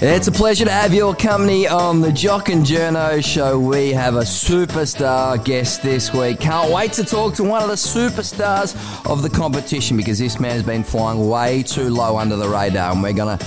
It's 0.00 0.28
a 0.28 0.32
pleasure 0.32 0.64
to 0.64 0.70
have 0.70 0.94
your 0.94 1.12
company 1.12 1.66
on 1.66 2.00
the 2.00 2.12
Jock 2.12 2.50
and 2.50 2.64
Journo 2.64 3.22
show. 3.24 3.58
We 3.58 3.90
have 3.90 4.14
a 4.14 4.20
superstar 4.20 5.44
guest 5.44 5.82
this 5.82 6.12
week. 6.12 6.38
Can't 6.38 6.72
wait 6.72 6.92
to 6.92 7.04
talk 7.04 7.34
to 7.34 7.42
one 7.42 7.62
of 7.62 7.68
the 7.68 7.74
superstars 7.74 8.76
of 9.10 9.22
the 9.22 9.28
competition 9.28 9.96
because 9.96 10.20
this 10.20 10.38
man 10.38 10.52
has 10.52 10.62
been 10.62 10.84
flying 10.84 11.28
way 11.28 11.64
too 11.64 11.90
low 11.90 12.16
under 12.16 12.36
the 12.36 12.48
radar, 12.48 12.92
and 12.92 13.02
we're 13.02 13.12
gonna 13.12 13.38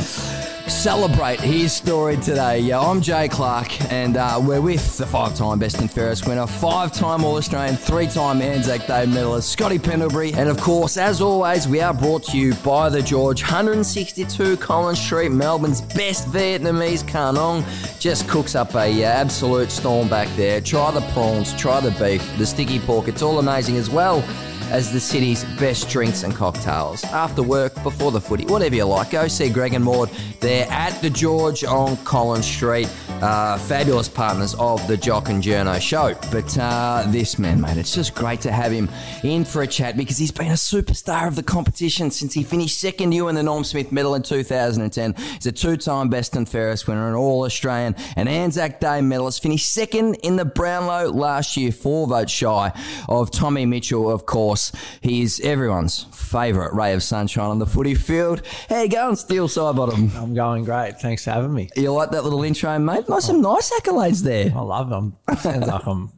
celebrate 0.71 1.39
his 1.39 1.73
story 1.73 2.15
today. 2.15 2.59
Yeah, 2.59 2.79
I'm 2.79 3.01
Jay 3.01 3.27
Clark, 3.27 3.91
and 3.91 4.15
uh, 4.15 4.39
we're 4.41 4.61
with 4.61 4.97
the 4.97 5.05
five-time 5.05 5.59
Best 5.59 5.79
and 5.79 5.91
Fairest 5.91 6.25
winner, 6.25 6.47
five-time 6.47 7.25
All-Australian, 7.25 7.75
three-time 7.75 8.41
Anzac 8.41 8.87
Day 8.87 9.05
medalist, 9.05 9.51
Scotty 9.51 9.77
Pendlebury. 9.77 10.33
And 10.33 10.49
of 10.49 10.59
course, 10.61 10.95
as 10.97 11.19
always, 11.19 11.67
we 11.67 11.81
are 11.81 11.93
brought 11.93 12.23
to 12.25 12.37
you 12.37 12.53
by 12.55 12.89
The 12.89 13.01
George, 13.01 13.41
162 13.43 14.57
Collins 14.57 14.99
Street, 14.99 15.29
Melbourne's 15.29 15.81
best 15.81 16.27
Vietnamese 16.29 17.03
Kanong. 17.03 17.63
Just 17.99 18.29
cooks 18.29 18.55
up 18.55 18.73
a 18.73 19.03
uh, 19.03 19.07
absolute 19.07 19.71
storm 19.71 20.07
back 20.07 20.29
there. 20.37 20.61
Try 20.61 20.91
the 20.91 21.01
prawns, 21.11 21.53
try 21.53 21.81
the 21.81 21.91
beef, 21.91 22.25
the 22.37 22.45
sticky 22.45 22.79
pork. 22.79 23.09
It's 23.09 23.21
all 23.21 23.39
amazing 23.39 23.75
as 23.75 23.89
well 23.89 24.23
as 24.71 24.91
the 24.91 24.99
city's 24.99 25.43
best 25.59 25.89
drinks 25.89 26.23
and 26.23 26.33
cocktails. 26.33 27.03
After 27.03 27.43
work, 27.43 27.73
before 27.83 28.11
the 28.11 28.21
footy, 28.21 28.45
whatever 28.45 28.75
you 28.75 28.85
like, 28.85 29.11
go 29.11 29.27
see 29.27 29.49
Greg 29.49 29.73
and 29.73 29.83
Maud. 29.83 30.09
They're 30.39 30.65
at 30.71 30.99
the 31.01 31.09
George 31.09 31.63
on 31.65 31.97
Collins 31.97 32.45
Street. 32.45 32.89
Uh, 33.21 33.57
fabulous 33.59 34.09
partners 34.09 34.55
of 34.55 34.85
the 34.87 34.97
Jock 34.97 35.29
and 35.29 35.43
Journo 35.43 35.79
show. 35.79 36.15
But 36.31 36.57
uh, 36.57 37.05
this 37.09 37.37
man, 37.37 37.61
mate, 37.61 37.77
it's 37.77 37.93
just 37.93 38.15
great 38.15 38.41
to 38.41 38.51
have 38.51 38.71
him 38.71 38.89
in 39.23 39.45
for 39.45 39.61
a 39.61 39.67
chat 39.67 39.97
because 39.97 40.17
he's 40.17 40.31
been 40.31 40.51
a 40.51 40.55
superstar 40.55 41.27
of 41.27 41.35
the 41.35 41.43
competition 41.43 42.09
since 42.09 42.33
he 42.33 42.41
finished 42.41 42.79
second 42.79 43.11
year 43.11 43.29
in 43.29 43.35
the 43.35 43.43
Norm 43.43 43.63
Smith 43.63 43.91
Medal 43.91 44.15
in 44.15 44.23
2010. 44.23 45.13
He's 45.13 45.45
a 45.45 45.51
two-time 45.51 46.09
Best 46.09 46.35
and 46.35 46.47
Fairest 46.47 46.87
winner, 46.87 47.09
an 47.09 47.15
All-Australian, 47.15 47.95
an 48.15 48.27
Anzac 48.27 48.79
Day 48.79 49.01
medalist. 49.01 49.43
Finished 49.43 49.71
second 49.71 50.15
in 50.23 50.37
the 50.37 50.45
Brownlow 50.45 51.11
last 51.11 51.57
year, 51.57 51.71
four 51.71 52.07
votes 52.07 52.31
shy 52.31 52.71
of 53.09 53.31
Tommy 53.31 53.65
Mitchell, 53.65 54.09
of 54.09 54.25
course. 54.25 54.60
He's 55.01 55.39
everyone's 55.39 56.03
favourite 56.13 56.73
ray 56.73 56.93
of 56.93 57.01
sunshine 57.01 57.49
on 57.49 57.59
the 57.59 57.65
footy 57.65 57.95
field. 57.95 58.41
How 58.69 58.81
you 58.83 58.89
going, 58.89 59.15
Steele 59.15 59.47
Sidebottom? 59.47 60.15
I'm 60.15 60.33
going 60.33 60.63
great. 60.63 60.99
Thanks 60.99 61.23
for 61.23 61.31
having 61.31 61.53
me. 61.53 61.69
You 61.75 61.91
like 61.91 62.11
that 62.11 62.23
little 62.23 62.43
intro, 62.43 62.77
mate? 62.79 63.09
Nice, 63.09 63.25
some 63.25 63.41
nice 63.41 63.71
accolades 63.79 64.21
there. 64.21 64.51
I 64.55 64.61
love 64.61 64.89
them. 64.89 65.17
Sounds 65.37 65.67
like 65.67 65.87
I'm 65.87 66.11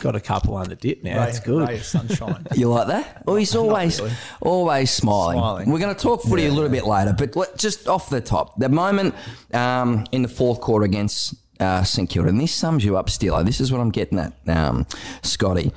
got 0.00 0.16
a 0.16 0.20
couple 0.20 0.56
under 0.56 0.74
dip 0.74 1.02
now. 1.02 1.24
That's 1.24 1.40
good. 1.40 1.68
Ray 1.68 1.76
of 1.76 1.84
sunshine. 1.84 2.46
You 2.54 2.68
like 2.68 2.88
that? 2.88 3.22
Well, 3.26 3.36
he's 3.36 3.54
always 3.54 4.00
really. 4.00 4.12
always 4.40 4.90
smiling. 4.90 5.38
Smiling. 5.38 5.70
We're 5.70 5.78
going 5.78 5.94
to 5.94 6.00
talk 6.00 6.22
footy 6.22 6.46
a 6.46 6.52
little 6.52 6.70
bit 6.70 6.84
later, 6.84 7.14
but 7.16 7.36
let, 7.36 7.56
just 7.58 7.86
off 7.88 8.10
the 8.10 8.20
top, 8.20 8.58
the 8.58 8.68
moment 8.68 9.14
um, 9.52 10.06
in 10.12 10.22
the 10.22 10.28
fourth 10.28 10.60
quarter 10.60 10.84
against 10.84 11.34
uh, 11.60 11.82
St 11.84 12.08
Kilda, 12.08 12.28
and 12.30 12.40
this 12.40 12.54
sums 12.54 12.84
you 12.84 12.96
up, 12.96 13.08
Steelo. 13.08 13.44
This 13.44 13.60
is 13.60 13.70
what 13.70 13.80
I'm 13.80 13.90
getting 13.90 14.18
at, 14.18 14.32
um, 14.48 14.86
Scotty. 15.22 15.72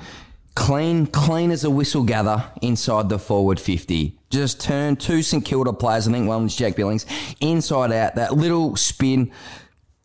Clean, 0.54 1.06
clean 1.06 1.50
as 1.50 1.64
a 1.64 1.70
whistle 1.70 2.02
gather 2.02 2.44
inside 2.60 3.08
the 3.08 3.18
forward 3.18 3.58
50. 3.58 4.18
Just 4.28 4.60
turn 4.60 4.96
two 4.96 5.22
St 5.22 5.44
Kilda 5.44 5.72
players, 5.72 6.06
I 6.06 6.12
think 6.12 6.28
one 6.28 6.44
was 6.44 6.54
Jack 6.54 6.76
Billings, 6.76 7.06
inside 7.40 7.90
out. 7.90 8.16
That 8.16 8.34
little 8.34 8.76
spin, 8.76 9.32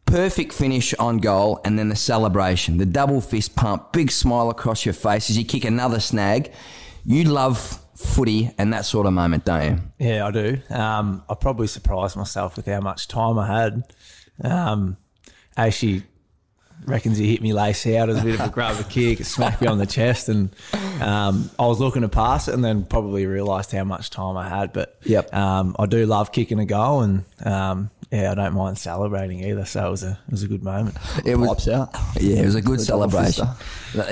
perfect 0.05 0.53
finish 0.53 0.93
on 0.95 1.17
goal, 1.17 1.59
and 1.65 1.77
then 1.77 1.89
the 1.89 1.95
celebration, 1.95 2.77
the 2.77 2.85
double 2.85 3.19
fist 3.19 3.55
pump, 3.55 3.91
big 3.91 4.09
smile 4.09 4.49
across 4.49 4.85
your 4.85 4.93
face 4.93 5.29
as 5.29 5.37
you 5.37 5.43
kick 5.43 5.65
another 5.65 5.99
snag. 5.99 6.51
You 7.03 7.25
love 7.25 7.79
footy 7.95 8.51
and 8.57 8.71
that 8.73 8.85
sort 8.85 9.05
of 9.05 9.13
moment, 9.13 9.43
don't 9.43 9.63
you? 9.63 9.79
Yeah, 10.07 10.27
I 10.27 10.31
do. 10.31 10.61
Um, 10.69 11.23
I 11.29 11.35
probably 11.35 11.67
surprised 11.67 12.15
myself 12.15 12.55
with 12.55 12.67
how 12.67 12.79
much 12.79 13.07
time 13.07 13.37
I 13.37 13.47
had. 13.47 13.83
Um, 14.43 14.97
actually 15.57 16.03
reckons 16.85 17.17
he 17.17 17.31
hit 17.31 17.41
me 17.41 17.53
lace 17.53 17.85
out 17.87 18.09
as 18.09 18.19
a 18.19 18.23
bit 18.23 18.39
of 18.39 18.45
a 18.47 18.49
grab 18.49 18.79
a 18.79 18.83
kick, 18.83 19.23
smacked 19.25 19.61
me 19.61 19.67
on 19.67 19.77
the 19.77 19.85
chest, 19.85 20.29
and 20.29 20.49
um, 21.01 21.49
I 21.59 21.65
was 21.65 21.79
looking 21.79 22.01
to 22.03 22.09
pass 22.09 22.47
it, 22.47 22.53
and 22.53 22.63
then 22.63 22.85
probably 22.85 23.25
realised 23.25 23.71
how 23.71 23.83
much 23.83 24.09
time 24.09 24.37
I 24.37 24.47
had. 24.49 24.73
But 24.73 24.97
Yep. 25.03 25.33
um, 25.33 25.75
I 25.79 25.85
do 25.85 26.05
love 26.05 26.31
kicking 26.31 26.59
a 26.59 26.65
goal, 26.65 27.01
and 27.01 27.23
um, 27.45 27.89
yeah, 28.11 28.31
I 28.31 28.35
don't 28.35 28.53
mind 28.53 28.77
celebrating 28.77 29.43
either. 29.43 29.65
So 29.65 29.87
it 29.87 29.91
was 29.91 30.03
a 30.03 30.19
it 30.27 30.31
was 30.31 30.43
a 30.43 30.47
good 30.47 30.63
moment. 30.63 30.95
It 31.25 31.35
was, 31.35 31.49
Pops 31.49 31.67
out. 31.67 31.89
yeah, 32.19 32.37
it 32.37 32.45
was 32.45 32.55
a 32.55 32.61
good 32.61 32.79
celebration. 32.79 33.47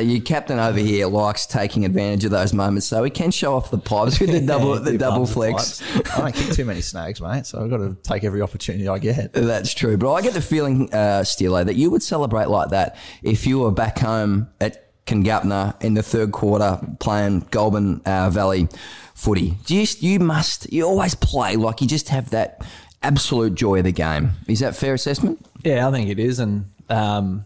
Your 0.02 0.22
captain 0.22 0.60
over 0.60 0.80
here 0.80 1.08
likes 1.08 1.46
taking 1.46 1.86
advantage 1.86 2.26
of 2.26 2.32
those 2.32 2.54
moments, 2.54 2.88
so 2.88 3.04
he 3.04 3.10
can 3.10 3.32
show 3.32 3.56
off 3.56 3.72
the 3.72 3.78
pipes 3.78 4.20
with 4.20 4.32
the 4.32 4.42
double, 4.46 4.78
the 4.80 4.98
double 4.98 5.26
flex. 5.26 5.82
I 6.14 6.20
don't 6.20 6.36
kick 6.36 6.54
too 6.54 6.66
many 6.66 6.82
snags, 6.82 7.22
mate, 7.22 7.46
so 7.46 7.64
I've 7.64 7.70
got 7.70 7.78
to 7.78 7.96
take 8.04 8.24
every 8.26 8.42
opportunity 8.42 8.88
I 8.88 9.00
get. 9.00 9.32
That's 9.34 9.74
true. 9.74 9.96
But 9.96 10.14
I 10.14 10.22
get 10.22 10.34
the 10.34 10.42
feeling, 10.42 10.94
uh, 10.94 11.22
Steelo, 11.22 11.66
that 11.66 11.76
you 11.76 11.90
would 11.92 12.04
celebrate 12.04 12.50
like 12.50 12.70
that 12.72 12.98
if 13.24 13.48
you 13.48 13.60
were 13.60 13.72
back 13.72 14.00
home 14.00 14.50
at 14.60 14.86
Kingapna 15.06 15.82
in 15.84 15.94
the 15.94 16.04
third 16.04 16.32
quarter 16.32 16.80
playing 17.00 17.48
Goulburn 17.52 18.02
uh, 18.06 18.30
Valley 18.30 18.68
footy. 19.14 19.52
Do 19.66 19.76
you, 19.76 19.88
you 20.00 20.20
must, 20.20 20.72
you 20.74 20.86
always 20.86 21.16
play 21.16 21.56
like 21.56 21.80
you 21.82 21.88
just 21.88 22.10
have 22.10 22.32
that 22.32 22.66
absolute 23.06 23.56
joy 23.56 23.78
of 23.80 23.84
the 23.86 23.92
game. 23.92 24.32
Is 24.48 24.60
that 24.60 24.76
fair 24.76 24.96
assessment? 24.96 25.46
Yeah, 25.64 25.88
I 25.88 25.92
think 25.92 26.10
it 26.10 26.20
is, 26.20 26.40
and 26.40 26.66
um, 26.90 27.46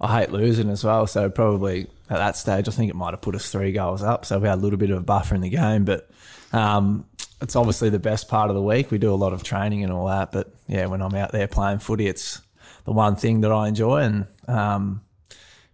I 0.00 0.20
hate 0.20 0.30
losing 0.30 0.68
as 0.68 0.84
well. 0.84 1.06
So 1.06 1.30
probably 1.30 1.82
at 2.08 2.18
that 2.18 2.36
stage, 2.36 2.68
I 2.68 2.70
think 2.72 2.90
it 2.90 2.96
might 2.96 3.12
have 3.12 3.20
put 3.22 3.34
us 3.34 3.50
three 3.50 3.72
goals 3.72 4.02
up. 4.02 4.24
So 4.24 4.38
we 4.38 4.48
had 4.48 4.58
a 4.58 4.60
little 4.60 4.78
bit 4.78 4.90
of 4.90 4.98
a 4.98 5.02
buffer 5.02 5.34
in 5.34 5.40
the 5.40 5.50
game, 5.50 5.84
but 5.84 6.10
um, 6.52 7.06
it's 7.40 7.56
obviously 7.56 7.88
the 7.88 7.98
best 7.98 8.28
part 8.28 8.50
of 8.50 8.56
the 8.56 8.62
week. 8.62 8.90
We 8.90 8.98
do 8.98 9.12
a 9.12 9.16
lot 9.16 9.32
of 9.32 9.42
training 9.42 9.84
and 9.84 9.92
all 9.92 10.06
that, 10.06 10.32
but 10.32 10.52
yeah, 10.68 10.86
when 10.86 11.02
I'm 11.02 11.14
out 11.14 11.32
there 11.32 11.48
playing 11.48 11.78
footy, 11.78 12.06
it's 12.06 12.40
the 12.84 12.92
one 12.92 13.16
thing 13.16 13.40
that 13.42 13.52
I 13.52 13.68
enjoy, 13.68 14.02
and 14.02 14.26
um, 14.48 15.02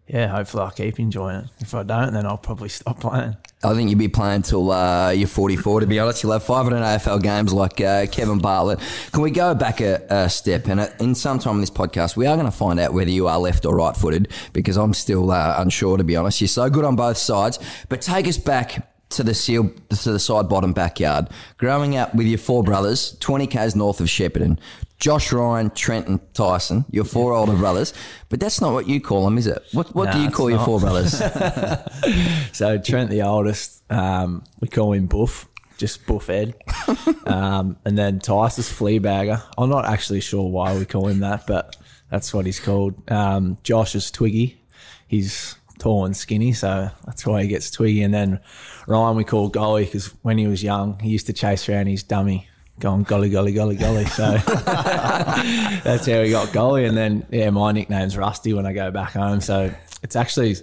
yeah, 0.07 0.29
hopefully 0.29 0.65
I 0.65 0.71
keep 0.71 1.01
enjoying 1.01 1.37
it. 1.37 1.47
If 1.61 1.75
I 1.75 1.83
don't, 1.83 2.13
then 2.13 2.27
I'll 2.27 2.39
probably 2.39 2.69
stop 2.69 3.01
playing. 3.01 3.37
I 3.67 3.75
think 3.75 3.91
you'd 3.91 3.99
be 3.99 4.07
playing 4.07 4.43
till 4.43 4.71
uh, 4.71 5.11
you're 5.11 5.27
44, 5.27 5.81
to 5.81 5.87
be 5.89 5.99
honest. 5.99 6.23
You'll 6.23 6.31
have 6.31 6.45
500 6.45 6.77
AFL 6.77 7.21
games 7.21 7.53
like 7.53 7.81
uh, 7.81 8.07
Kevin 8.07 8.39
Bartlett. 8.39 8.79
Can 9.11 9.23
we 9.23 9.33
go 9.33 9.57
back 9.57 9.81
a, 9.81 10.07
a 10.09 10.31
step? 10.31 10.69
And 10.69 10.79
uh, 10.79 10.89
in 11.01 11.17
some 11.17 11.41
time 11.41 11.57
in 11.57 11.63
this 11.63 11.71
podcast, 11.71 12.17
we 12.17 12.27
are 12.27 12.37
going 12.37 12.47
to 12.47 12.57
find 12.57 12.79
out 12.79 12.95
whether 12.95 13.11
you 13.11 13.27
are 13.27 13.41
left 13.41 13.67
or 13.67 13.75
right 13.75 13.97
footed 13.97 14.31
because 14.53 14.77
I'm 14.77 14.95
still 14.95 15.33
uh, 15.33 15.57
unsure, 15.59 15.97
to 15.97 16.05
be 16.05 16.15
honest. 16.15 16.41
You're 16.41 16.47
so 16.47 16.71
good 16.71 16.85
on 16.85 16.95
both 16.95 17.17
sides. 17.17 17.59
But 17.89 18.03
take 18.03 18.29
us 18.29 18.39
back 18.39 18.89
to 19.09 19.25
the 19.25 19.35
seal, 19.35 19.73
to 19.89 20.13
the 20.13 20.19
Sidebottom 20.19 20.73
backyard. 20.73 21.29
Growing 21.59 21.97
up 21.97 22.15
with 22.15 22.29
your 22.29 22.39
four 22.39 22.63
brothers, 22.63 23.17
20 23.19 23.49
k's 23.49 23.75
north 23.75 24.01
of 24.01 24.07
Shepparton, 24.07 24.61
Josh 24.99 25.31
Ryan, 25.33 25.71
Trent, 25.71 26.09
and 26.09 26.21
Tyson, 26.35 26.85
your 26.91 27.05
four 27.05 27.35
older 27.35 27.55
brothers. 27.55 27.93
But 28.29 28.41
that's 28.41 28.61
not 28.61 28.73
what 28.73 28.89
you 28.89 29.01
call 29.01 29.25
them, 29.25 29.37
is 29.37 29.47
it? 29.47 29.63
What, 29.73 29.95
what 29.95 30.13
do 30.13 30.21
you 30.21 30.31
call 30.31 30.51
your 30.51 30.65
four 30.65 30.81
brothers? 30.81 31.21
So 32.53 32.79
Trent, 32.79 33.11
the 33.11 33.21
oldest, 33.21 33.83
um, 33.93 34.43
we 34.61 34.69
call 34.69 34.95
him 34.95 35.07
Buff, 35.09 35.47
just 35.77 36.07
Buff 36.07 36.31
Ed. 36.31 36.55
um, 37.27 37.77
and 37.85 37.99
then 37.99 38.19
Tyson's 38.19 38.73
Fleabagger. 38.73 39.43
I'm 39.59 39.69
not 39.69 39.85
actually 39.85 40.23
sure 40.23 40.49
why 40.49 40.75
we 40.79 40.87
call 40.87 41.09
him 41.09 41.21
that, 41.21 41.47
but 41.47 41.77
that's 42.11 42.33
what 42.33 42.47
he's 42.47 42.59
called. 42.59 42.95
Um, 43.11 43.59
Josh 43.63 43.95
is 43.95 44.11
Twiggy. 44.11 44.59
He's 45.07 45.57
tall 45.79 46.07
and 46.07 46.17
skinny, 46.17 46.55
so 46.55 46.91
that's 47.05 47.27
why 47.27 47.43
he 47.43 47.49
gets 47.49 47.71
Twiggy. 47.71 48.03
And 48.03 48.15
then 48.15 48.41
Ryan 48.87 49.17
we 49.17 49.25
call 49.25 49.49
Golly 49.49 49.85
because 49.85 50.07
when 50.23 50.39
he 50.39 50.47
was 50.47 50.63
young, 50.63 50.99
he 51.01 51.11
used 51.11 51.27
to 51.27 51.35
chase 51.35 51.69
around 51.69 51.89
his 51.89 52.03
dummy. 52.03 52.49
Going 52.79 53.05
golly, 53.05 53.31
golly, 53.31 53.53
golly, 53.53 53.77
golly. 53.77 54.05
So 54.05 54.33
that's 54.37 56.07
how 56.07 56.23
he 56.23 56.31
got 56.31 56.53
golly. 56.53 56.85
And 56.85 56.97
then, 56.97 57.27
yeah, 57.31 57.49
my 57.51 57.73
nickname's 57.73 58.17
Rusty 58.17 58.53
when 58.53 58.67
I 58.67 58.73
go 58.75 58.91
back 58.91 59.13
home. 59.13 59.41
So 59.41 59.73
it's 60.03 60.15
actually 60.15 60.57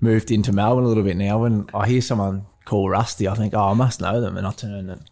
moved 0.00 0.30
into 0.30 0.52
Melbourne 0.52 0.84
a 0.84 0.88
little 0.88 1.02
bit 1.02 1.16
now. 1.16 1.38
When 1.38 1.68
I 1.74 1.86
hear 1.86 2.00
someone 2.00 2.46
call 2.64 2.88
Rusty, 2.88 3.28
I 3.28 3.34
think, 3.34 3.52
oh, 3.52 3.64
I 3.64 3.74
must 3.74 4.00
know 4.00 4.20
them. 4.20 4.38
And 4.38 4.46
I 4.46 4.52
turn 4.52 4.88
and 4.88 5.10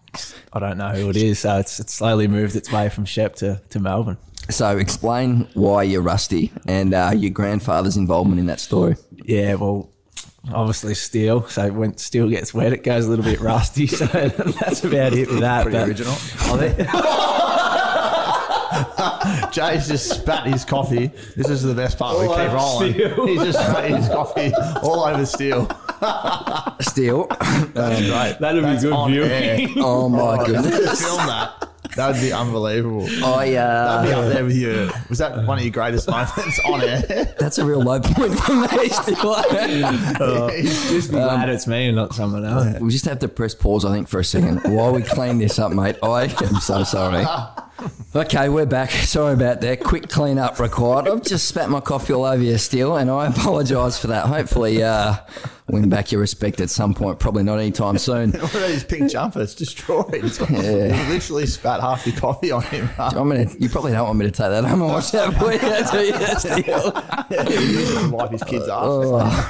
I 0.52 0.58
don't 0.58 0.78
know 0.78 0.90
who 0.90 1.10
it 1.10 1.16
is. 1.16 1.40
So 1.40 1.58
it's, 1.58 1.78
it's 1.78 1.92
slowly 1.92 2.26
moved 2.26 2.56
its 2.56 2.72
way 2.72 2.88
from 2.88 3.04
Shep 3.04 3.34
to, 3.36 3.60
to 3.70 3.78
Melbourne. 3.78 4.16
So 4.48 4.78
explain 4.78 5.48
why 5.54 5.82
you're 5.82 6.02
rusty 6.02 6.52
and 6.66 6.94
uh, 6.94 7.12
your 7.14 7.32
grandfather's 7.32 7.96
involvement 7.96 8.38
in 8.38 8.46
that 8.46 8.60
story. 8.60 8.96
Yeah, 9.10 9.54
well, 9.54 9.90
obviously 10.52 10.94
steel. 10.94 11.46
So 11.48 11.72
when 11.72 11.96
steel 11.96 12.28
gets 12.28 12.52
wet, 12.54 12.72
it 12.72 12.82
goes 12.82 13.06
a 13.06 13.10
little 13.10 13.24
bit 13.24 13.40
rusty. 13.40 13.86
So 13.96 14.06
that's 14.06 14.84
about 14.84 15.12
it 15.14 15.28
with 15.28 15.40
that. 15.40 15.62
Pretty 15.62 15.78
but 15.78 15.88
original. 15.88 16.14
Jay's 19.52 19.88
just 19.88 20.10
spat 20.10 20.46
his 20.46 20.64
coffee. 20.64 21.10
This 21.36 21.48
is 21.48 21.62
the 21.62 21.74
best 21.74 21.98
part. 21.98 22.18
We 22.18 22.26
keep 22.28 22.52
rolling. 22.52 22.92
Steele. 22.92 23.26
He's 23.26 23.42
just 23.42 23.58
spat 23.58 23.90
his 23.90 24.08
coffee 24.08 24.52
all 24.82 25.04
over 25.04 25.24
Steele. 25.24 25.68
Steele. 26.80 27.26
That's 27.72 28.00
great. 28.06 28.36
That'd 28.40 28.64
be 28.64 28.76
good 28.80 28.92
on 28.92 29.10
viewing. 29.12 29.30
air. 29.30 29.68
oh 29.78 30.08
my 30.08 30.18
oh, 30.18 30.40
If 30.42 30.48
we 30.48 30.54
goodness! 30.54 30.88
could 30.88 30.98
film 30.98 31.26
that. 31.26 31.70
That 31.96 32.12
would 32.12 32.20
be 32.20 32.32
unbelievable. 32.32 33.04
I 33.24 33.52
That'd 33.52 34.08
be 34.10 34.14
uh, 34.14 34.20
up 34.20 34.32
there 34.32 34.44
with 34.44 34.56
you. 34.56 34.90
Was 35.08 35.18
that 35.18 35.46
one 35.46 35.58
of 35.58 35.64
your 35.64 35.72
greatest 35.72 36.08
moments 36.08 36.60
on 36.64 36.82
air? 36.82 37.34
that's 37.38 37.56
a 37.58 37.64
real 37.64 37.82
low 37.82 38.00
point 38.00 38.38
for 38.38 38.54
me. 38.54 38.88
Still, 38.88 39.34
just 40.50 41.10
be 41.10 41.16
glad 41.16 41.48
it's 41.48 41.66
me 41.66 41.86
and 41.86 41.96
not 41.96 42.14
someone 42.14 42.44
else. 42.44 42.80
we 42.80 42.90
just 42.90 43.06
have 43.06 43.18
to 43.20 43.28
press 43.28 43.54
pause, 43.54 43.84
I 43.84 43.92
think, 43.92 44.08
for 44.08 44.20
a 44.20 44.24
second 44.24 44.60
while 44.74 44.92
we 44.92 45.02
clean 45.02 45.38
this 45.38 45.58
up, 45.58 45.72
mate. 45.72 45.96
I 46.02 46.24
am 46.24 46.60
so 46.60 46.84
sorry. 46.84 47.24
Okay, 48.14 48.48
we're 48.48 48.66
back. 48.66 48.90
Sorry 48.90 49.34
about 49.34 49.60
that. 49.60 49.82
Quick 49.82 50.08
clean 50.08 50.38
up 50.38 50.58
required. 50.58 51.08
I've 51.08 51.22
just 51.22 51.48
spat 51.48 51.68
my 51.68 51.80
coffee 51.80 52.12
all 52.14 52.24
over 52.24 52.42
you 52.42 52.56
still, 52.58 52.96
and 52.96 53.10
I 53.10 53.26
apologise 53.26 53.98
for 53.98 54.08
that. 54.08 54.26
Hopefully, 54.26 54.82
uh, 54.82 55.16
win 55.68 55.88
back 55.88 56.12
your 56.12 56.20
respect 56.20 56.60
at 56.60 56.70
some 56.70 56.94
point. 56.94 57.18
Probably 57.18 57.42
not 57.42 57.58
anytime 57.58 57.98
soon. 57.98 58.32
What 58.46 58.54
are 58.54 58.68
these 58.68 58.84
pink 58.84 59.10
jumpers? 59.10 59.54
Destroyed. 59.54 60.06
It's 60.14 60.40
like- 60.40 60.50
You 60.50 61.12
literally 61.12 61.46
spat 61.46 61.80
half 61.80 62.06
your 62.06 62.16
coffee 62.16 62.50
on 62.52 62.62
him. 62.62 62.86
Do 62.86 62.92
you, 63.12 63.16
want 63.24 63.28
me 63.30 63.44
to, 63.46 63.60
you 63.62 63.68
probably 63.68 63.92
don't 63.92 64.06
want 64.06 64.18
me 64.18 64.26
to 64.26 64.30
take 64.30 64.50
that 64.50 64.64
home 64.64 64.82
and 64.82 64.90
watch 64.90 65.10
that 65.12 65.34
for 65.34 65.52
you, 65.52 65.58
do 65.58 66.06
you, 66.06 66.38
Steele? 66.38 66.92
yeah, 67.30 67.44
he 67.48 67.72
used 67.72 67.96
it 67.96 68.00
to 68.02 68.10
wipe 68.10 68.30
his 68.30 68.42
kids 68.44 68.68
off. 68.68 68.86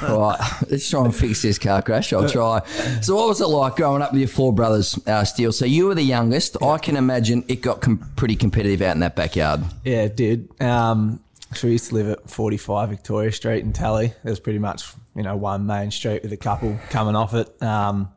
Oh, 0.07 0.19
right, 0.19 0.39
let's 0.69 0.89
try 0.89 1.03
and 1.05 1.15
fix 1.15 1.41
this 1.41 1.59
car 1.59 1.81
crash. 1.81 2.11
I'll 2.13 2.27
try. 2.29 2.61
So, 3.01 3.15
what 3.15 3.27
was 3.27 3.41
it 3.41 3.47
like 3.47 3.75
growing 3.75 4.01
up 4.01 4.11
with 4.11 4.19
your 4.21 4.27
four 4.27 4.51
brothers, 4.53 4.97
uh, 5.07 5.23
Steele? 5.23 5.51
So, 5.51 5.65
you 5.65 5.85
were 5.87 5.95
the 5.95 6.01
youngest. 6.03 6.61
I 6.61 6.77
can 6.77 6.97
imagine 6.97 7.43
it 7.47 7.61
got 7.61 7.81
com- 7.81 7.99
pretty 8.15 8.35
competitive 8.35 8.81
out 8.81 8.93
in 8.95 8.99
that 9.01 9.15
backyard. 9.15 9.61
Yeah, 9.83 10.03
it 10.03 10.15
did. 10.15 10.49
Um, 10.61 11.19
so 11.53 11.67
we 11.67 11.73
used 11.73 11.89
to 11.89 11.95
live 11.95 12.09
at 12.09 12.29
45 12.29 12.89
Victoria 12.89 13.31
Street 13.31 13.63
in 13.63 13.71
Tally. 13.73 14.07
It 14.07 14.29
was 14.29 14.39
pretty 14.39 14.59
much, 14.59 14.91
you 15.17 15.23
know, 15.23 15.35
one 15.35 15.65
main 15.65 15.89
street 15.89 16.21
with 16.21 16.31
a 16.31 16.37
couple 16.37 16.77
coming 16.91 17.15
off 17.15 17.33
it. 17.33 17.61
Um, 17.61 18.09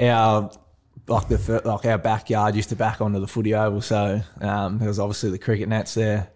our 0.00 0.50
like 1.06 1.28
the 1.28 1.62
like 1.64 1.84
our 1.84 1.98
backyard 1.98 2.56
used 2.56 2.70
to 2.70 2.76
back 2.76 3.00
onto 3.00 3.20
the 3.20 3.28
footy 3.28 3.54
oval, 3.54 3.82
so 3.82 4.20
um, 4.40 4.78
there 4.78 4.88
was 4.88 4.98
obviously 4.98 5.30
the 5.30 5.38
cricket 5.38 5.68
nets 5.68 5.94
there. 5.94 6.30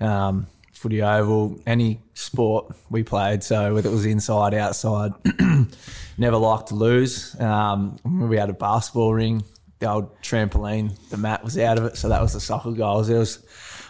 Um, 0.00 0.48
footy 0.72 1.02
oval, 1.02 1.60
any 1.66 2.00
sport 2.14 2.74
we 2.90 3.04
played, 3.04 3.44
so 3.44 3.74
whether 3.74 3.88
it 3.88 3.92
was 3.92 4.04
inside, 4.04 4.54
outside, 4.54 5.12
never 6.18 6.36
liked 6.36 6.68
to 6.68 6.74
lose. 6.74 7.38
Um, 7.40 7.98
we 8.04 8.36
had 8.36 8.50
a 8.50 8.54
basketball 8.54 9.14
ring, 9.14 9.44
the 9.78 9.88
old 9.88 10.20
trampoline, 10.22 10.98
the 11.10 11.16
mat 11.16 11.44
was 11.44 11.56
out 11.56 11.78
of 11.78 11.84
it, 11.84 11.96
so 11.96 12.08
that 12.08 12.20
was 12.20 12.32
the 12.32 12.40
soccer 12.40 12.72
goals. 12.72 13.06
There 13.06 13.20
was, 13.20 13.44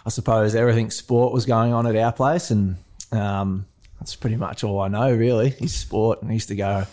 I 0.05 0.09
suppose, 0.09 0.53
everything 0.53 0.91
sport 0.91 1.33
was 1.33 1.47
going 1.47 1.73
on 1.73 1.87
at 1.87 1.95
our 1.95 2.11
place, 2.11 2.51
and 2.51 2.77
um, 3.11 3.65
that's 4.03 4.17
pretty 4.17 4.35
much 4.35 4.65
all 4.65 4.81
I 4.81 4.89
know 4.89 5.13
really. 5.15 5.55
Is 5.61 5.73
sport, 5.73 6.21
and 6.21 6.29
I 6.29 6.33
used 6.33 6.49
to 6.49 6.55
go 6.55 6.85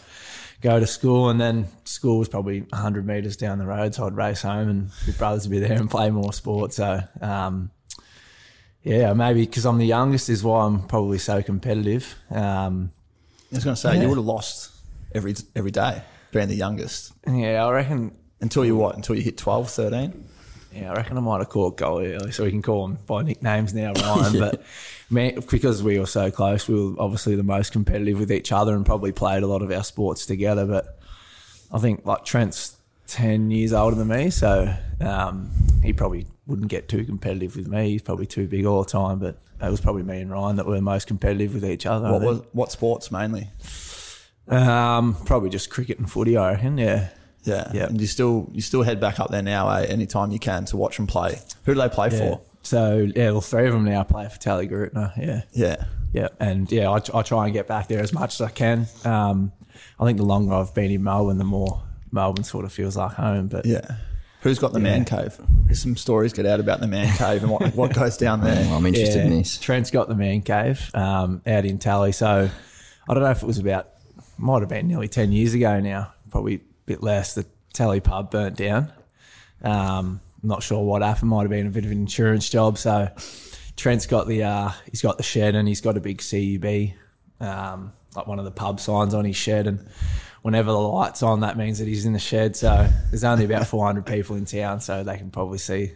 go 0.60 0.78
to 0.78 0.86
school, 0.86 1.28
and 1.28 1.40
then 1.40 1.66
school 1.84 2.18
was 2.18 2.28
probably 2.28 2.60
100 2.60 3.04
metres 3.04 3.36
down 3.36 3.58
the 3.58 3.66
road, 3.66 3.94
so 3.94 4.06
I'd 4.06 4.16
race 4.16 4.42
home, 4.42 4.68
and 4.68 4.90
my 5.06 5.12
brothers 5.18 5.48
would 5.48 5.50
be 5.50 5.58
there 5.58 5.76
and 5.76 5.90
play 5.90 6.10
more 6.10 6.32
sport. 6.32 6.72
So, 6.72 7.00
um, 7.20 7.70
yeah, 8.84 9.12
maybe 9.12 9.44
because 9.44 9.66
I'm 9.66 9.78
the 9.78 9.86
youngest 9.86 10.28
is 10.28 10.44
why 10.44 10.64
I'm 10.64 10.86
probably 10.86 11.18
so 11.18 11.42
competitive. 11.42 12.14
Um, 12.30 12.92
I 13.50 13.56
was 13.56 13.64
going 13.64 13.74
to 13.74 13.80
say, 13.80 14.00
you 14.00 14.08
would 14.08 14.18
have 14.18 14.24
lost 14.24 14.70
every 15.12 15.34
every 15.56 15.72
day 15.72 16.02
being 16.30 16.48
the 16.48 16.54
youngest. 16.54 17.12
yeah, 17.26 17.66
I 17.66 17.72
reckon. 17.72 18.16
Until 18.42 18.64
you 18.64 18.74
what? 18.74 18.96
Until 18.96 19.16
you 19.16 19.22
hit 19.22 19.36
12, 19.36 19.70
13? 19.70 20.24
Yeah, 20.72 20.92
I 20.92 20.94
reckon 20.94 21.18
I 21.18 21.20
might 21.20 21.38
have 21.38 21.50
called 21.50 21.76
goalie 21.76 22.14
early, 22.14 22.32
so 22.32 22.44
we 22.44 22.50
can 22.50 22.62
call 22.62 22.86
him 22.86 22.98
by 23.06 23.22
nicknames 23.22 23.74
now, 23.74 23.92
Ryan. 23.96 24.38
But 24.38 24.62
man, 25.10 25.40
because 25.50 25.82
we 25.82 25.98
were 25.98 26.06
so 26.06 26.30
close, 26.30 26.66
we 26.68 26.74
were 26.74 26.94
obviously 26.98 27.34
the 27.36 27.42
most 27.42 27.72
competitive 27.72 28.18
with 28.18 28.32
each 28.32 28.52
other, 28.52 28.74
and 28.74 28.86
probably 28.86 29.12
played 29.12 29.42
a 29.42 29.46
lot 29.46 29.62
of 29.62 29.70
our 29.70 29.84
sports 29.84 30.24
together. 30.26 30.64
But 30.66 30.98
I 31.72 31.78
think 31.78 32.06
like 32.06 32.24
Trent's 32.24 32.76
ten 33.06 33.50
years 33.50 33.72
older 33.72 33.96
than 33.96 34.08
me, 34.08 34.30
so 34.30 34.72
um, 35.00 35.50
he 35.82 35.92
probably 35.92 36.26
wouldn't 36.46 36.68
get 36.68 36.88
too 36.88 37.04
competitive 37.04 37.56
with 37.56 37.68
me. 37.68 37.90
He's 37.90 38.02
probably 38.02 38.26
too 38.26 38.46
big 38.48 38.64
all 38.66 38.82
the 38.82 38.90
time. 38.90 39.18
But 39.18 39.36
it 39.62 39.70
was 39.70 39.80
probably 39.80 40.02
me 40.02 40.20
and 40.20 40.30
Ryan 40.30 40.56
that 40.56 40.66
were 40.66 40.76
the 40.76 40.80
most 40.82 41.06
competitive 41.06 41.54
with 41.54 41.64
each 41.64 41.86
other. 41.86 42.10
What 42.10 42.22
was 42.22 42.42
what 42.52 42.72
sports 42.72 43.10
mainly? 43.10 43.48
Um, 44.48 45.14
probably 45.26 45.50
just 45.50 45.70
cricket 45.70 45.98
and 45.98 46.10
footy, 46.10 46.36
I 46.36 46.52
reckon. 46.52 46.78
Yeah. 46.78 47.08
Yeah. 47.44 47.70
Yeah. 47.72 47.86
And 47.86 48.00
you 48.00 48.06
still 48.06 48.48
you 48.52 48.60
still 48.60 48.82
head 48.82 49.00
back 49.00 49.20
up 49.20 49.30
there 49.30 49.42
now, 49.42 49.68
eh? 49.70 49.84
Anytime 49.86 50.32
you 50.32 50.38
can 50.38 50.64
to 50.66 50.76
watch 50.76 50.96
them 50.96 51.06
play. 51.06 51.38
Who 51.64 51.74
do 51.74 51.80
they 51.80 51.88
play 51.88 52.08
Yeah. 52.10 52.18
for? 52.18 52.40
So 52.62 53.08
yeah, 53.14 53.30
well, 53.30 53.40
three 53.40 53.66
of 53.66 53.72
them 53.72 53.84
now 53.84 54.02
play 54.02 54.28
for 54.28 54.38
Tallygaroopna. 54.38 55.16
Yeah. 55.16 55.42
Yeah. 55.52 55.84
Yeah, 56.12 56.28
and 56.40 56.70
yeah, 56.72 56.90
I, 56.90 57.18
I 57.18 57.22
try 57.22 57.44
and 57.44 57.52
get 57.52 57.68
back 57.68 57.86
there 57.86 58.00
as 58.00 58.12
much 58.12 58.34
as 58.34 58.40
I 58.40 58.50
can. 58.50 58.88
Um, 59.04 59.52
I 59.98 60.04
think 60.04 60.18
the 60.18 60.24
longer 60.24 60.54
I've 60.54 60.74
been 60.74 60.90
in 60.90 61.04
Melbourne, 61.04 61.38
the 61.38 61.44
more 61.44 61.82
Melbourne 62.10 62.44
sort 62.44 62.64
of 62.64 62.72
feels 62.72 62.96
like 62.96 63.12
home. 63.12 63.46
But 63.46 63.66
Yeah. 63.66 63.96
Who's 64.42 64.58
got 64.58 64.72
the 64.72 64.80
man 64.80 65.04
cave? 65.04 65.38
There's 65.66 65.82
some 65.82 65.96
stories 65.96 66.32
get 66.32 66.46
out 66.46 66.60
about 66.60 66.80
the 66.80 66.86
man 66.86 67.14
cave 67.16 67.42
and 67.42 67.52
what, 67.52 67.74
what 67.74 67.94
goes 67.94 68.16
down 68.16 68.40
there. 68.40 68.72
I'm 68.72 68.86
interested 68.86 69.18
yeah, 69.18 69.24
in 69.24 69.30
this. 69.30 69.58
Trent's 69.58 69.90
got 69.90 70.08
the 70.08 70.14
man 70.14 70.40
cave 70.40 70.90
um, 70.94 71.42
out 71.46 71.66
in 71.66 71.78
Tally. 71.78 72.12
So 72.12 72.48
I 73.08 73.14
don't 73.14 73.22
know 73.22 73.30
if 73.30 73.42
it 73.42 73.46
was 73.46 73.58
about, 73.58 73.90
might 74.38 74.60
have 74.60 74.70
been 74.70 74.88
nearly 74.88 75.08
10 75.08 75.30
years 75.30 75.52
ago 75.52 75.78
now, 75.78 76.14
probably 76.30 76.54
a 76.54 76.60
bit 76.86 77.02
less. 77.02 77.34
The 77.34 77.44
Tally 77.74 78.00
pub 78.00 78.30
burnt 78.30 78.56
down. 78.56 78.90
Um, 79.62 80.20
not 80.42 80.62
sure 80.62 80.82
what 80.82 81.02
happened. 81.02 81.30
Might 81.30 81.42
have 81.42 81.50
been 81.50 81.66
a 81.66 81.70
bit 81.70 81.84
of 81.84 81.90
an 81.90 81.98
insurance 81.98 82.48
job. 82.48 82.78
So 82.78 83.08
Trent's 83.76 84.06
got 84.06 84.26
the 84.26 84.44
uh, 84.44 84.70
he's 84.90 85.02
got 85.02 85.16
the 85.16 85.22
shed 85.22 85.54
and 85.54 85.66
he's 85.66 85.80
got 85.80 85.96
a 85.96 86.00
big 86.00 86.18
CUB, 86.18 86.94
um, 87.46 87.92
like 88.16 88.26
one 88.26 88.38
of 88.38 88.44
the 88.44 88.50
pub 88.50 88.80
signs 88.80 89.14
on 89.14 89.24
his 89.24 89.36
shed. 89.36 89.66
And 89.66 89.88
whenever 90.42 90.70
the 90.72 90.78
lights 90.78 91.22
on, 91.22 91.40
that 91.40 91.56
means 91.56 91.78
that 91.78 91.88
he's 91.88 92.06
in 92.06 92.12
the 92.12 92.18
shed. 92.18 92.56
So 92.56 92.88
there's 93.10 93.24
only 93.24 93.44
about 93.44 93.66
400 93.68 94.06
people 94.06 94.36
in 94.36 94.44
town, 94.44 94.80
so 94.80 95.02
they 95.04 95.16
can 95.16 95.30
probably 95.30 95.58
see 95.58 95.92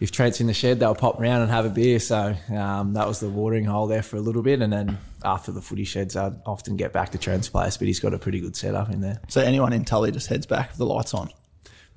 if 0.00 0.10
Trent's 0.10 0.40
in 0.40 0.46
the 0.46 0.54
shed, 0.54 0.80
they'll 0.80 0.94
pop 0.94 1.20
around 1.20 1.42
and 1.42 1.50
have 1.50 1.64
a 1.64 1.70
beer. 1.70 1.98
So 1.98 2.34
um, 2.50 2.94
that 2.94 3.06
was 3.06 3.20
the 3.20 3.28
watering 3.28 3.64
hole 3.64 3.86
there 3.86 4.02
for 4.02 4.16
a 4.16 4.20
little 4.20 4.42
bit, 4.42 4.60
and 4.60 4.72
then 4.72 4.98
after 5.24 5.52
the 5.52 5.62
footy 5.62 5.84
sheds, 5.84 6.16
I'd 6.16 6.34
often 6.46 6.76
get 6.76 6.92
back 6.92 7.10
to 7.12 7.18
Trent's 7.18 7.48
place. 7.48 7.76
But 7.76 7.86
he's 7.86 8.00
got 8.00 8.14
a 8.14 8.18
pretty 8.18 8.40
good 8.40 8.56
setup 8.56 8.90
in 8.90 9.00
there, 9.00 9.20
So 9.28 9.40
anyone 9.40 9.72
in 9.72 9.84
Tully 9.84 10.10
just 10.10 10.28
heads 10.28 10.46
back 10.46 10.70
with 10.70 10.78
the 10.78 10.86
lights 10.86 11.14
on. 11.14 11.30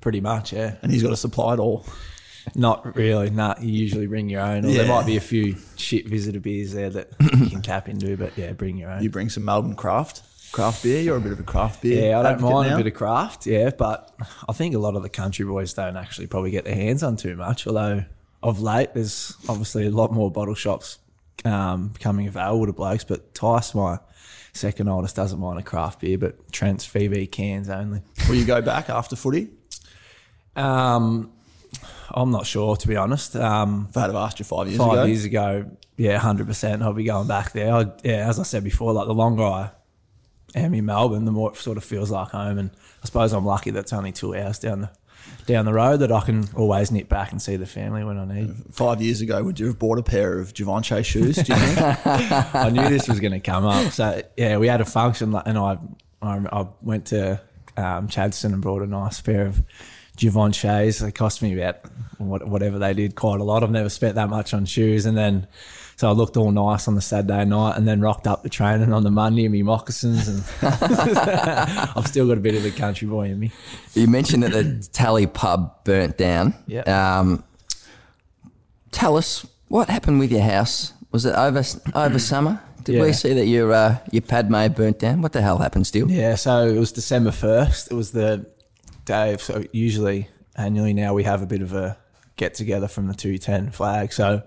Pretty 0.00 0.20
much. 0.20 0.52
Yeah, 0.52 0.76
And 0.82 0.92
he's 0.92 1.02
got 1.02 1.10
to 1.10 1.16
supply 1.16 1.54
it 1.54 1.60
all. 1.60 1.84
not 2.54 2.96
really. 2.96 3.30
Nah, 3.30 3.54
you 3.60 3.70
usually 3.72 4.06
bring 4.06 4.28
your 4.28 4.40
own, 4.40 4.64
or 4.64 4.68
Yeah. 4.68 4.78
there 4.82 4.88
might 4.88 5.06
be 5.06 5.16
a 5.16 5.20
few 5.20 5.56
shit 5.76 6.06
visitor 6.08 6.40
beers 6.40 6.72
there 6.72 6.90
that 6.90 7.08
you 7.20 7.50
can 7.50 7.62
tap 7.62 7.88
into. 7.88 8.16
But 8.16 8.36
yeah, 8.38 8.52
bring 8.52 8.76
your 8.78 8.90
own. 8.90 9.02
You 9.02 9.10
bring 9.10 9.28
some 9.28 9.44
Melbourne 9.44 9.74
craft, 9.74 10.22
craft 10.52 10.82
beer. 10.82 11.00
You're 11.02 11.16
a 11.18 11.20
bit 11.20 11.32
of 11.32 11.40
a 11.40 11.44
craft 11.44 11.82
beer. 11.82 12.10
Yeah, 12.10 12.20
I 12.20 12.22
don't 12.22 12.40
mind 12.40 12.70
now. 12.70 12.74
a 12.74 12.78
bit 12.78 12.86
of 12.86 12.94
craft, 12.94 13.46
yeah, 13.46 13.70
but 13.76 14.14
I 14.48 14.52
think 14.52 14.74
a 14.74 14.78
lot 14.78 14.96
of 14.96 15.02
the 15.02 15.08
country 15.10 15.44
boys 15.44 15.74
don't 15.74 15.96
actually 15.96 16.26
probably 16.26 16.50
get 16.50 16.64
their 16.64 16.74
hands 16.74 17.02
on 17.02 17.16
too 17.16 17.36
much. 17.36 17.66
Although 17.66 18.04
of 18.42 18.60
late, 18.62 18.94
there's 18.94 19.34
obviously 19.48 19.86
a 19.86 19.90
lot 19.90 20.12
more 20.12 20.30
bottle 20.30 20.54
shops 20.54 20.98
um, 21.44 21.88
becoming 21.88 22.28
available 22.28 22.66
to 22.66 22.72
blokes. 22.72 23.04
But 23.04 23.34
Tice, 23.34 23.74
my 23.74 23.98
second 24.54 24.88
oldest, 24.88 25.16
doesn't 25.16 25.38
mind 25.38 25.58
a 25.58 25.62
craft 25.62 26.00
beer, 26.00 26.16
but 26.16 26.50
Trent's 26.50 26.86
VB 26.86 27.30
cans 27.30 27.68
only. 27.68 28.00
Will 28.28 28.36
you 28.36 28.44
go 28.46 28.62
back 28.62 28.88
after 28.88 29.16
footy? 29.16 29.48
Um, 30.58 31.32
I'm 32.10 32.30
not 32.30 32.46
sure, 32.46 32.76
to 32.76 32.88
be 32.88 32.96
honest. 32.96 33.36
Um, 33.36 33.86
If 33.90 33.96
I'd 33.96 34.06
have 34.06 34.16
asked 34.16 34.38
you 34.38 34.44
five 34.44 34.66
years 34.66 34.78
five 34.78 34.92
ago. 34.92 35.04
years 35.04 35.24
ago, 35.24 35.70
yeah, 35.96 36.18
hundred 36.18 36.46
percent, 36.46 36.82
I'll 36.82 36.92
be 36.92 37.04
going 37.04 37.28
back 37.28 37.52
there. 37.52 37.72
I, 37.72 37.86
yeah, 38.02 38.28
as 38.28 38.38
I 38.38 38.42
said 38.44 38.64
before, 38.64 38.92
like 38.92 39.06
the 39.06 39.14
longer 39.14 39.44
I 39.44 39.70
am 40.54 40.74
in 40.74 40.86
Melbourne, 40.86 41.24
the 41.24 41.32
more 41.32 41.50
it 41.50 41.56
sort 41.56 41.76
of 41.76 41.84
feels 41.84 42.10
like 42.10 42.28
home. 42.28 42.58
And 42.58 42.70
I 43.02 43.06
suppose 43.06 43.32
I'm 43.32 43.44
lucky 43.44 43.70
that's 43.70 43.92
only 43.92 44.12
two 44.12 44.34
hours 44.34 44.58
down 44.58 44.80
the 44.82 44.90
down 45.46 45.64
the 45.66 45.72
road 45.72 45.98
that 45.98 46.10
I 46.12 46.20
can 46.22 46.48
always 46.56 46.90
nip 46.90 47.08
back 47.08 47.32
and 47.32 47.40
see 47.42 47.56
the 47.56 47.66
family 47.66 48.04
when 48.04 48.18
I 48.18 48.24
need. 48.24 48.54
Five 48.72 49.02
years 49.02 49.20
ago, 49.20 49.42
would 49.42 49.60
you 49.60 49.66
have 49.66 49.78
bought 49.78 49.98
a 49.98 50.02
pair 50.02 50.38
of 50.38 50.54
Givenchy 50.54 51.02
shoes? 51.02 51.36
Do 51.36 51.52
you 51.52 51.58
think? 51.58 51.78
I 52.54 52.70
knew 52.70 52.88
this 52.88 53.08
was 53.08 53.20
going 53.20 53.32
to 53.32 53.40
come 53.40 53.66
up. 53.66 53.92
So 53.92 54.22
yeah, 54.36 54.56
we 54.56 54.68
had 54.68 54.80
a 54.80 54.86
function, 54.86 55.34
and 55.34 55.58
I 55.58 55.78
I, 56.22 56.38
I 56.50 56.66
went 56.80 57.06
to 57.08 57.40
um, 57.76 58.08
Chadstone 58.08 58.54
and 58.54 58.62
brought 58.62 58.82
a 58.82 58.86
nice 58.86 59.20
pair 59.20 59.46
of 59.46 59.62
Givenchy's. 60.18 60.98
They 60.98 61.10
cost 61.12 61.40
me 61.42 61.58
about 61.58 61.76
what, 62.18 62.46
whatever 62.46 62.78
they 62.78 62.92
did, 62.94 63.14
quite 63.14 63.40
a 63.40 63.44
lot. 63.44 63.62
I've 63.62 63.70
never 63.70 63.88
spent 63.88 64.16
that 64.16 64.28
much 64.28 64.52
on 64.52 64.66
shoes, 64.66 65.06
and 65.06 65.16
then 65.16 65.46
so 65.96 66.08
I 66.08 66.12
looked 66.12 66.36
all 66.36 66.52
nice 66.52 66.86
on 66.86 66.94
the 66.94 67.00
Saturday 67.00 67.44
night, 67.44 67.76
and 67.76 67.86
then 67.88 68.00
rocked 68.00 68.26
up 68.26 68.42
the 68.42 68.48
training 68.48 68.92
on 68.92 69.02
the 69.04 69.10
Monday 69.10 69.44
in 69.46 69.52
my 69.52 69.62
moccasins, 69.62 70.28
and 70.28 70.42
I've 70.62 72.06
still 72.06 72.26
got 72.28 72.38
a 72.38 72.40
bit 72.40 72.54
of 72.54 72.62
the 72.62 72.70
country 72.70 73.08
boy 73.08 73.28
in 73.30 73.38
me. 73.40 73.50
You 73.94 74.06
mentioned 74.06 74.42
that 74.42 74.52
the 74.52 74.88
Tally 74.92 75.26
pub 75.26 75.84
burnt 75.84 76.16
down. 76.18 76.54
Yep. 76.66 76.88
Um, 76.88 77.42
tell 78.90 79.16
us 79.16 79.46
what 79.68 79.88
happened 79.88 80.18
with 80.18 80.30
your 80.32 80.42
house. 80.42 80.92
Was 81.12 81.24
it 81.24 81.34
over 81.34 81.62
over 81.94 82.18
summer? 82.18 82.60
Did 82.84 82.96
Yeah. 82.96 83.02
we 83.02 83.12
see 83.12 83.32
that 83.34 83.46
your 83.46 83.72
uh, 83.72 83.98
your 84.12 84.22
Padme 84.22 84.68
burnt 84.68 84.98
down? 84.98 85.20
What 85.22 85.32
the 85.32 85.42
hell 85.42 85.58
happened? 85.58 85.86
Still, 85.86 86.10
Yeah, 86.10 86.34
so 86.36 86.66
it 86.66 86.78
was 86.78 86.92
December 86.92 87.32
first. 87.32 87.90
It 87.90 87.94
was 87.94 88.12
the 88.12 88.46
Of, 89.10 89.42
so 89.42 89.64
usually 89.72 90.28
annually 90.56 90.92
now 90.92 91.14
we 91.14 91.24
have 91.24 91.42
a 91.42 91.46
bit 91.46 91.62
of 91.62 91.72
a 91.72 91.98
get 92.36 92.54
together 92.54 92.88
from 92.88 93.06
the 93.06 93.14
two 93.14 93.38
ten 93.38 93.70
flag. 93.70 94.12
So 94.12 94.42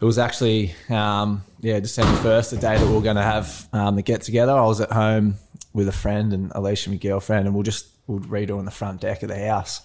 it 0.00 0.04
was 0.04 0.18
actually 0.18 0.74
um, 0.90 1.42
yeah 1.60 1.80
December 1.80 2.16
first, 2.20 2.50
the 2.50 2.56
day 2.56 2.76
that 2.76 2.86
we 2.86 2.94
were 2.94 3.00
going 3.00 3.16
to 3.16 3.22
have 3.22 3.68
um, 3.72 3.96
the 3.96 4.02
get 4.02 4.22
together. 4.22 4.52
I 4.52 4.66
was 4.66 4.80
at 4.80 4.92
home 4.92 5.36
with 5.72 5.88
a 5.88 5.92
friend 5.92 6.32
and 6.32 6.52
Alicia, 6.54 6.90
my 6.90 6.96
girlfriend, 6.96 7.46
and 7.46 7.54
we'll 7.54 7.62
just 7.62 7.88
we'll 8.06 8.20
redo 8.20 8.58
on 8.58 8.64
the 8.64 8.70
front 8.70 9.00
deck 9.00 9.22
of 9.22 9.28
the 9.28 9.38
house. 9.38 9.80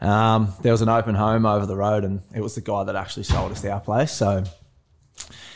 Um, 0.00 0.52
there 0.62 0.72
was 0.72 0.82
an 0.82 0.88
open 0.88 1.14
home 1.14 1.46
over 1.46 1.64
the 1.64 1.76
road, 1.76 2.04
and 2.04 2.20
it 2.34 2.40
was 2.40 2.54
the 2.54 2.60
guy 2.60 2.84
that 2.84 2.96
actually 2.96 3.24
sold 3.24 3.52
us 3.52 3.64
our 3.64 3.80
place. 3.80 4.12
So 4.12 4.44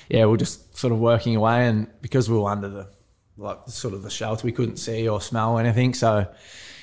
yeah, 0.09 0.27
we 0.27 0.35
are 0.35 0.39
just 0.39 0.77
sort 0.77 0.93
of 0.93 0.99
working 0.99 1.37
away, 1.37 1.67
and 1.67 1.89
because 2.01 2.31
we 2.31 2.39
were 2.39 2.51
under 2.51 2.69
the 2.69 2.89
like 3.37 3.59
sort 3.69 3.95
of 3.95 4.03
the 4.03 4.11
shelter, 4.11 4.45
we 4.45 4.53
couldn't 4.53 4.77
see 4.77 5.09
or 5.09 5.21
smell 5.21 5.59
anything. 5.59 5.95
So 5.95 6.27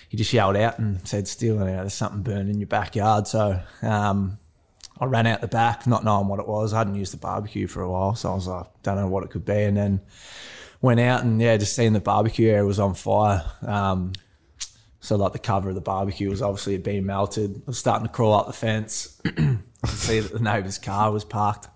he 0.07 0.17
just 0.17 0.31
yelled 0.33 0.55
out 0.55 0.79
and 0.79 1.05
said, 1.07 1.27
"Still, 1.27 1.55
you 1.55 1.61
know, 1.61 1.65
there's 1.65 1.93
something 1.93 2.21
burning 2.21 2.49
in 2.49 2.59
your 2.59 2.67
backyard." 2.67 3.27
So 3.27 3.59
um, 3.81 4.37
I 4.99 5.05
ran 5.05 5.27
out 5.27 5.41
the 5.41 5.47
back, 5.47 5.85
not 5.85 6.03
knowing 6.03 6.27
what 6.27 6.39
it 6.39 6.47
was. 6.47 6.73
I 6.73 6.79
hadn't 6.79 6.95
used 6.95 7.13
the 7.13 7.17
barbecue 7.17 7.67
for 7.67 7.81
a 7.81 7.89
while, 7.89 8.15
so 8.15 8.31
I 8.31 8.35
was 8.35 8.47
like, 8.47 8.65
don't 8.83 8.95
know 8.95 9.07
what 9.07 9.23
it 9.23 9.29
could 9.29 9.45
be. 9.45 9.63
And 9.63 9.77
then 9.77 10.01
went 10.81 10.99
out 10.99 11.23
and 11.23 11.41
yeah, 11.41 11.57
just 11.57 11.75
seeing 11.75 11.93
the 11.93 11.99
barbecue 11.99 12.49
area 12.49 12.65
was 12.65 12.79
on 12.79 12.93
fire. 12.93 13.43
Um, 13.61 14.13
so 14.99 15.15
like 15.15 15.33
the 15.33 15.39
cover 15.39 15.69
of 15.69 15.75
the 15.75 15.81
barbecue 15.81 16.29
was 16.29 16.41
obviously 16.41 16.77
being 16.77 17.05
melted. 17.05 17.55
I 17.55 17.67
was 17.67 17.79
starting 17.79 18.07
to 18.07 18.13
crawl 18.13 18.33
up 18.33 18.47
the 18.47 18.53
fence. 18.53 19.21
I 19.25 19.59
could 19.81 19.89
see 19.89 20.19
that 20.19 20.33
the 20.33 20.39
neighbour's 20.39 20.79
car 20.79 21.11
was 21.11 21.23
parked 21.23 21.67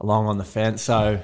along 0.00 0.26
on 0.26 0.38
the 0.38 0.44
fence. 0.44 0.82
So 0.82 1.20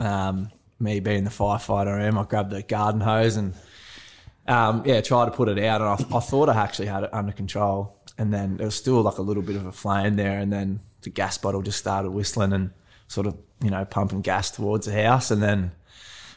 um, 0.00 0.50
me 0.80 1.00
being 1.00 1.24
the 1.24 1.30
firefighter 1.30 1.98
I 1.98 2.04
am, 2.04 2.18
I 2.18 2.24
grabbed 2.24 2.50
the 2.50 2.62
garden 2.62 3.00
hose 3.00 3.36
and 3.36 3.54
um, 4.46 4.82
yeah, 4.84 5.00
tried 5.00 5.26
to 5.26 5.30
put 5.30 5.48
it 5.48 5.58
out. 5.58 5.80
And 5.80 5.90
I, 5.90 6.16
I 6.16 6.20
thought 6.20 6.48
I 6.48 6.62
actually 6.62 6.88
had 6.88 7.04
it 7.04 7.14
under 7.14 7.32
control. 7.32 7.96
And 8.18 8.32
then 8.32 8.56
there 8.56 8.66
was 8.66 8.74
still 8.74 9.02
like 9.02 9.18
a 9.18 9.22
little 9.22 9.42
bit 9.42 9.56
of 9.56 9.66
a 9.66 9.72
flame 9.72 10.16
there. 10.16 10.38
And 10.38 10.52
then 10.52 10.80
the 11.02 11.10
gas 11.10 11.38
bottle 11.38 11.62
just 11.62 11.78
started 11.78 12.10
whistling 12.10 12.52
and 12.52 12.70
sort 13.08 13.26
of, 13.26 13.36
you 13.62 13.70
know, 13.70 13.84
pumping 13.84 14.20
gas 14.20 14.50
towards 14.50 14.86
the 14.86 14.92
house. 14.92 15.30
And 15.30 15.42
then 15.42 15.72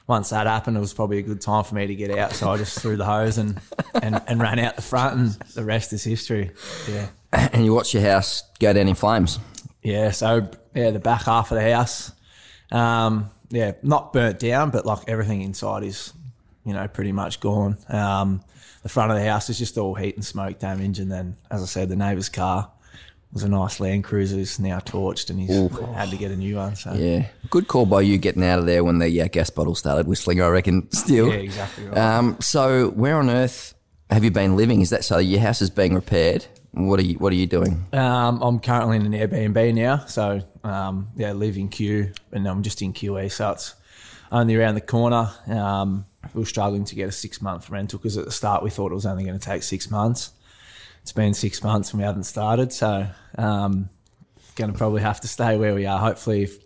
once 0.07 0.29
that 0.29 0.47
happened, 0.47 0.77
it 0.77 0.79
was 0.79 0.93
probably 0.93 1.19
a 1.19 1.21
good 1.21 1.41
time 1.41 1.63
for 1.65 1.75
me 1.75 1.85
to 1.85 1.95
get 1.95 2.17
out. 2.17 2.31
So 2.33 2.49
I 2.49 2.57
just 2.57 2.79
threw 2.79 2.95
the 2.95 3.05
hose 3.05 3.37
and, 3.37 3.59
and, 4.01 4.21
and 4.25 4.41
ran 4.41 4.57
out 4.57 4.77
the 4.77 4.81
front, 4.81 5.17
and 5.17 5.31
the 5.53 5.65
rest 5.65 5.91
is 5.93 6.03
history. 6.03 6.51
Yeah. 6.89 7.07
And 7.33 7.65
you 7.65 7.73
watch 7.73 7.93
your 7.93 8.03
house 8.03 8.41
go 8.57 8.71
down 8.71 8.87
in 8.87 8.95
flames. 8.95 9.37
Yeah. 9.83 10.11
So, 10.11 10.49
yeah, 10.73 10.91
the 10.91 10.99
back 10.99 11.23
half 11.23 11.51
of 11.51 11.57
the 11.57 11.73
house, 11.73 12.13
um, 12.71 13.29
yeah, 13.49 13.73
not 13.83 14.13
burnt 14.13 14.39
down, 14.39 14.69
but 14.69 14.85
like 14.85 14.99
everything 15.09 15.41
inside 15.41 15.83
is, 15.83 16.13
you 16.67 16.73
know, 16.73 16.85
pretty 16.87 17.13
much 17.13 17.39
gone. 17.39 17.77
Um, 17.87 18.43
the 18.83 18.89
front 18.89 19.11
of 19.11 19.17
the 19.17 19.23
house 19.23 19.49
is 19.49 19.57
just 19.57 19.77
all 19.77 19.95
heat 19.95 20.15
and 20.15 20.25
smoke 20.25 20.59
damage. 20.59 20.99
And 20.99 21.09
then, 21.09 21.37
as 21.49 21.63
I 21.63 21.65
said, 21.65 21.87
the 21.87 21.95
neighbour's 21.95 22.27
car 22.29 22.69
was 23.31 23.43
a 23.43 23.49
nice 23.49 23.79
Land 23.79 24.03
Cruiser. 24.03 24.37
It's 24.37 24.59
now 24.59 24.79
torched 24.79 25.29
and 25.29 25.39
he's 25.39 25.49
had 25.95 26.09
to 26.09 26.17
get 26.17 26.29
a 26.31 26.35
new 26.35 26.57
one. 26.57 26.75
So, 26.75 26.93
Yeah. 26.93 27.27
Good 27.49 27.69
call 27.69 27.85
by 27.85 28.01
you 28.01 28.17
getting 28.17 28.43
out 28.43 28.59
of 28.59 28.65
there 28.65 28.83
when 28.83 28.99
the 28.99 29.21
uh, 29.21 29.27
gas 29.29 29.49
bottle 29.49 29.75
started 29.75 30.07
whistling, 30.07 30.41
I 30.41 30.49
reckon, 30.49 30.91
still. 30.91 31.29
Yeah, 31.29 31.35
exactly 31.35 31.85
right. 31.85 31.97
Um, 31.97 32.37
so, 32.41 32.89
where 32.89 33.17
on 33.17 33.29
earth 33.29 33.73
have 34.09 34.25
you 34.25 34.31
been 34.31 34.57
living? 34.57 34.81
Is 34.81 34.89
that 34.89 35.05
so 35.05 35.17
your 35.19 35.39
house 35.39 35.61
is 35.61 35.69
being 35.69 35.95
repaired? 35.95 36.45
What 36.71 36.99
are 36.99 37.03
you 37.03 37.15
What 37.15 37.31
are 37.31 37.37
you 37.37 37.47
doing? 37.47 37.85
Um, 37.93 38.41
I'm 38.41 38.59
currently 38.59 38.97
in 38.97 39.05
an 39.05 39.13
Airbnb 39.13 39.73
now, 39.73 40.05
so 40.05 40.41
um, 40.63 41.07
yeah, 41.15 41.31
live 41.31 41.57
in 41.57 41.69
Kew, 41.69 42.11
and 42.31 42.45
I'm 42.47 42.61
just 42.61 42.81
in 42.81 42.93
Kew 42.93 43.17
East, 43.19 43.37
so 43.37 43.51
it's 43.51 43.73
only 44.31 44.55
around 44.55 44.75
the 44.75 44.81
corner. 44.81 45.29
Um, 45.47 46.05
we 46.33 46.39
were 46.39 46.45
struggling 46.45 46.85
to 46.85 46.95
get 46.95 47.09
a 47.09 47.11
six 47.11 47.41
month 47.41 47.69
rental 47.69 47.99
because 47.99 48.17
at 48.17 48.25
the 48.25 48.31
start 48.31 48.63
we 48.63 48.69
thought 48.69 48.91
it 48.91 48.95
was 48.95 49.05
only 49.05 49.23
going 49.23 49.37
to 49.37 49.45
take 49.45 49.63
six 49.63 49.89
months. 49.89 50.31
It's 51.01 51.11
been 51.11 51.33
six 51.33 51.63
months 51.63 51.91
and 51.91 51.99
we 51.99 52.05
haven't 52.05 52.23
started, 52.25 52.73
so 52.73 53.07
um, 53.37 53.89
going 54.55 54.71
to 54.71 54.77
probably 54.77 55.01
have 55.01 55.21
to 55.21 55.27
stay 55.27 55.57
where 55.57 55.73
we 55.73 55.85
are. 55.85 55.99
Hopefully, 55.99 56.43
if 56.43 56.57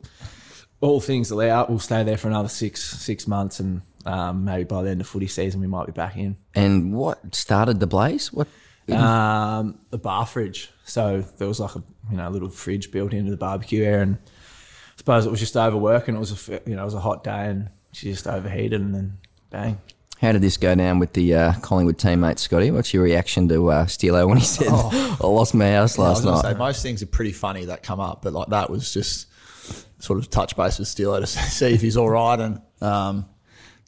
all 0.80 1.00
things 1.00 1.30
allow, 1.30 1.68
we'll 1.68 1.80
stay 1.80 2.04
there 2.04 2.18
for 2.18 2.28
another 2.28 2.50
six 2.50 2.84
six 2.84 3.28
months, 3.28 3.60
and 3.60 3.82
um, 4.06 4.44
maybe 4.46 4.64
by 4.64 4.82
the 4.82 4.90
end 4.90 5.02
of 5.02 5.08
footy 5.08 5.28
season 5.28 5.62
we 5.62 5.68
might 5.68 5.86
be 5.86 5.92
back 5.92 6.18
in. 6.18 6.38
And 6.56 6.94
what 6.94 7.36
started 7.36 7.80
the 7.80 7.88
blaze? 7.88 8.34
What? 8.34 8.48
Um, 8.92 9.80
the 9.92 9.98
bar 9.98 10.26
fridge. 10.26 10.70
So 10.86 11.22
there 11.38 11.48
was 11.48 11.60
like 11.60 11.76
a 11.76 11.84
you 12.10 12.18
know 12.18 12.30
little 12.30 12.50
fridge 12.50 12.92
built 12.92 13.14
into 13.14 13.32
the 13.32 13.38
barbecue 13.38 13.84
area, 13.84 14.02
and 14.02 14.16
I 14.16 14.98
suppose 14.98 15.26
it 15.26 15.30
was 15.30 15.40
just 15.40 15.56
overwork, 15.56 16.08
and 16.08 16.18
it 16.18 16.20
was 16.20 16.50
a 16.50 16.62
you 16.66 16.76
know 16.76 16.82
it 16.82 16.86
was 16.86 16.96
a 16.96 17.00
hot 17.00 17.24
day, 17.24 17.46
and 17.48 17.70
she 17.92 18.10
just 18.10 18.28
overheated, 18.28 18.82
and 18.82 18.96
then 18.96 19.18
bang. 19.52 19.80
How 20.20 20.32
did 20.32 20.42
this 20.42 20.58
go 20.58 20.74
down 20.76 21.00
with 21.00 21.14
the 21.14 21.34
uh, 21.34 21.54
Collingwood 21.62 21.98
teammate, 21.98 22.38
Scotty? 22.38 22.70
What's 22.72 22.94
your 22.94 23.04
reaction 23.04 23.48
to 23.50 23.72
uh, 23.72 23.86
Steelo 23.86 24.28
when 24.28 24.38
he 24.38 24.46
said, 24.46 24.68
I 24.70 25.18
lost 25.26 25.54
my 25.56 25.72
house 25.72 25.98
I 25.98 26.10
was 26.10 26.24
last 26.26 26.44
night? 26.44 26.52
say 26.52 26.58
most 26.58 26.84
things 26.84 27.02
are 27.02 27.08
pretty 27.08 27.32
funny 27.32 27.66
that 27.66 27.82
come 27.82 28.00
up, 28.00 28.22
but 28.22 28.34
like 28.34 28.50
that 28.50 28.70
was 28.70 28.94
just 28.94 29.28
sort 29.98 30.20
of 30.20 30.30
touch 30.30 30.56
base 30.56 30.80
with 30.80 30.88
Steelo 30.88 31.20
to 31.20 31.28
see 31.28 31.74
if 31.74 31.82
he's 31.82 31.98
all 31.98 32.10
right. 32.10 32.40
And 32.40 32.62
um, 32.82 33.26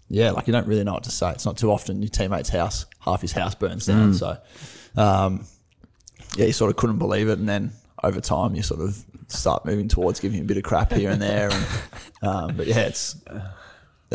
yeah, 0.10 0.32
like 0.32 0.48
you 0.48 0.53
don't 0.53 0.67
really 0.67 0.84
know 0.84 0.93
what 0.93 1.03
to 1.03 1.12
say. 1.12 1.32
It's 1.32 1.46
not 1.46 1.58
too 1.58 1.72
often 1.72 2.01
your 2.01 2.10
teammate's 2.10 2.50
house, 2.50 2.88
half 3.00 3.22
his 3.22 3.32
house 3.32 3.53
burns 3.53 3.86
down. 3.86 4.15
So 4.15 4.38
um, 4.96 5.46
yeah, 6.36 6.46
you 6.48 6.53
sort 6.53 6.72
of 6.72 6.77
couldn't 6.77 6.98
believe 6.98 7.29
it. 7.29 7.38
And 7.38 7.48
then 7.48 7.74
over 8.03 8.20
time, 8.20 8.55
you 8.55 8.63
sort 8.63 8.82
of 8.82 9.03
start 9.27 9.65
moving 9.65 9.88
towards 9.88 10.20
giving 10.20 10.39
him 10.39 10.46
a 10.46 10.48
bit 10.48 10.58
of 10.58 10.63
crap 10.63 10.91
here 10.91 11.12
and 11.12 11.22
there. 11.22 11.51
And 11.51 11.65
um, 12.24 12.58
but 12.58 12.65
yeah, 12.67 12.82
it's 12.82 13.15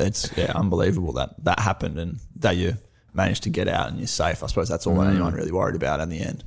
it's 0.07 0.31
yeah 0.37 0.53
unbelievable 0.55 1.13
that 1.13 1.35
that 1.45 1.61
happened 1.61 1.99
and 1.99 2.19
that 2.37 2.57
you 2.57 2.75
managed 3.15 3.43
to 3.43 3.51
get 3.51 3.69
out 3.69 3.89
and 3.89 3.99
you're 3.99 4.07
safe. 4.07 4.43
I 4.43 4.47
suppose 4.47 4.69
that's 4.69 4.87
all 4.87 5.03
anyone 5.03 5.33
mm. 5.33 5.37
really 5.37 5.53
worried 5.53 5.77
about 5.77 6.01
in 6.01 6.09
the 6.09 6.21
end. 6.21 6.45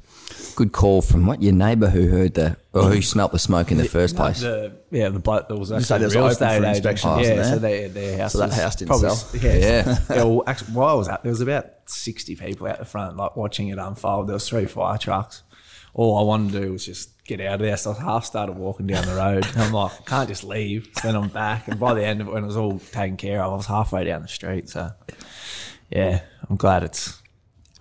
Good 0.56 0.72
call 0.72 1.02
from 1.02 1.26
what 1.26 1.42
your 1.42 1.54
neighbour 1.54 1.90
who 1.90 2.08
heard 2.08 2.34
the 2.36 2.58
or 2.74 2.84
who 2.84 3.02
smelt 3.02 3.32
the 3.32 3.40
smoke 3.40 3.72
in 3.72 3.78
the 3.78 3.88
first 3.88 4.16
place. 4.16 4.42
The, 4.42 4.74
yeah, 4.92 5.10
the 5.10 5.20
bloke 5.20 5.50
that 5.50 5.56
was 5.56 5.70
say 5.70 5.76
actually 5.76 6.00
there's 6.00 6.16
real 6.16 6.24
open 6.26 6.32
estate 6.32 6.48
for 6.48 6.54
agent. 6.54 6.78
inspection, 6.78 7.10
oh, 7.10 7.20
yeah, 7.20 7.38
wasn't 7.38 7.48
so 7.48 7.60
they, 7.60 7.88
their 7.88 8.18
house. 8.18 8.32
So 8.32 8.38
that 8.40 8.50
was 8.50 8.58
house 8.58 8.76
didn't 8.76 8.90
probably- 8.90 9.10
sell? 9.10 9.42
Yeah, 9.42 9.56
Yeah. 9.56 9.98
yeah. 10.10 10.24
Well, 10.24 10.44
actually, 10.48 10.74
while 10.74 10.90
I 10.90 10.94
was 10.94 11.10
out, 11.10 11.24
there 11.24 11.32
was 11.32 11.42
about 11.42 11.66
sixty 11.86 12.36
people 12.36 12.68
out 12.68 12.80
the 12.80 12.86
front, 12.86 13.18
like 13.18 13.36
watching 13.36 13.68
it 13.68 13.78
unfold. 13.78 14.28
There 14.28 14.34
was 14.34 14.48
three 14.48 14.66
fire 14.66 14.98
trucks. 14.98 15.44
All 15.94 16.18
I 16.18 16.24
wanted 16.24 16.54
to 16.54 16.62
do 16.62 16.72
was 16.72 16.86
just 16.86 17.24
get 17.26 17.42
out 17.42 17.56
of 17.56 17.60
there. 17.62 17.78
So 17.78 17.92
I 17.92 18.02
half 18.02 18.26
started 18.26 18.56
walking 18.58 18.88
down 18.88 19.06
the 19.06 19.16
road. 19.16 19.46
I'm 19.56 19.74
like, 19.74 19.92
I 19.92 20.04
can't 20.04 20.30
just 20.30 20.44
leave. 20.44 20.90
So 20.96 21.08
then 21.08 21.16
I'm 21.16 21.30
back, 21.30 21.68
and 21.68 21.80
by 21.80 21.94
the 21.94 22.06
end 22.06 22.22
of 22.22 22.28
it, 22.28 22.34
when 22.34 22.44
it 22.44 22.48
was 22.48 22.58
all 22.58 22.80
taken 22.80 23.18
care 23.18 23.44
of, 23.44 23.54
I 23.54 23.56
was 23.56 23.66
halfway 23.66 24.04
down 24.04 24.22
the 24.22 24.28
street. 24.28 24.70
So 24.70 24.92
yeah, 25.90 26.22
I'm 26.50 26.56
glad 26.56 26.84
it's. 26.84 27.21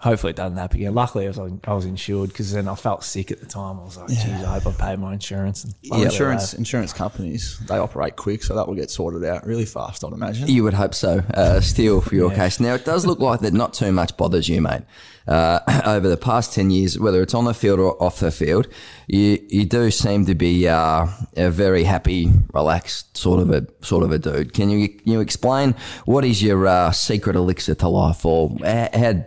Hopefully 0.00 0.30
it 0.30 0.36
doesn't 0.36 0.56
happen 0.56 0.78
again. 0.78 0.94
Luckily, 0.94 1.26
I 1.26 1.28
was, 1.28 1.38
I 1.64 1.74
was 1.74 1.84
insured 1.84 2.30
because 2.30 2.52
then 2.52 2.68
I 2.68 2.74
felt 2.74 3.04
sick 3.04 3.30
at 3.30 3.38
the 3.40 3.44
time. 3.46 3.78
I 3.78 3.84
was 3.84 3.98
like, 3.98 4.08
geez, 4.08 4.24
I 4.24 4.58
hope 4.58 4.66
I 4.80 4.90
paid 4.92 4.98
my 4.98 5.12
insurance. 5.12 5.64
And 5.64 5.74
Well, 5.90 6.02
insurance 6.02 6.54
insurance 6.54 6.94
companies 6.94 7.58
they 7.68 7.76
operate 7.76 8.16
quick, 8.16 8.42
so 8.42 8.54
that 8.54 8.66
will 8.66 8.74
get 8.76 8.90
sorted 8.90 9.24
out 9.24 9.46
really 9.46 9.66
fast. 9.66 10.02
I'd 10.02 10.12
imagine. 10.14 10.48
You 10.48 10.64
would 10.64 10.72
hope 10.72 10.94
so, 10.94 11.22
uh, 11.34 11.60
still 11.60 12.00
for 12.00 12.14
your 12.14 12.30
Yeah. 12.30 12.36
case. 12.38 12.60
Now, 12.60 12.72
it 12.74 12.86
does 12.86 13.04
look 13.04 13.18
like 13.20 13.40
that 13.40 13.52
not 13.52 13.74
too 13.74 13.92
much 13.92 14.16
bothers 14.16 14.48
you, 14.48 14.62
mate. 14.62 14.82
Uh, 15.28 15.60
over 15.84 16.08
the 16.08 16.16
past 16.16 16.54
10 16.54 16.70
years, 16.70 16.98
whether 16.98 17.20
it's 17.22 17.34
on 17.34 17.44
the 17.44 17.52
field 17.52 17.78
or 17.78 18.02
off 18.02 18.20
the 18.20 18.30
field, 18.30 18.68
you, 19.06 19.38
you 19.50 19.66
do 19.66 19.90
seem 19.90 20.24
to 20.24 20.34
be 20.34 20.66
uh, 20.66 21.06
a 21.36 21.50
very 21.50 21.84
happy, 21.84 22.32
relaxed 22.54 23.18
sort 23.18 23.38
of 23.40 23.50
a 23.50 23.66
sort 23.82 24.02
of 24.02 24.12
a 24.12 24.18
dude. 24.18 24.54
Can 24.54 24.70
you 24.70 24.88
can 24.88 25.12
you 25.12 25.20
explain 25.20 25.74
what 26.06 26.24
is 26.24 26.42
your 26.42 26.66
uh, 26.66 26.90
secret 26.90 27.36
elixir 27.36 27.74
to 27.76 27.88
life, 27.88 28.24
or 28.24 28.56
how, 28.64 28.88
how 28.94 29.24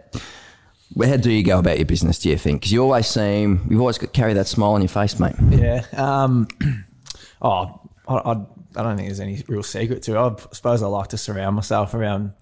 how 1.02 1.18
do 1.18 1.32
you 1.32 1.44
go 1.44 1.60
about 1.60 1.78
your 1.78 1.86
business? 1.86 2.20
Do 2.20 2.30
you 2.30 2.38
think? 2.38 2.62
Because 2.62 2.72
you 2.72 2.82
always 2.82 3.08
seem 3.08 3.66
you've 3.70 3.80
always 3.80 3.98
got 3.98 4.14
carry 4.14 4.34
that 4.34 4.48
smile 4.48 4.72
on 4.72 4.82
your 4.82 4.90
face, 4.90 5.20
mate. 5.20 5.36
Yeah. 5.50 5.86
Um, 5.94 6.48
oh, 7.42 7.80
I, 8.08 8.14
I, 8.16 8.32
I 8.76 8.84
don't 8.84 8.98
think 8.98 9.08
there's 9.08 9.20
any 9.20 9.44
real 9.48 9.64
secret 9.64 10.04
to 10.04 10.16
it. 10.16 10.20
I 10.20 10.36
suppose 10.52 10.84
I 10.84 10.88
like 10.88 11.10
to 11.10 11.18
surround 11.18 11.56
myself 11.56 11.94
around, 11.94 12.34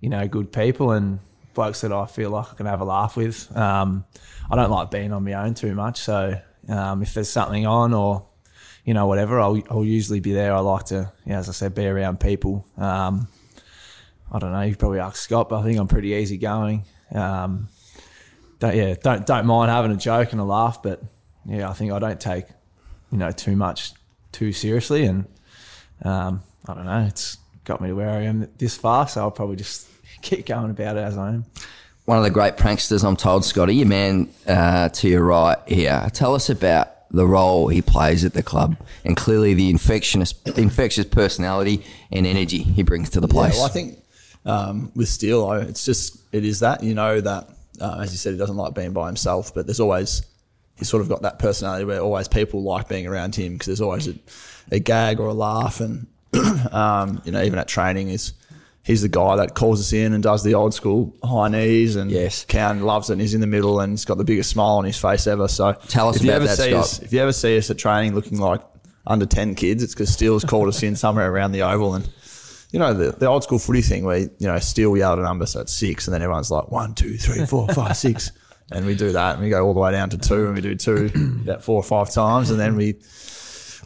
you 0.00 0.08
know, 0.08 0.26
good 0.26 0.52
people 0.52 0.92
and 0.92 1.18
blokes 1.54 1.82
that 1.82 1.92
I 1.92 2.06
feel 2.06 2.30
like 2.30 2.52
I 2.52 2.54
can 2.54 2.66
have 2.66 2.80
a 2.80 2.84
laugh 2.84 3.16
with. 3.16 3.54
Um, 3.56 4.04
I 4.50 4.56
don't 4.56 4.70
like 4.70 4.90
being 4.90 5.12
on 5.12 5.24
my 5.24 5.34
own 5.34 5.54
too 5.54 5.74
much. 5.74 6.00
So 6.00 6.38
um, 6.68 7.02
if 7.02 7.14
there's 7.14 7.30
something 7.30 7.66
on 7.66 7.94
or, 7.94 8.26
you 8.84 8.94
know, 8.94 9.06
whatever, 9.06 9.40
I'll, 9.40 9.60
I'll 9.70 9.84
usually 9.84 10.20
be 10.20 10.32
there. 10.32 10.52
I 10.54 10.60
like 10.60 10.86
to, 10.86 11.12
yeah, 11.24 11.38
as 11.38 11.48
I 11.48 11.52
said, 11.52 11.74
be 11.74 11.86
around 11.86 12.20
people. 12.20 12.66
Um, 12.76 13.28
I 14.30 14.38
don't 14.38 14.52
know. 14.52 14.62
You 14.62 14.76
probably 14.76 15.00
ask 15.00 15.16
Scott, 15.16 15.48
but 15.48 15.60
I 15.60 15.62
think 15.62 15.78
I'm 15.78 15.88
pretty 15.88 16.08
easygoing. 16.08 16.84
Um, 17.12 17.68
don't, 18.66 18.76
yeah, 18.76 18.94
don't 19.02 19.26
don't 19.26 19.46
mind 19.46 19.70
having 19.70 19.90
a 19.92 19.96
joke 19.96 20.32
and 20.32 20.40
a 20.40 20.44
laugh, 20.44 20.82
but 20.82 21.02
yeah, 21.46 21.68
I 21.68 21.72
think 21.72 21.92
I 21.92 21.98
don't 21.98 22.20
take 22.20 22.46
you 23.10 23.18
know 23.18 23.30
too 23.30 23.56
much 23.56 23.92
too 24.32 24.52
seriously, 24.52 25.04
and 25.04 25.26
um, 26.02 26.42
I 26.66 26.74
don't 26.74 26.84
know. 26.86 27.04
It's 27.08 27.38
got 27.64 27.80
me 27.80 27.88
to 27.88 27.94
where 27.94 28.10
I 28.10 28.22
am 28.22 28.48
this 28.58 28.76
far, 28.76 29.08
so 29.08 29.20
I'll 29.22 29.30
probably 29.30 29.56
just 29.56 29.88
keep 30.22 30.46
going 30.46 30.70
about 30.70 30.96
it 30.96 31.00
as 31.00 31.16
I 31.16 31.28
am. 31.30 31.44
one 32.04 32.18
of 32.18 32.24
the 32.24 32.30
great 32.30 32.56
pranksters, 32.56 33.04
I'm 33.04 33.16
told, 33.16 33.44
Scotty, 33.44 33.74
your 33.76 33.86
man 33.88 34.28
uh, 34.46 34.88
to 34.90 35.08
your 35.08 35.24
right 35.24 35.58
here. 35.66 36.08
Tell 36.12 36.34
us 36.34 36.50
about 36.50 36.90
the 37.10 37.26
role 37.26 37.68
he 37.68 37.80
plays 37.80 38.24
at 38.24 38.32
the 38.34 38.42
club 38.42 38.76
and 39.04 39.16
clearly 39.16 39.54
the 39.54 39.70
infectious, 39.70 40.34
infectious 40.56 41.06
personality 41.06 41.84
and 42.10 42.26
energy 42.26 42.58
he 42.58 42.82
brings 42.82 43.08
to 43.10 43.20
the 43.20 43.28
Yeah, 43.28 43.32
place. 43.32 43.54
well, 43.54 43.64
I 43.66 43.68
think 43.68 43.98
um, 44.44 44.90
with 44.96 45.08
Steele, 45.08 45.46
though, 45.46 45.52
it's 45.60 45.84
just 45.84 46.18
it 46.32 46.44
is 46.44 46.60
that 46.60 46.82
you 46.82 46.92
know 46.94 47.20
that 47.20 47.48
uh, 47.80 48.00
as 48.02 48.12
you 48.12 48.18
said, 48.18 48.32
he 48.32 48.38
doesn't 48.38 48.56
like 48.56 48.74
being 48.74 48.92
by 48.92 49.06
himself, 49.06 49.54
but 49.54 49.66
there's 49.66 49.80
always 49.80 50.22
he's 50.76 50.88
sort 50.88 51.00
of 51.02 51.08
got 51.08 51.22
that 51.22 51.38
personality 51.38 51.84
where 51.84 52.00
always 52.00 52.26
people 52.28 52.62
like 52.62 52.88
being 52.88 53.06
around 53.06 53.34
him 53.34 53.52
because 53.54 53.66
there's 53.66 53.80
always 53.80 54.08
a, 54.08 54.14
a 54.72 54.78
gag 54.78 55.20
or 55.20 55.28
a 55.28 55.34
laugh, 55.34 55.80
and 55.80 56.06
um, 56.72 57.20
you 57.24 57.32
know 57.32 57.42
even 57.42 57.58
at 57.58 57.68
training 57.68 58.08
is. 58.08 58.32
He's 58.86 59.00
the 59.00 59.08
guy 59.08 59.36
that 59.36 59.54
calls 59.54 59.80
us 59.80 59.94
in 59.94 60.12
and 60.12 60.22
does 60.22 60.42
the 60.44 60.52
old 60.56 60.74
school 60.74 61.16
high 61.24 61.48
knees, 61.48 61.96
and 61.96 62.10
Yes. 62.10 62.44
Cowan 62.44 62.82
loves 62.82 63.08
it. 63.08 63.14
and 63.14 63.22
He's 63.22 63.32
in 63.32 63.40
the 63.40 63.46
middle, 63.46 63.80
and 63.80 63.94
he's 63.94 64.04
got 64.04 64.18
the 64.18 64.24
biggest 64.24 64.50
smile 64.50 64.72
on 64.76 64.84
his 64.84 64.98
face 64.98 65.26
ever. 65.26 65.48
So, 65.48 65.72
Tell 65.88 66.10
us 66.10 66.16
if 66.16 66.24
you 66.24 66.30
ever 66.32 66.44
that, 66.44 66.58
see 66.58 66.68
Scott. 66.72 66.80
us, 66.82 66.98
if 66.98 67.10
you 67.10 67.20
ever 67.20 67.32
see 67.32 67.56
us 67.56 67.70
at 67.70 67.78
training 67.78 68.14
looking 68.14 68.38
like 68.38 68.60
under 69.06 69.24
ten 69.24 69.54
kids, 69.54 69.82
it's 69.82 69.94
because 69.94 70.10
Steele's 70.10 70.44
called 70.44 70.68
us 70.68 70.82
in 70.82 70.96
somewhere 70.96 71.32
around 71.32 71.52
the 71.52 71.62
oval, 71.62 71.94
and 71.94 72.06
you 72.74 72.80
know 72.80 72.92
the, 72.92 73.12
the 73.12 73.26
old 73.26 73.44
school 73.44 73.60
footy 73.60 73.82
thing 73.82 74.04
where 74.04 74.18
you 74.18 74.32
know 74.40 74.58
Steele 74.58 74.96
yelled 74.96 75.20
a 75.20 75.22
number, 75.22 75.46
so 75.46 75.60
it's 75.60 75.72
six, 75.72 76.08
and 76.08 76.14
then 76.14 76.22
everyone's 76.22 76.50
like 76.50 76.72
one, 76.72 76.92
two, 76.92 77.16
three, 77.16 77.46
four, 77.46 77.68
five, 77.68 77.96
six. 77.96 78.32
and 78.72 78.84
we 78.84 78.96
do 78.96 79.12
that, 79.12 79.34
and 79.34 79.44
we 79.44 79.48
go 79.48 79.64
all 79.64 79.74
the 79.74 79.78
way 79.78 79.92
down 79.92 80.10
to 80.10 80.18
two, 80.18 80.46
and 80.46 80.56
we 80.56 80.60
do 80.60 80.74
two 80.74 81.08
about 81.44 81.62
four 81.62 81.76
or 81.76 81.84
five 81.84 82.10
times, 82.10 82.50
and 82.50 82.58
then 82.58 82.74
we 82.74 82.96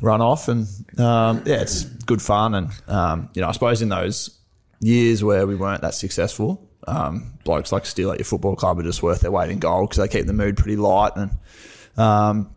run 0.01 0.23
off, 0.23 0.49
and 0.49 0.67
um, 0.99 1.43
yeah, 1.45 1.61
it's 1.61 1.85
good 1.85 2.23
fun, 2.23 2.55
and 2.55 2.71
um, 2.87 3.29
you 3.35 3.43
know, 3.43 3.49
I 3.49 3.53
suppose 3.53 3.83
in 3.83 3.91
those 3.91 4.39
years 4.81 5.23
where 5.23 5.47
we 5.47 5.55
weren't 5.55 5.83
that 5.83 5.93
successful, 5.93 6.67
um, 6.87 7.35
blokes 7.45 7.73
like 7.73 7.85
Steele 7.85 8.13
at 8.13 8.19
your 8.19 8.25
football 8.25 8.57
club 8.57 8.79
are 8.79 8.85
just 8.85 9.03
worth 9.03 9.21
their 9.21 9.31
weight 9.31 9.51
in 9.51 9.59
gold 9.59 9.91
because 9.91 10.03
they 10.03 10.19
keep 10.19 10.27
the 10.27 10.33
mood 10.33 10.57
pretty 10.57 10.77
light, 10.77 11.13
and 11.15 11.31
um, 11.99 12.57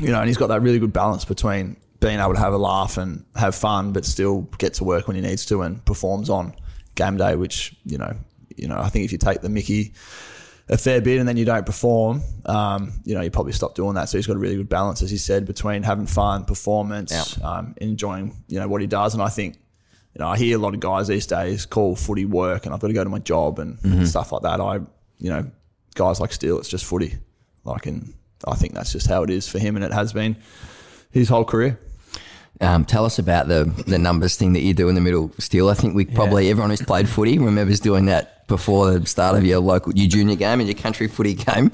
you 0.00 0.08
know, 0.08 0.20
and 0.20 0.28
he's 0.28 0.38
got 0.38 0.46
that 0.46 0.62
really 0.62 0.78
good 0.78 0.94
balance 0.94 1.26
between 1.26 1.76
being 2.00 2.20
able 2.20 2.34
to 2.34 2.40
have 2.40 2.52
a 2.52 2.58
laugh 2.58 2.98
and 2.98 3.24
have 3.34 3.54
fun, 3.54 3.92
but 3.92 4.04
still 4.04 4.42
get 4.58 4.74
to 4.74 4.84
work 4.84 5.06
when 5.06 5.16
he 5.16 5.22
needs 5.22 5.46
to 5.46 5.62
and 5.62 5.84
performs 5.84 6.30
on 6.30 6.54
game 6.94 7.16
day. 7.16 7.36
Which 7.36 7.74
you 7.84 7.98
know, 7.98 8.16
you 8.56 8.68
know, 8.68 8.78
I 8.78 8.88
think 8.88 9.04
if 9.04 9.12
you 9.12 9.18
take 9.18 9.40
the 9.40 9.48
Mickey 9.48 9.94
a 10.68 10.76
fair 10.76 11.00
bit 11.00 11.20
and 11.20 11.28
then 11.28 11.36
you 11.36 11.44
don't 11.44 11.64
perform, 11.64 12.22
um, 12.46 12.92
you 13.04 13.14
know, 13.14 13.20
you 13.20 13.30
probably 13.30 13.52
stop 13.52 13.74
doing 13.76 13.94
that. 13.94 14.08
So 14.08 14.18
he's 14.18 14.26
got 14.26 14.34
a 14.34 14.38
really 14.38 14.56
good 14.56 14.68
balance, 14.68 15.00
as 15.00 15.10
he 15.10 15.16
said, 15.16 15.46
between 15.46 15.84
having 15.84 16.06
fun, 16.06 16.44
performance, 16.44 17.12
um, 17.44 17.74
enjoying, 17.76 18.34
you 18.48 18.58
know, 18.58 18.66
what 18.66 18.80
he 18.80 18.88
does. 18.88 19.14
And 19.14 19.22
I 19.22 19.28
think, 19.28 19.58
you 20.14 20.18
know, 20.18 20.28
I 20.28 20.36
hear 20.36 20.56
a 20.56 20.60
lot 20.60 20.74
of 20.74 20.80
guys 20.80 21.06
these 21.06 21.26
days 21.26 21.66
call 21.66 21.94
footy 21.94 22.24
work 22.24 22.66
and 22.66 22.74
I've 22.74 22.80
got 22.80 22.88
to 22.88 22.94
go 22.94 23.04
to 23.04 23.10
my 23.10 23.20
job 23.20 23.58
and 23.60 23.78
stuff 24.08 24.32
like 24.32 24.42
that. 24.42 24.60
I, 24.60 24.80
you 25.18 25.30
know, 25.30 25.48
guys 25.94 26.18
like 26.18 26.32
Steele, 26.32 26.58
it's 26.58 26.68
just 26.68 26.84
footy. 26.84 27.14
Like, 27.62 27.86
and 27.86 28.12
I 28.46 28.56
think 28.56 28.74
that's 28.74 28.90
just 28.92 29.06
how 29.06 29.22
it 29.22 29.30
is 29.30 29.48
for 29.48 29.60
him 29.60 29.76
and 29.76 29.84
it 29.84 29.92
has 29.92 30.12
been 30.12 30.36
his 31.12 31.28
whole 31.28 31.44
career. 31.44 31.78
Um, 32.60 32.84
tell 32.84 33.04
us 33.04 33.18
about 33.18 33.48
the 33.48 33.64
the 33.86 33.98
numbers 33.98 34.36
thing 34.36 34.54
that 34.54 34.60
you 34.60 34.72
do 34.72 34.88
in 34.88 34.94
the 34.94 35.00
middle. 35.00 35.30
Still, 35.38 35.68
I 35.68 35.74
think 35.74 35.94
we 35.94 36.06
probably 36.06 36.50
everyone 36.50 36.70
who's 36.70 36.82
played 36.82 37.08
footy 37.08 37.38
remembers 37.38 37.80
doing 37.80 38.06
that 38.06 38.46
before 38.46 38.98
the 38.98 39.06
start 39.06 39.36
of 39.36 39.44
your 39.44 39.58
local 39.58 39.92
your 39.94 40.08
junior 40.08 40.36
game 40.36 40.60
and 40.60 40.68
your 40.68 40.78
country 40.78 41.08
footy 41.08 41.34
game. 41.34 41.70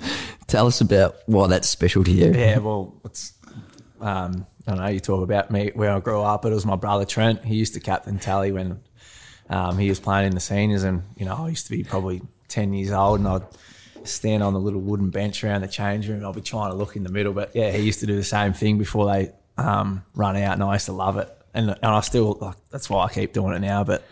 Tell 0.48 0.66
us 0.66 0.80
about 0.80 1.16
why 1.26 1.46
that's 1.46 1.68
special 1.68 2.02
to 2.04 2.10
you. 2.10 2.32
Yeah, 2.32 2.58
well, 2.58 3.00
it's 3.04 3.32
um, 4.00 4.46
I 4.66 4.70
don't 4.72 4.80
know. 4.80 4.88
You 4.88 5.00
talk 5.00 5.22
about 5.22 5.50
me 5.50 5.70
where 5.74 5.92
I 5.92 6.00
grew 6.00 6.20
up. 6.20 6.44
It 6.44 6.50
was 6.50 6.66
my 6.66 6.76
brother 6.76 7.04
Trent. 7.04 7.44
He 7.44 7.54
used 7.54 7.74
to 7.74 7.80
captain 7.80 8.18
tally 8.18 8.50
when 8.50 8.80
um, 9.48 9.78
he 9.78 9.88
was 9.88 10.00
playing 10.00 10.26
in 10.26 10.34
the 10.34 10.40
seniors, 10.40 10.82
and 10.82 11.02
you 11.16 11.26
know 11.26 11.36
I 11.36 11.48
used 11.48 11.66
to 11.66 11.70
be 11.70 11.84
probably 11.84 12.22
ten 12.48 12.72
years 12.72 12.90
old, 12.90 13.20
and 13.20 13.28
I'd 13.28 13.42
stand 14.04 14.42
on 14.42 14.52
the 14.52 14.60
little 14.60 14.80
wooden 14.80 15.10
bench 15.10 15.44
around 15.44 15.60
the 15.60 15.68
change 15.68 16.08
room. 16.08 16.24
I'll 16.24 16.32
be 16.32 16.40
trying 16.40 16.70
to 16.70 16.76
look 16.76 16.96
in 16.96 17.04
the 17.04 17.12
middle, 17.12 17.32
but 17.32 17.54
yeah, 17.54 17.70
he 17.70 17.82
used 17.82 18.00
to 18.00 18.06
do 18.06 18.16
the 18.16 18.24
same 18.24 18.52
thing 18.52 18.78
before 18.78 19.06
they 19.06 19.30
um, 19.58 20.04
run 20.14 20.36
out, 20.36 20.54
and 20.54 20.62
I 20.62 20.74
used 20.74 20.86
to 20.86 20.92
love 20.92 21.16
it, 21.16 21.28
and 21.54 21.70
and 21.70 21.78
I 21.82 22.00
still 22.00 22.38
like 22.40 22.56
that's 22.70 22.88
why 22.90 23.04
I 23.04 23.08
keep 23.08 23.32
doing 23.32 23.54
it 23.54 23.60
now, 23.60 23.84
but. 23.84 24.04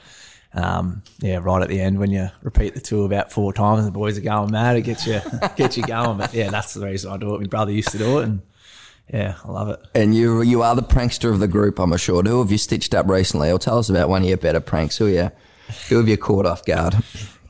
Um, 0.52 1.04
yeah, 1.20 1.38
right 1.40 1.62
at 1.62 1.68
the 1.68 1.80
end 1.80 2.00
when 2.00 2.11
you 2.11 2.28
repeat 2.42 2.75
the 2.75 2.80
two 2.80 3.04
about 3.04 3.30
four 3.30 3.52
times, 3.52 3.85
the 3.85 3.92
boys 3.92 4.18
are 4.18 4.20
going 4.20 4.50
mad. 4.50 4.76
It 4.76 4.82
gets 4.82 5.06
you, 5.06 5.20
gets 5.56 5.76
you 5.76 5.85
going. 5.85 6.18
But 6.18 6.35
yeah, 6.35 6.50
that's 6.50 6.75
the 6.75 6.85
reason 6.85 7.12
I 7.12 7.18
do 7.18 7.37
it. 7.37 7.40
My 7.40 7.47
brother 7.47 7.70
used 7.70 7.90
to 7.90 7.99
do 7.99 8.18
it, 8.18 8.25
and 8.25 8.42
yeah, 9.12 9.37
I 9.44 9.49
love 9.49 9.68
it. 9.68 9.80
And 9.94 10.14
you 10.14 10.42
you 10.42 10.62
are 10.62 10.75
the 10.75 10.82
prankster 10.82 11.32
of 11.32 11.40
the 11.40 11.49
group, 11.49 11.78
I'm 11.78 11.92
assured. 11.92 12.26
Who 12.26 12.40
have 12.40 12.50
you 12.50 12.59
stitched 12.59 12.94
up 12.94 13.09
recently? 13.09 13.50
Or 13.50 13.59
tell 13.59 13.78
us 13.78 13.88
about 13.88 14.09
one 14.09 14.23
of 14.23 14.28
your 14.28 14.38
better 14.38 14.61
pranks. 14.61 14.97
Who 14.97 15.06
you 15.06 15.30
who 15.88 15.99
have 15.99 16.09
you 16.09 16.16
caught 16.16 16.47
off 16.47 16.64
guard? 16.64 16.94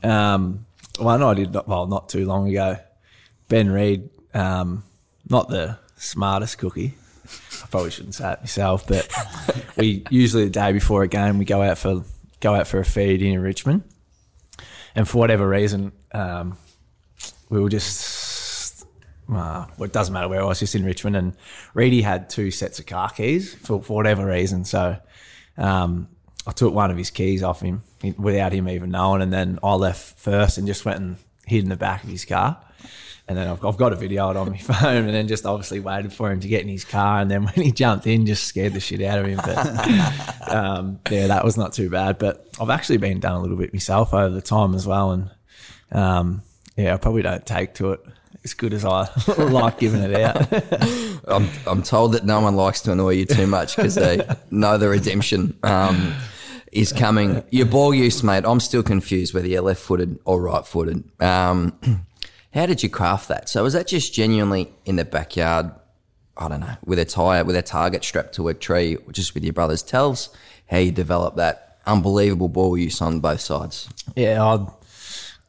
Um, 0.03 0.65
one 0.97 1.21
I 1.21 1.33
did 1.33 1.53
not, 1.53 1.67
well 1.67 1.87
not 1.87 2.09
too 2.09 2.25
long 2.25 2.49
ago. 2.49 2.77
Ben 3.47 3.69
Reid, 3.69 4.09
um, 4.33 4.83
not 5.29 5.49
the 5.49 5.77
smartest 5.97 6.57
cookie. 6.57 6.95
I 7.63 7.67
probably 7.67 7.91
shouldn't 7.91 8.15
say 8.15 8.33
it 8.33 8.39
myself, 8.41 8.87
but 8.87 9.07
we 9.77 10.03
usually 10.09 10.45
the 10.45 10.49
day 10.49 10.71
before 10.71 11.03
a 11.03 11.07
game 11.07 11.37
we 11.37 11.45
go 11.45 11.61
out 11.61 11.77
for 11.77 12.03
go 12.39 12.55
out 12.55 12.67
for 12.67 12.79
a 12.79 12.85
feed 12.85 13.21
in 13.21 13.39
Richmond, 13.39 13.83
and 14.95 15.07
for 15.07 15.17
whatever 15.19 15.47
reason, 15.47 15.91
um, 16.13 16.57
we 17.49 17.59
were 17.59 17.69
just. 17.69 18.85
Uh, 19.31 19.65
well, 19.77 19.85
it 19.85 19.93
doesn't 19.93 20.13
matter 20.13 20.27
where 20.27 20.41
I 20.41 20.45
was, 20.45 20.59
just 20.59 20.75
in 20.75 20.83
Richmond, 20.83 21.15
and 21.15 21.33
Reedy 21.73 22.01
had 22.01 22.29
two 22.29 22.51
sets 22.51 22.79
of 22.79 22.85
car 22.85 23.09
keys 23.09 23.55
for, 23.55 23.81
for 23.81 23.95
whatever 23.95 24.25
reason. 24.25 24.65
So 24.65 24.97
um, 25.57 26.09
I 26.45 26.51
took 26.51 26.73
one 26.73 26.91
of 26.91 26.97
his 26.97 27.11
keys 27.11 27.41
off 27.41 27.61
him 27.61 27.83
without 28.17 28.51
him 28.51 28.67
even 28.67 28.89
knowing, 28.89 29.21
and 29.21 29.31
then 29.31 29.57
I 29.63 29.73
left 29.75 30.19
first 30.19 30.57
and 30.57 30.67
just 30.67 30.83
went 30.83 30.99
and 30.99 31.17
hid 31.45 31.63
in 31.63 31.69
the 31.69 31.77
back 31.77 32.03
of 32.03 32.09
his 32.09 32.25
car. 32.25 32.61
And 33.31 33.37
then 33.37 33.47
I've, 33.47 33.63
I've 33.63 33.77
got 33.77 33.93
a 33.93 33.95
video 33.95 34.29
of 34.29 34.35
it 34.35 34.39
on 34.39 34.51
my 34.51 34.57
phone, 34.57 35.05
and 35.05 35.13
then 35.13 35.29
just 35.29 35.45
obviously 35.45 35.79
waited 35.79 36.11
for 36.11 36.29
him 36.29 36.41
to 36.41 36.49
get 36.49 36.63
in 36.63 36.67
his 36.67 36.83
car, 36.83 37.21
and 37.21 37.31
then 37.31 37.43
when 37.45 37.53
he 37.53 37.71
jumped 37.71 38.05
in, 38.05 38.25
just 38.25 38.43
scared 38.43 38.73
the 38.73 38.81
shit 38.81 39.01
out 39.01 39.19
of 39.19 39.25
him. 39.25 39.37
But 39.37 39.57
um, 40.53 40.99
yeah, 41.09 41.27
that 41.27 41.45
was 41.45 41.55
not 41.55 41.71
too 41.71 41.89
bad. 41.89 42.19
But 42.19 42.45
I've 42.59 42.69
actually 42.69 42.97
been 42.97 43.21
done 43.21 43.35
a 43.35 43.39
little 43.39 43.55
bit 43.55 43.71
myself 43.71 44.13
over 44.13 44.29
the 44.29 44.41
time 44.41 44.75
as 44.75 44.85
well, 44.85 45.11
and 45.11 45.31
um, 45.93 46.41
yeah, 46.75 46.93
I 46.93 46.97
probably 46.97 47.21
don't 47.21 47.45
take 47.45 47.73
to 47.75 47.93
it 47.93 48.01
as 48.43 48.53
good 48.53 48.73
as 48.73 48.83
I 48.83 49.07
like 49.37 49.79
giving 49.79 50.01
it 50.01 50.13
out. 50.13 50.51
I'm, 51.25 51.47
I'm 51.65 51.83
told 51.83 52.13
that 52.13 52.25
no 52.25 52.41
one 52.41 52.57
likes 52.57 52.81
to 52.81 52.91
annoy 52.91 53.11
you 53.11 53.25
too 53.25 53.47
much 53.47 53.77
because 53.77 53.95
they 53.95 54.27
know 54.49 54.77
the 54.77 54.89
redemption 54.89 55.57
um, 55.63 56.13
is 56.73 56.91
coming. 56.91 57.43
Your 57.51 57.67
ball 57.67 57.93
use, 57.93 58.23
mate, 58.23 58.43
I'm 58.45 58.59
still 58.59 58.83
confused 58.83 59.33
whether 59.33 59.47
you're 59.47 59.61
left 59.61 59.81
footed 59.81 60.19
or 60.25 60.41
right 60.41 60.65
footed. 60.65 61.03
Um, 61.21 61.77
how 62.53 62.65
did 62.65 62.83
you 62.83 62.89
craft 62.89 63.27
that? 63.29 63.49
So 63.49 63.63
was 63.63 63.73
that 63.73 63.87
just 63.87 64.13
genuinely 64.13 64.73
in 64.85 64.97
the 64.97 65.05
backyard? 65.05 65.71
I 66.37 66.47
don't 66.47 66.61
know, 66.61 66.75
with 66.85 66.97
a 66.97 67.05
tire, 67.05 67.43
with 67.43 67.55
a 67.55 67.61
target 67.61 68.03
strapped 68.03 68.35
to 68.35 68.47
a 68.47 68.53
tree, 68.53 68.97
just 69.11 69.33
with 69.33 69.43
your 69.43 69.53
brothers. 69.53 69.83
Tell 69.83 70.11
us 70.11 70.29
how 70.69 70.77
you 70.77 70.91
developed 70.91 71.37
that 71.37 71.79
unbelievable 71.85 72.47
ball 72.47 72.77
use 72.77 73.01
on 73.01 73.19
both 73.19 73.41
sides. 73.41 73.89
yeah, 74.15 74.43
I 74.43 74.67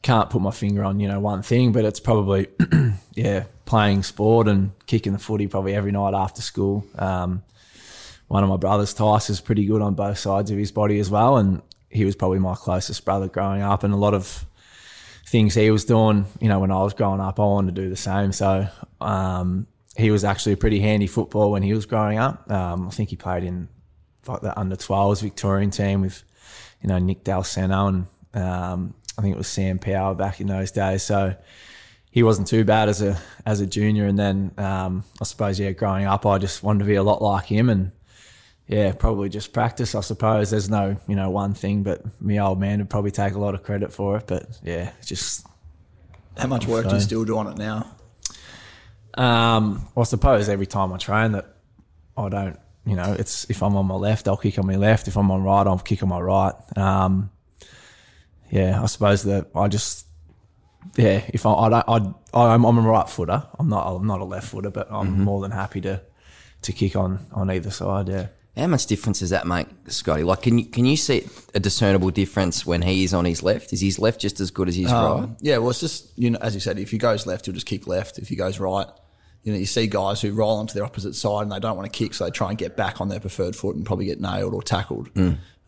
can't 0.02 0.30
put 0.30 0.42
my 0.42 0.50
finger 0.50 0.84
on 0.84 1.00
you 1.00 1.08
know 1.08 1.20
one 1.20 1.42
thing, 1.42 1.72
but 1.72 1.84
it's 1.84 2.00
probably 2.00 2.48
yeah 3.14 3.44
playing 3.64 4.02
sport 4.02 4.48
and 4.48 4.72
kicking 4.86 5.12
the 5.12 5.18
footy 5.18 5.46
probably 5.46 5.74
every 5.74 5.92
night 5.92 6.14
after 6.14 6.42
school. 6.42 6.84
Um, 6.98 7.42
one 8.28 8.42
of 8.42 8.48
my 8.48 8.56
brothers, 8.56 8.94
Tice, 8.94 9.30
is 9.30 9.40
pretty 9.40 9.64
good 9.66 9.82
on 9.82 9.94
both 9.94 10.18
sides 10.18 10.50
of 10.50 10.58
his 10.58 10.72
body 10.72 10.98
as 10.98 11.10
well, 11.10 11.36
and 11.36 11.62
he 11.90 12.04
was 12.04 12.16
probably 12.16 12.38
my 12.38 12.54
closest 12.54 13.04
brother 13.04 13.28
growing 13.28 13.62
up, 13.62 13.84
and 13.84 13.94
a 13.94 13.96
lot 13.96 14.14
of 14.14 14.44
things 15.33 15.55
he 15.55 15.71
was 15.71 15.87
doing, 15.87 16.27
you 16.42 16.49
know, 16.51 16.61
when 16.61 16.71
I 16.71 16.83
was 16.83 16.92
growing 16.92 17.18
up, 17.18 17.40
I 17.40 17.45
wanted 17.45 17.75
to 17.75 17.83
do 17.83 17.88
the 17.88 17.97
same. 17.97 18.33
So 18.33 18.68
um, 19.01 19.66
he 19.97 20.11
was 20.11 20.25
actually 20.25 20.53
a 20.53 20.57
pretty 20.59 20.79
handy 20.79 21.07
football 21.07 21.51
when 21.51 21.62
he 21.62 21.73
was 21.73 21.87
growing 21.87 22.18
up. 22.18 22.49
Um, 22.53 22.87
I 22.87 22.90
think 22.90 23.09
he 23.09 23.16
played 23.16 23.42
in 23.42 23.68
like 24.27 24.42
the 24.42 24.57
under 24.61 24.77
12s 24.77 25.23
Victorian 25.23 25.71
team 25.71 26.03
with, 26.03 26.23
you 26.83 26.88
know, 26.90 26.99
Nick 26.99 27.25
Dal 27.25 27.42
Santo 27.45 27.87
and 27.87 28.07
um, 28.35 28.95
I 29.18 29.23
think 29.23 29.35
it 29.35 29.38
was 29.38 29.49
Sam 29.49 29.79
Power 29.79 30.14
back 30.14 30.38
in 30.42 30.49
those 30.49 30.71
days. 30.71 31.03
So 31.03 31.35
he 32.11 32.23
wasn't 32.23 32.47
too 32.47 32.64
bad 32.64 32.90
as 32.90 33.01
a 33.01 33.18
as 33.47 33.62
a 33.62 33.66
junior. 33.66 34.05
And 34.05 34.18
then 34.18 34.53
um, 34.59 35.03
I 35.18 35.25
suppose 35.25 35.59
yeah, 35.59 35.71
growing 35.71 36.05
up, 36.05 36.27
I 36.27 36.37
just 36.37 36.62
wanted 36.62 36.81
to 36.81 36.85
be 36.85 36.97
a 36.97 37.03
lot 37.03 37.23
like 37.23 37.47
him 37.47 37.71
and. 37.71 37.90
Yeah, 38.72 38.92
probably 38.92 39.28
just 39.28 39.52
practice. 39.52 39.94
I 39.94 40.00
suppose 40.00 40.50
there's 40.50 40.70
no, 40.70 40.96
you 41.06 41.14
know, 41.14 41.28
one 41.28 41.52
thing, 41.52 41.82
but 41.82 42.02
my 42.22 42.38
old 42.38 42.58
man 42.58 42.78
would 42.78 42.88
probably 42.88 43.11
take 43.11 43.35
a 43.35 43.38
lot 43.38 43.54
of 43.54 43.62
credit 43.62 43.92
for 43.92 44.16
it. 44.16 44.24
But 44.26 44.46
yeah, 44.62 44.92
just 45.04 45.46
How 46.38 46.46
much 46.46 46.66
work 46.66 46.88
do 46.88 46.94
you 46.94 47.00
still 47.00 47.24
do 47.24 47.37
on 47.37 47.48
it 47.48 47.58
now? 47.58 47.87
Um, 49.14 49.87
well, 49.94 50.02
I 50.02 50.04
suppose 50.04 50.48
every 50.48 50.66
time 50.66 50.92
I 50.92 50.96
train 50.96 51.32
that 51.32 51.54
I 52.16 52.28
don't, 52.30 52.58
you 52.87 52.96
know, 52.96 53.12
it's 53.18 53.48
if 53.50 53.62
I'm 53.62 53.76
on 53.76 53.87
my 53.87 53.94
left, 53.94 54.26
I'll 54.26 54.38
kick 54.38 54.58
on 54.58 54.66
my 54.66 54.76
left. 54.76 55.06
If 55.06 55.16
I'm 55.16 55.30
on 55.30 55.42
right, 55.42 55.66
I'll 55.66 55.78
kick 55.78 56.02
on 56.02 56.08
my 56.08 56.20
right. 56.20 56.54
Um, 56.76 57.30
yeah, 58.50 58.82
I 58.82 58.87
suppose 58.87 59.22
that 59.24 59.48
I 59.54 59.68
just, 59.68 60.06
yeah, 60.96 61.22
if 61.28 61.44
I, 61.44 61.52
I 61.52 61.68
don't, 61.68 62.16
I, 62.32 62.40
I'm, 62.54 62.64
I'm 62.64 62.78
a 62.78 62.80
right 62.80 63.08
footer. 63.08 63.46
I'm 63.58 63.68
not, 63.68 63.87
I'm 63.87 64.06
not 64.06 64.20
a 64.20 64.24
left 64.24 64.48
footer, 64.48 64.70
but 64.70 64.90
I'm 64.90 65.24
more 65.24 65.42
than 65.42 65.50
happy 65.50 65.82
to, 65.82 66.00
to 66.62 66.72
kick 66.72 66.96
on 66.96 67.18
on 67.32 67.50
either 67.50 67.70
side. 67.70 68.08
Yeah. 68.08 68.28
How 68.56 68.66
much 68.66 68.84
difference 68.84 69.20
does 69.20 69.30
that 69.30 69.46
make, 69.46 69.66
Scotty? 69.86 70.24
Like, 70.24 70.42
can 70.42 70.58
you 70.58 70.66
can 70.66 70.84
you 70.84 70.96
see 70.96 71.26
a 71.54 71.60
discernible 71.60 72.10
difference 72.10 72.66
when 72.66 72.82
he 72.82 73.02
is 73.02 73.14
on 73.14 73.24
his 73.24 73.42
left? 73.42 73.72
Is 73.72 73.80
his 73.80 73.98
left 73.98 74.20
just 74.20 74.40
as 74.40 74.50
good 74.50 74.68
as 74.68 74.76
his 74.76 74.92
right? 74.92 74.92
Um, 75.22 75.36
yeah, 75.40 75.56
well, 75.56 75.70
it's 75.70 75.80
just 75.80 76.10
you 76.18 76.30
know, 76.30 76.38
as 76.42 76.52
you 76.52 76.60
said, 76.60 76.78
if 76.78 76.90
he 76.90 76.98
goes 76.98 77.26
left, 77.26 77.46
he'll 77.46 77.54
just 77.54 77.66
kick 77.66 77.86
left. 77.86 78.18
If 78.18 78.28
he 78.28 78.36
goes 78.36 78.60
right, 78.60 78.86
you 79.42 79.52
know, 79.52 79.58
you 79.58 79.64
see 79.64 79.86
guys 79.86 80.20
who 80.20 80.32
roll 80.32 80.58
onto 80.58 80.74
their 80.74 80.84
opposite 80.84 81.14
side 81.14 81.42
and 81.44 81.52
they 81.52 81.60
don't 81.60 81.78
want 81.78 81.90
to 81.90 81.98
kick, 81.98 82.12
so 82.12 82.24
they 82.24 82.30
try 82.30 82.50
and 82.50 82.58
get 82.58 82.76
back 82.76 83.00
on 83.00 83.08
their 83.08 83.20
preferred 83.20 83.56
foot 83.56 83.74
and 83.74 83.86
probably 83.86 84.04
get 84.04 84.20
nailed 84.20 84.52
or 84.52 84.62
tackled. 84.62 85.08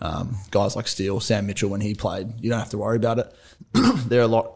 Um, 0.01 0.37
guys 0.51 0.77
like 0.77 0.87
Steele, 0.87 1.21
Sam 1.21 1.47
Mitchell, 1.47 1.71
when 1.71 1.81
he 1.81 1.95
played, 1.95 2.35
you 2.39 2.51
don't 2.51 2.59
have 2.59 2.71
to 2.71 2.79
worry 2.79 2.97
about 2.97 3.19
it. 3.19 3.35
They're 3.73 4.21
a 4.21 4.27
lot 4.27 4.53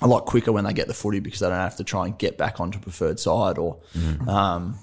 a 0.00 0.06
lot 0.06 0.24
quicker 0.24 0.50
when 0.50 0.64
they 0.64 0.72
get 0.72 0.88
the 0.88 0.94
footy 0.94 1.20
because 1.20 1.40
they 1.40 1.48
don't 1.48 1.58
have 1.58 1.76
to 1.76 1.84
try 1.84 2.06
and 2.06 2.16
get 2.16 2.38
back 2.38 2.58
onto 2.58 2.78
preferred 2.78 3.20
side 3.20 3.58
or. 3.58 3.80
Um, 4.26 4.78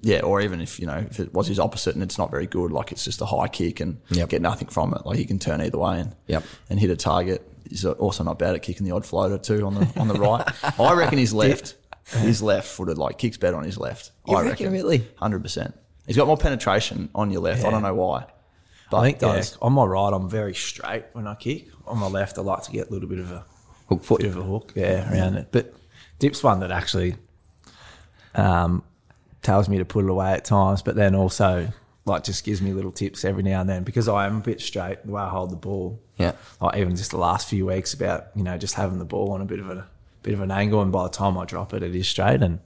yeah, 0.00 0.20
or 0.20 0.40
even 0.40 0.60
if 0.60 0.78
you 0.80 0.86
know 0.86 1.04
if 1.10 1.18
it 1.20 1.32
was 1.34 1.46
his 1.48 1.58
opposite 1.58 1.94
and 1.94 2.02
it's 2.02 2.18
not 2.18 2.30
very 2.30 2.46
good, 2.46 2.70
like 2.72 2.92
it's 2.92 3.04
just 3.04 3.20
a 3.20 3.26
high 3.26 3.48
kick 3.48 3.80
and 3.80 4.00
Yep. 4.10 4.28
get 4.28 4.42
nothing 4.42 4.68
from 4.68 4.94
it. 4.94 5.04
Like 5.04 5.18
he 5.18 5.24
can 5.24 5.38
turn 5.38 5.60
either 5.60 5.78
way 5.78 6.00
and 6.00 6.14
Yep. 6.28 6.44
and 6.70 6.78
hit 6.80 6.90
a 6.90 6.96
target. 6.96 7.46
He's 7.68 7.84
also 7.84 8.24
not 8.24 8.38
bad 8.38 8.54
at 8.54 8.62
kicking 8.62 8.86
the 8.86 8.92
odd 8.92 9.04
floater 9.04 9.36
too 9.38 9.66
on 9.66 9.74
the 9.74 9.92
on 10.00 10.08
the 10.08 10.14
right. 10.14 10.46
I 10.80 10.92
reckon 10.94 11.18
he's 11.18 11.32
left. 11.32 11.74
He's 12.22 12.40
left 12.40 12.66
footed, 12.68 12.96
like 12.96 13.18
kicks 13.18 13.36
better 13.36 13.56
on 13.58 13.64
his 13.64 13.76
left. 13.76 14.12
You 14.26 14.34
I 14.36 14.42
reckon, 14.42 14.66
reckon 14.66 14.72
really? 14.72 15.06
hundred 15.16 15.42
percent. 15.42 15.78
He's 16.06 16.16
got 16.16 16.26
more 16.26 16.38
penetration 16.38 17.10
on 17.14 17.30
your 17.30 17.42
left. 17.42 17.64
I 17.66 17.70
don't 17.70 17.82
know 17.82 17.94
why, 17.94 18.24
but 18.90 18.96
I 18.98 19.02
think 19.04 19.18
does. 19.18 19.52
yeah, 19.52 19.58
on 19.66 19.74
my 19.74 19.84
right, 19.84 20.10
I'm 20.14 20.30
very 20.30 20.54
straight 20.54 21.04
when 21.12 21.26
I 21.26 21.34
kick. 21.34 21.68
On 21.86 21.98
my 21.98 22.06
left, 22.06 22.38
I 22.38 22.42
like 22.42 22.62
to 22.62 22.70
get 22.70 22.88
a 22.88 22.92
little 22.92 23.08
bit 23.08 23.18
of 23.18 23.30
a 23.32 23.44
Hook 23.90 24.04
foot. 24.04 24.20
bit 24.20 24.30
of 24.30 24.36
a 24.38 24.42
hook, 24.42 24.72
yeah, 24.74 25.10
around 25.12 25.34
it. 25.36 25.48
But 25.50 25.74
Dip's 26.18 26.42
one 26.42 26.60
that 26.60 26.70
actually 26.70 27.16
um, 28.34 28.82
tells 29.42 29.68
me 29.68 29.78
to 29.78 29.84
put 29.84 30.04
it 30.04 30.10
away 30.10 30.32
at 30.32 30.44
times, 30.44 30.82
but 30.82 30.96
then 30.96 31.14
also 31.14 31.68
like 32.04 32.24
just 32.24 32.42
gives 32.44 32.62
me 32.62 32.72
little 32.72 32.90
tips 32.90 33.24
every 33.24 33.42
now 33.42 33.60
and 33.60 33.68
then 33.68 33.84
because 33.84 34.08
I 34.08 34.26
am 34.26 34.38
a 34.38 34.40
bit 34.40 34.60
straight 34.62 35.04
the 35.04 35.12
way 35.12 35.20
I 35.22 35.28
hold 35.28 35.50
the 35.50 35.56
ball. 35.56 36.00
Yeah. 36.16 36.32
Like 36.60 36.78
even 36.78 36.96
just 36.96 37.10
the 37.10 37.18
last 37.18 37.48
few 37.48 37.66
weeks 37.66 37.92
about 37.94 38.28
you 38.34 38.42
know 38.42 38.56
just 38.58 38.74
having 38.74 38.98
the 38.98 39.04
ball 39.04 39.32
on 39.32 39.40
a 39.40 39.44
bit 39.44 39.60
of 39.60 39.68
a 39.70 39.86
bit 40.22 40.34
of 40.34 40.40
an 40.40 40.50
angle, 40.50 40.82
and 40.82 40.90
by 40.92 41.04
the 41.04 41.10
time 41.10 41.36
I 41.38 41.44
drop 41.44 41.74
it, 41.74 41.82
it 41.82 41.94
is 41.94 42.08
straight. 42.08 42.42
And 42.42 42.60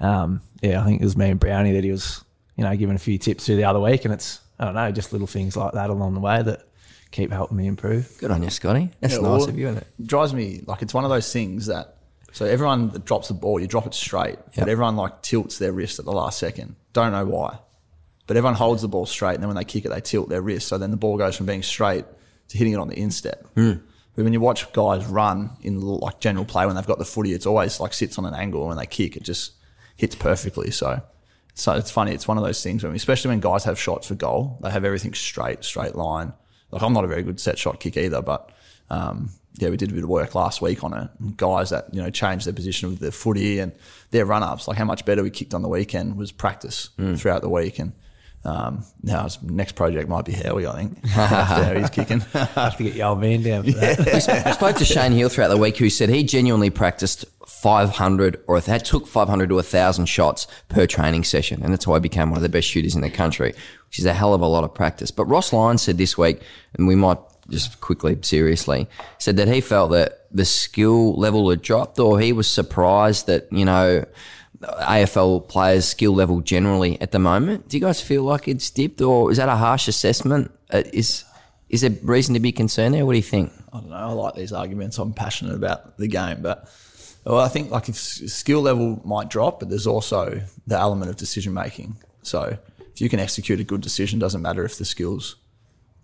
um, 0.00 0.40
yeah, 0.60 0.80
I 0.80 0.84
think 0.84 1.00
it 1.00 1.04
was 1.04 1.16
me 1.16 1.30
and 1.30 1.40
Brownie 1.40 1.72
that 1.72 1.84
he 1.84 1.90
was 1.90 2.24
you 2.56 2.64
know 2.64 2.76
giving 2.76 2.94
a 2.96 2.98
few 3.00 3.18
tips 3.18 3.46
through 3.46 3.56
the 3.56 3.64
other 3.64 3.80
week, 3.80 4.04
and 4.04 4.12
it's 4.14 4.40
I 4.58 4.66
don't 4.66 4.74
know 4.74 4.90
just 4.92 5.12
little 5.12 5.26
things 5.26 5.56
like 5.56 5.72
that 5.72 5.90
along 5.90 6.14
the 6.14 6.20
way 6.20 6.42
that 6.42 6.68
keep 7.10 7.32
helping 7.32 7.56
me 7.56 7.66
improve. 7.66 8.14
Good 8.18 8.30
on 8.30 8.42
you, 8.42 8.50
Scotty. 8.50 8.90
That's 9.00 9.14
Yeah, 9.14 9.20
nice 9.20 9.40
well, 9.40 9.48
of 9.48 9.58
you, 9.58 9.68
isn't 9.68 9.78
it? 9.78 10.06
drives 10.06 10.32
me 10.32 10.62
like 10.66 10.82
it's 10.82 10.94
one 10.94 11.04
of 11.04 11.10
those 11.10 11.32
things 11.32 11.66
that 11.66 11.96
so 12.32 12.44
everyone 12.46 12.90
that 12.90 13.04
drops 13.04 13.28
the 13.28 13.34
ball, 13.34 13.60
you 13.60 13.66
drop 13.66 13.86
it 13.86 13.94
straight, 13.94 14.36
Yep. 14.38 14.54
but 14.56 14.68
everyone 14.68 14.96
like 14.96 15.22
tilts 15.22 15.58
their 15.58 15.72
wrist 15.72 15.98
at 15.98 16.04
the 16.04 16.12
last 16.12 16.38
second. 16.38 16.74
Don't 16.92 17.12
know 17.12 17.24
why, 17.24 17.58
but 18.26 18.36
everyone 18.36 18.54
holds 18.54 18.82
the 18.82 18.88
ball 18.88 19.06
straight, 19.06 19.34
and 19.34 19.42
then 19.42 19.48
when 19.48 19.56
they 19.56 19.64
kick 19.64 19.84
it, 19.84 19.90
they 19.90 20.00
tilt 20.00 20.28
their 20.28 20.42
wrist. 20.42 20.68
So 20.68 20.78
then 20.78 20.90
the 20.90 20.96
ball 20.96 21.16
goes 21.16 21.36
from 21.36 21.46
being 21.46 21.62
straight 21.62 22.04
to 22.48 22.58
hitting 22.58 22.72
it 22.72 22.78
on 22.78 22.88
the 22.88 22.98
instep. 22.98 23.46
Hmm. 23.54 23.72
But 24.14 24.24
when 24.24 24.32
you 24.34 24.40
watch 24.40 24.70
guys 24.72 25.06
run 25.06 25.50
in 25.62 25.80
like 25.80 26.20
general 26.20 26.44
play 26.44 26.66
when 26.66 26.76
they've 26.76 26.86
got 26.86 26.98
the 26.98 27.04
footy, 27.04 27.32
it's 27.32 27.46
always 27.46 27.80
like 27.80 27.94
sits 27.94 28.18
on 28.18 28.26
an 28.26 28.34
angle. 28.34 28.60
and 28.60 28.68
When 28.68 28.76
they 28.78 28.86
kick, 28.86 29.16
it 29.16 29.22
just 29.22 29.52
hits 29.96 30.14
perfectly. 30.14 30.70
So. 30.70 31.00
So 31.54 31.74
it's 31.74 31.90
funny. 31.90 32.12
It's 32.12 32.26
one 32.26 32.38
of 32.38 32.44
those 32.44 32.62
things 32.62 32.82
when, 32.82 32.94
especially 32.94 33.28
when 33.28 33.40
guys 33.40 33.64
have 33.64 33.78
shots 33.78 34.06
for 34.06 34.14
goal, 34.14 34.58
they 34.62 34.70
have 34.70 34.86
everything 34.86 35.12
straight, 35.12 35.64
straight 35.64 35.94
line. 35.94 36.32
Like 36.70 36.82
I'm 36.82 36.94
not 36.94 37.04
a 37.04 37.06
very 37.08 37.22
good 37.22 37.38
set 37.38 37.58
shot 37.58 37.78
kick 37.78 37.98
either, 37.98 38.22
but 38.22 38.50
um, 38.88 39.28
yeah, 39.54 39.68
we 39.68 39.76
did 39.76 39.90
a 39.90 39.94
bit 39.94 40.04
of 40.04 40.08
work 40.08 40.34
last 40.34 40.62
week 40.62 40.82
on 40.82 40.94
it. 40.94 41.36
Guys 41.36 41.70
that 41.70 41.92
you 41.92 42.02
know 42.02 42.10
changed 42.10 42.46
their 42.46 42.54
position 42.54 42.90
with 42.90 43.00
their 43.00 43.10
footy 43.10 43.58
and 43.58 43.72
their 44.10 44.24
run 44.24 44.42
ups, 44.42 44.66
like 44.68 44.78
how 44.78 44.84
much 44.84 45.04
better 45.04 45.22
we 45.22 45.30
kicked 45.30 45.54
on 45.54 45.62
the 45.62 45.68
weekend 45.68 46.16
was 46.16 46.32
practice 46.32 46.90
throughout 47.16 47.42
the 47.42 47.48
week. 47.48 47.78
And 47.78 47.92
um, 48.44 48.84
now 49.02 49.24
his 49.24 49.40
next 49.42 49.72
project 49.72 50.08
might 50.08 50.24
be 50.24 50.32
Howie, 50.32 50.66
I 50.66 50.76
think, 50.76 50.98
after 51.16 51.64
how 51.64 51.74
he's 51.74 51.90
kicking. 51.90 52.22
I 52.34 52.44
have 52.44 52.76
to 52.76 52.82
get 52.82 52.94
your 52.94 53.08
old 53.08 53.20
man 53.20 53.42
down 53.42 53.64
for 53.64 53.70
that. 53.72 54.46
I 54.46 54.52
spoke 54.52 54.76
to 54.76 54.84
Shane 54.84 55.12
Hill 55.12 55.28
throughout 55.28 55.48
the 55.48 55.56
week, 55.56 55.76
who 55.76 55.88
said 55.90 56.08
he 56.08 56.24
genuinely 56.24 56.70
practiced 56.70 57.24
500 57.46 58.42
or 58.48 58.60
that 58.60 58.84
took 58.84 59.06
500 59.06 59.48
to 59.48 59.54
1,000 59.56 60.06
shots 60.06 60.48
per 60.68 60.86
training 60.86 61.24
session. 61.24 61.62
And 61.62 61.72
that's 61.72 61.86
why 61.86 61.96
he 61.96 62.00
became 62.00 62.30
one 62.30 62.38
of 62.38 62.42
the 62.42 62.48
best 62.48 62.66
shooters 62.66 62.96
in 62.96 63.02
the 63.02 63.10
country, 63.10 63.54
which 63.88 63.98
is 64.00 64.06
a 64.06 64.12
hell 64.12 64.34
of 64.34 64.40
a 64.40 64.46
lot 64.46 64.64
of 64.64 64.74
practice. 64.74 65.10
But 65.12 65.26
Ross 65.26 65.52
Lyons 65.52 65.82
said 65.82 65.98
this 65.98 66.18
week, 66.18 66.40
and 66.74 66.88
we 66.88 66.96
might 66.96 67.18
just 67.48 67.80
quickly, 67.80 68.16
seriously, 68.22 68.88
said 69.18 69.36
that 69.36 69.48
he 69.48 69.60
felt 69.60 69.90
that 69.92 70.26
the 70.30 70.44
skill 70.44 71.14
level 71.14 71.50
had 71.50 71.62
dropped 71.62 71.98
or 71.98 72.20
he 72.20 72.32
was 72.32 72.48
surprised 72.48 73.26
that, 73.26 73.52
you 73.52 73.64
know, 73.64 74.04
AFL 74.62 75.48
players' 75.48 75.86
skill 75.86 76.14
level 76.14 76.40
generally 76.40 77.00
at 77.00 77.10
the 77.10 77.18
moment. 77.18 77.68
Do 77.68 77.76
you 77.76 77.80
guys 77.80 78.00
feel 78.00 78.22
like 78.22 78.46
it's 78.48 78.70
dipped 78.70 79.00
or 79.00 79.30
is 79.30 79.38
that 79.38 79.48
a 79.48 79.56
harsh 79.56 79.88
assessment? 79.88 80.52
Uh, 80.70 80.82
is, 80.92 81.24
is 81.68 81.80
there 81.80 81.90
reason 82.02 82.34
to 82.34 82.40
be 82.40 82.52
concerned 82.52 82.94
there? 82.94 83.04
What 83.04 83.12
do 83.12 83.18
you 83.18 83.22
think? 83.22 83.52
I 83.72 83.80
don't 83.80 83.90
know. 83.90 83.96
I 83.96 84.12
like 84.12 84.34
these 84.34 84.52
arguments. 84.52 84.98
I'm 84.98 85.12
passionate 85.12 85.54
about 85.54 85.96
the 85.98 86.06
game, 86.06 86.42
but 86.42 86.68
well, 87.24 87.40
I 87.40 87.48
think 87.48 87.70
like 87.70 87.88
if 87.88 87.96
skill 87.96 88.62
level 88.62 89.00
might 89.04 89.30
drop, 89.30 89.60
but 89.60 89.68
there's 89.68 89.86
also 89.86 90.42
the 90.66 90.78
element 90.78 91.10
of 91.10 91.16
decision 91.16 91.54
making. 91.54 91.96
So 92.22 92.58
if 92.78 93.00
you 93.00 93.08
can 93.08 93.20
execute 93.20 93.60
a 93.60 93.64
good 93.64 93.80
decision, 93.80 94.18
doesn't 94.18 94.42
matter 94.42 94.64
if 94.64 94.78
the 94.78 94.84
skills 94.84 95.36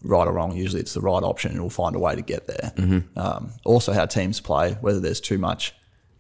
right 0.03 0.27
or 0.27 0.33
wrong. 0.33 0.57
Usually 0.57 0.81
it's 0.81 0.95
the 0.95 1.01
right 1.01 1.23
option, 1.23 1.53
and 1.53 1.61
we'll 1.61 1.71
find 1.71 1.95
a 1.97 1.99
way 1.99 2.15
to 2.15 2.23
get 2.23 2.47
there. 2.47 2.73
Um, 3.17 3.53
also, 3.65 3.93
how 3.93 4.07
teams 4.07 4.41
play, 4.41 4.73
whether 4.81 5.01
there's 5.01 5.21
too 5.21 5.39
much 5.39 5.75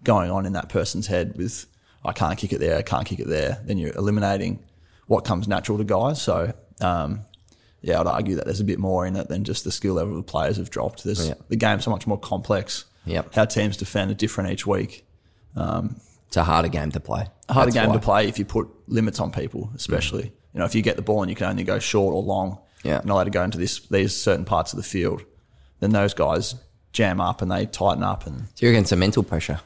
going 0.04 0.30
on 0.30 0.46
in 0.46 0.52
that 0.54 0.68
person's 0.68 1.06
head 1.06 1.34
with 1.36 1.66
I 2.04 2.12
can't 2.12 2.38
kick 2.38 2.52
it 2.52 2.60
there, 2.60 2.76
I 2.78 2.82
can't 2.82 3.06
kick 3.06 3.18
it 3.20 3.28
there, 3.28 3.60
then 3.64 3.76
you're 3.78 3.94
eliminating 3.94 4.64
what 5.06 5.24
comes 5.24 5.48
natural 5.48 5.78
to 5.78 5.84
guys. 5.84 6.20
So. 6.22 6.52
Um, 6.80 7.20
yeah, 7.80 8.00
I'd 8.00 8.08
argue 8.08 8.34
that 8.34 8.44
there's 8.44 8.58
a 8.58 8.64
bit 8.64 8.80
more 8.80 9.06
in 9.06 9.14
it 9.14 9.28
than 9.28 9.44
just 9.44 9.62
the 9.62 9.70
skill 9.70 9.94
level 9.94 10.18
of 10.18 10.26
the 10.26 10.28
players 10.30 10.56
have 10.56 10.68
dropped. 10.68 11.04
There's 11.04 11.28
Yeah. 11.28 11.34
the 11.48 11.54
game's 11.54 11.84
so 11.84 11.92
much 11.92 12.08
more 12.08 12.18
complex. 12.18 12.86
Yep. 13.06 13.34
How 13.34 13.44
teams 13.44 13.76
defend 13.76 14.10
are 14.10 14.14
different 14.14 14.50
each 14.50 14.66
week. 14.66 15.06
It's 15.56 16.36
a 16.36 16.42
harder 16.44 16.68
game 16.68 16.90
to 16.92 17.00
play. 17.00 17.26
A 17.48 17.52
harder 17.52 17.70
That's 17.70 17.80
game 17.82 17.90
why. 17.90 17.94
to 17.96 18.00
play 18.02 18.28
if 18.28 18.38
you 18.38 18.44
put 18.44 18.68
limits 18.88 19.20
on 19.20 19.30
people, 19.30 19.70
especially. 19.76 20.32
You 20.52 20.58
know, 20.60 20.64
if 20.66 20.74
you 20.74 20.82
get 20.82 20.96
the 20.96 21.02
ball 21.02 21.22
and 21.22 21.30
you 21.30 21.36
can 21.36 21.46
only 21.46 21.62
go 21.64 21.78
short 21.78 22.14
or 22.14 22.22
long, 22.22 22.58
Yeah. 22.88 22.94
you're 22.94 23.04
not 23.04 23.14
allowed 23.14 23.24
to 23.24 23.30
go 23.30 23.42
into 23.42 23.58
this 23.58 23.80
these 23.88 24.16
certain 24.16 24.44
parts 24.44 24.72
of 24.72 24.76
the 24.76 24.82
field, 24.82 25.22
then 25.80 25.90
those 25.90 26.14
guys 26.14 26.54
jam 26.92 27.20
up 27.20 27.42
and 27.42 27.50
they 27.50 27.66
tighten 27.66 28.02
up 28.02 28.26
and 28.26 28.46
So 28.54 28.66
you're 28.66 28.72
against 28.72 28.92
a 28.92 28.96
mental 28.96 29.22
pressure. 29.22 29.60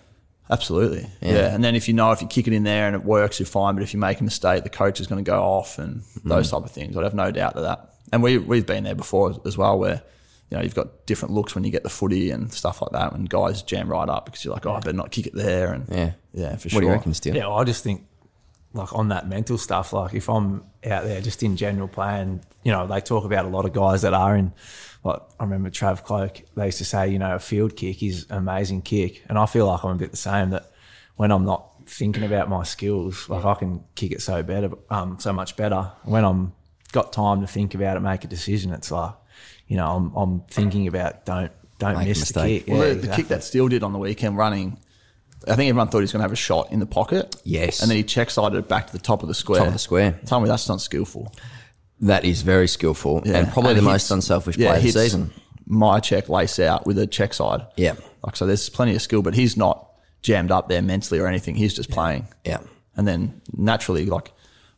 Absolutely. 0.50 1.08
Yeah. 1.20 1.32
Yeah. 1.32 1.54
And 1.54 1.64
then 1.64 1.74
if 1.74 1.88
you 1.88 1.94
know 1.94 2.12
if 2.12 2.20
you 2.20 2.28
kick 2.28 2.46
it 2.46 2.52
in 2.52 2.64
there 2.64 2.86
and 2.86 2.94
it 2.94 3.04
works, 3.04 3.38
you're 3.40 3.46
fine. 3.46 3.74
But 3.74 3.82
if 3.82 3.94
you 3.94 4.00
make 4.00 4.20
a 4.20 4.24
mistake, 4.24 4.64
the 4.64 4.70
coach 4.70 5.00
is 5.00 5.06
going 5.06 5.24
to 5.24 5.28
go 5.28 5.40
off 5.40 5.78
and 5.78 6.02
hmm. 6.20 6.28
those 6.28 6.50
type 6.50 6.64
of 6.64 6.70
things. 6.70 6.96
I'd 6.96 7.04
have 7.04 7.14
no 7.14 7.30
doubt 7.30 7.56
of 7.56 7.62
that. 7.62 7.94
And 8.12 8.22
we, 8.22 8.36
we've 8.38 8.66
been 8.66 8.84
there 8.84 8.94
before 8.94 9.40
as 9.46 9.56
well 9.56 9.78
where, 9.78 10.02
you 10.50 10.56
know, 10.58 10.62
you've 10.62 10.74
got 10.74 11.06
different 11.06 11.32
looks 11.32 11.54
when 11.54 11.64
you 11.64 11.70
get 11.70 11.82
the 11.82 11.88
footy 11.88 12.30
and 12.30 12.52
stuff 12.52 12.82
like 12.82 12.90
that 12.92 13.12
when 13.12 13.24
guys 13.24 13.62
jam 13.62 13.88
right 13.90 14.08
up 14.08 14.26
because 14.26 14.44
you're 14.44 14.52
like, 14.52 14.66
oh, 14.66 14.72
I 14.72 14.80
better 14.80 14.92
not 14.92 15.10
kick 15.10 15.26
it 15.26 15.34
there. 15.34 15.72
And 15.72 15.88
Yeah. 15.88 16.12
yeah, 16.34 16.56
for 16.56 16.68
sure. 16.68 16.70
What 16.70 16.70
sure. 16.70 16.80
do 16.80 16.86
you 16.88 16.92
reckon, 16.92 17.14
Steele? 17.14 17.36
Yeah, 17.36 17.46
well, 17.46 17.58
I 17.58 17.64
just 17.64 17.82
think 17.82 18.06
like 18.74 18.92
on 18.94 19.08
that 19.08 19.28
mental 19.28 19.58
stuff, 19.58 19.92
like 19.92 20.14
if 20.14 20.28
I'm 20.28 20.64
out 20.86 21.04
there 21.04 21.20
just 21.20 21.42
in 21.42 21.56
general 21.56 21.88
playing, 21.88 22.44
you 22.64 22.72
know, 22.72 22.86
they 22.86 23.00
talk 23.00 23.24
about 23.24 23.44
a 23.44 23.48
lot 23.48 23.64
of 23.64 23.72
guys 23.72 24.02
that 24.02 24.14
are 24.14 24.36
in 24.36 24.52
like 25.04 25.20
I 25.38 25.44
remember 25.44 25.70
Trav 25.70 26.04
Cloke, 26.04 26.42
they 26.56 26.66
used 26.66 26.78
to 26.78 26.84
say, 26.84 27.08
you 27.08 27.18
know, 27.18 27.34
a 27.34 27.38
field 27.38 27.76
kick 27.76 28.02
is 28.02 28.26
an 28.30 28.38
amazing 28.38 28.82
kick. 28.82 29.22
And 29.28 29.38
I 29.38 29.46
feel 29.46 29.66
like 29.66 29.84
I'm 29.84 29.90
a 29.90 29.94
bit 29.96 30.10
the 30.10 30.16
same 30.16 30.50
that 30.50 30.70
when 31.16 31.30
I'm 31.32 31.44
not 31.44 31.68
thinking 31.86 32.24
about 32.24 32.48
my 32.48 32.62
skills, 32.62 33.28
like 33.28 33.44
I 33.44 33.54
can 33.54 33.82
kick 33.94 34.12
it 34.12 34.22
so 34.22 34.42
better 34.42 34.70
um 34.90 35.18
so 35.18 35.32
much 35.32 35.56
better. 35.56 35.90
When 36.04 36.24
I'm 36.24 36.52
got 36.92 37.12
time 37.12 37.40
to 37.40 37.46
think 37.46 37.74
about 37.74 37.96
it, 37.96 38.00
make 38.00 38.24
a 38.24 38.28
decision, 38.28 38.72
it's 38.72 38.90
like, 38.90 39.14
you 39.66 39.76
know, 39.76 39.86
I'm 39.96 40.14
I'm 40.14 40.40
thinking 40.42 40.86
about 40.86 41.24
don't 41.26 41.50
don't 41.78 41.96
Make 41.98 42.08
miss 42.08 42.28
the 42.30 42.44
kick. 42.44 42.68
Well, 42.68 42.86
Yeah, 42.86 42.94
the, 42.94 43.06
the 43.08 43.14
kick 43.16 43.28
that 43.28 43.42
Steele 43.42 43.68
did 43.68 43.82
on 43.82 43.92
the 43.92 43.98
weekend 43.98 44.36
running, 44.36 44.78
I 45.48 45.56
think 45.56 45.68
everyone 45.68 45.88
thought 45.88 45.98
he 45.98 46.02
was 46.02 46.12
going 46.12 46.20
to 46.20 46.24
have 46.24 46.32
a 46.32 46.36
shot 46.36 46.72
in 46.72 46.78
the 46.80 46.86
pocket. 46.86 47.36
Yes. 47.44 47.80
And 47.82 47.90
then 47.90 47.96
he 47.96 48.02
check 48.04 48.30
sided 48.30 48.56
it 48.58 48.68
back 48.68 48.86
to 48.88 48.92
the 48.92 48.98
top 48.98 49.22
of 49.22 49.28
the 49.28 49.34
square. 49.34 49.58
Top 49.58 49.66
of 49.68 49.72
the 49.72 49.78
square. 49.78 50.18
Tell 50.26 50.40
me 50.40 50.48
that's 50.48 50.68
not 50.68 50.80
skillful. 50.80 51.32
That 52.00 52.24
is 52.24 52.42
very 52.42 52.66
skillful 52.68 53.22
Yeah. 53.24 53.38
and 53.38 53.48
probably 53.52 53.74
the 53.74 53.80
he 53.80 53.86
most 53.86 54.10
unselfish 54.10 54.56
yeah, 54.56 54.68
player 54.68 54.78
of 54.78 54.82
the 54.84 54.92
season. 54.92 55.32
My 55.66 56.00
check 56.00 56.28
lace 56.28 56.58
out 56.58 56.86
with 56.86 56.98
a 56.98 57.06
check 57.06 57.32
side. 57.34 57.66
Yeah. 57.76 57.94
Like 58.24 58.36
so, 58.36 58.46
there's 58.46 58.68
plenty 58.68 58.94
of 58.94 59.02
skill, 59.02 59.22
but 59.22 59.34
he's 59.34 59.56
not 59.56 59.88
jammed 60.22 60.50
up 60.50 60.68
there 60.68 60.82
mentally 60.82 61.20
or 61.20 61.26
anything. 61.26 61.54
He's 61.54 61.74
just 61.74 61.90
playing. 61.90 62.26
Yeah. 62.44 62.58
And 62.96 63.06
then 63.06 63.40
naturally, 63.56 64.06
like 64.06 64.28
I 64.28 64.32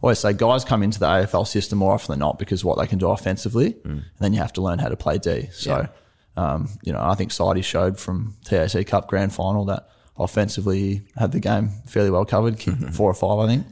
always 0.06 0.18
say, 0.18 0.34
guys 0.34 0.64
come 0.64 0.82
into 0.82 0.98
the 1.00 1.06
AFL 1.06 1.46
system 1.46 1.78
more 1.78 1.92
often 1.92 2.12
than 2.12 2.18
not 2.20 2.38
because 2.38 2.60
of 2.60 2.66
what 2.66 2.78
they 2.78 2.86
can 2.86 2.98
do 2.98 3.08
offensively, 3.08 3.72
Mm. 3.72 3.84
and 3.90 4.02
then 4.20 4.32
you 4.34 4.38
have 4.40 4.52
to 4.54 4.60
learn 4.62 4.78
how 4.78 4.88
to 4.88 4.96
play 4.96 5.16
D. 5.18 5.48
So, 5.52 5.88
um, 6.36 6.68
you 6.82 6.92
know, 6.92 7.00
I 7.00 7.14
think 7.14 7.32
Sidey 7.32 7.62
showed 7.62 7.98
from 7.98 8.36
TAC 8.44 8.86
Cup 8.86 9.08
Grand 9.08 9.32
Final 9.32 9.64
that 9.66 9.88
offensively 10.18 11.02
had 11.16 11.32
the 11.32 11.40
game 11.40 11.70
fairly 11.86 12.10
well 12.10 12.24
covered, 12.24 12.58
kicked 12.58 12.78
Mm-hmm. 12.78 12.92
four 12.92 13.10
or 13.10 13.14
five, 13.14 13.38
I 13.38 13.46
think. 13.48 13.66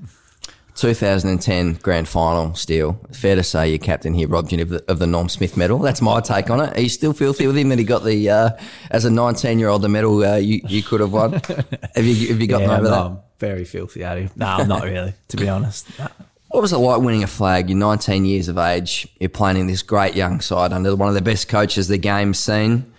2010 0.74 1.74
grand 1.74 2.08
final 2.08 2.54
still. 2.54 2.98
Fair 3.12 3.36
to 3.36 3.42
say 3.42 3.68
your 3.68 3.78
captain 3.78 4.14
here 4.14 4.26
robbed 4.26 4.52
you 4.52 4.62
of 4.62 4.68
the, 4.70 4.84
of 4.90 4.98
the 4.98 5.06
Norm 5.06 5.28
Smith 5.28 5.56
medal. 5.56 5.78
That's 5.78 6.00
my 6.00 6.20
take 6.20 6.48
on 6.50 6.60
it. 6.60 6.76
Are 6.76 6.80
you 6.80 6.88
still 6.88 7.12
filthy 7.12 7.46
with 7.46 7.56
him 7.56 7.68
that 7.68 7.78
he 7.78 7.84
got 7.84 8.04
the, 8.04 8.30
uh, 8.30 8.50
as 8.90 9.04
a 9.04 9.10
19 9.10 9.58
year 9.58 9.68
old, 9.68 9.82
the 9.82 9.88
medal 9.88 10.24
uh, 10.24 10.36
you, 10.36 10.60
you 10.66 10.82
could 10.82 11.00
have 11.00 11.12
won? 11.12 11.32
have 11.94 12.04
you, 12.04 12.28
have 12.28 12.40
you 12.40 12.46
gotten 12.46 12.68
yeah, 12.68 12.74
over 12.74 12.84
no, 12.84 12.90
that? 12.90 13.00
I'm 13.02 13.18
very 13.38 13.64
filthy 13.64 14.02
at 14.02 14.18
him. 14.18 14.30
No, 14.34 14.46
I'm 14.46 14.68
not 14.68 14.84
really, 14.84 15.12
to 15.28 15.36
be 15.36 15.48
honest. 15.48 15.86
No. 15.98 16.08
What 16.48 16.60
was 16.60 16.72
it 16.72 16.78
like 16.78 17.00
winning 17.00 17.22
a 17.22 17.26
flag? 17.26 17.70
You're 17.70 17.78
19 17.78 18.24
years 18.24 18.48
of 18.48 18.58
age. 18.58 19.08
You're 19.18 19.30
playing 19.30 19.56
in 19.56 19.66
this 19.66 19.82
great 19.82 20.14
young 20.14 20.40
side 20.40 20.72
under 20.72 20.94
one 20.96 21.08
of 21.08 21.14
the 21.14 21.22
best 21.22 21.48
coaches 21.48 21.88
the 21.88 21.98
game's 21.98 22.38
seen. 22.38 22.91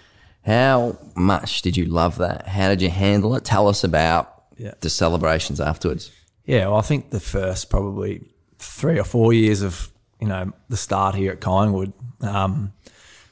How 0.46 0.98
much 1.16 1.62
did 1.62 1.78
you 1.78 1.86
love 1.86 2.18
that? 2.18 2.48
How 2.48 2.68
did 2.70 2.82
you 2.82 2.90
handle 2.90 3.36
it? 3.36 3.46
Tell 3.46 3.68
us 3.68 3.84
about 3.84 4.44
Yeah. 4.58 4.74
the 4.82 4.90
celebrations 4.90 5.60
afterwards. 5.62 6.12
Yeah, 6.46 6.68
well, 6.68 6.78
I 6.78 6.82
think 6.82 7.10
the 7.12 7.20
first 7.20 7.70
probably 7.70 8.22
three 8.60 9.00
or 9.00 9.04
four 9.06 9.34
years 9.34 9.62
of 9.62 9.90
you 10.20 10.28
know 10.28 10.52
the 10.70 10.78
start 10.78 11.16
here 11.16 11.32
at 11.32 11.42
Collingwood, 11.42 11.94
um, 12.22 12.72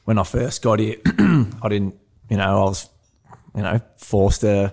when 0.04 0.18
I 0.18 0.24
first 0.24 0.62
got 0.62 0.78
here, 0.78 0.96
I 1.06 1.68
didn't, 1.68 1.94
you 2.28 2.36
know, 2.36 2.60
I 2.60 2.64
was, 2.64 2.88
you 3.54 3.62
know, 3.62 3.80
forced 3.96 4.40
to 4.42 4.72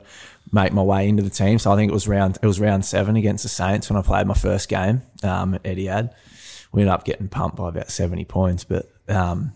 make 0.51 0.73
my 0.73 0.81
way 0.81 1.07
into 1.07 1.21
the 1.23 1.29
team. 1.29 1.59
So 1.59 1.71
I 1.71 1.75
think 1.75 1.91
it 1.91 1.93
was 1.93 2.07
round 2.07 2.37
it 2.41 2.47
was 2.47 2.59
round 2.59 2.83
seven 2.85 3.15
against 3.15 3.43
the 3.43 3.49
Saints 3.49 3.89
when 3.89 3.97
I 3.97 4.01
played 4.01 4.27
my 4.27 4.33
first 4.33 4.69
game 4.69 5.01
um, 5.23 5.53
at 5.55 5.63
Etihad. 5.63 6.11
We 6.71 6.81
ended 6.81 6.93
up 6.93 7.03
getting 7.05 7.27
pumped 7.29 7.57
by 7.57 7.69
about 7.69 7.89
seventy 7.91 8.25
points, 8.25 8.63
but 8.63 8.89
um, 9.07 9.53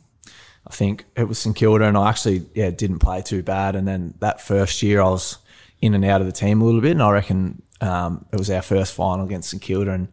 think 0.74 1.06
it 1.16 1.28
was 1.28 1.40
St 1.40 1.56
Kilda, 1.56 1.86
and 1.86 1.98
I 1.98 2.10
actually 2.10 2.46
yeah 2.54 2.72
didn't 2.72 3.00
play 3.00 3.22
too 3.22 3.44
bad. 3.44 3.76
And 3.76 3.88
then 3.88 4.14
that 4.20 4.42
first 4.42 4.82
year, 4.84 5.02
I 5.02 5.10
was 5.10 5.38
in 5.82 5.94
and 5.94 6.06
out 6.06 6.22
of 6.22 6.28
the 6.28 6.34
team 6.34 6.62
a 6.62 6.66
little 6.66 6.82
bit, 6.82 6.92
and 6.92 7.04
I 7.04 7.12
reckon 7.12 7.62
um, 7.82 8.26
it 8.32 8.38
was 8.38 8.50
our 8.50 8.62
first 8.62 8.94
final 8.94 9.26
against 9.26 9.50
St 9.50 9.62
Kilda, 9.62 9.92
and 9.92 10.08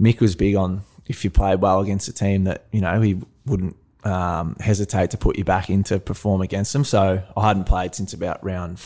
Mick 0.00 0.20
was 0.20 0.34
big 0.36 0.54
on 0.54 0.82
if 1.06 1.24
you 1.24 1.30
played 1.30 1.60
well 1.60 1.80
against 1.80 2.08
a 2.08 2.12
team 2.12 2.44
that 2.44 2.66
you 2.72 2.80
know 2.80 3.00
he 3.00 3.20
wouldn't 3.46 3.76
um, 4.04 4.56
hesitate 4.60 5.10
to 5.10 5.18
put 5.18 5.38
you 5.38 5.44
back 5.44 5.70
in 5.70 5.84
to 5.84 5.98
perform 5.98 6.40
against 6.40 6.72
them. 6.72 6.84
So 6.84 7.22
I 7.36 7.46
hadn't 7.46 7.64
played 7.64 7.94
since 7.94 8.12
about 8.12 8.44
round 8.44 8.78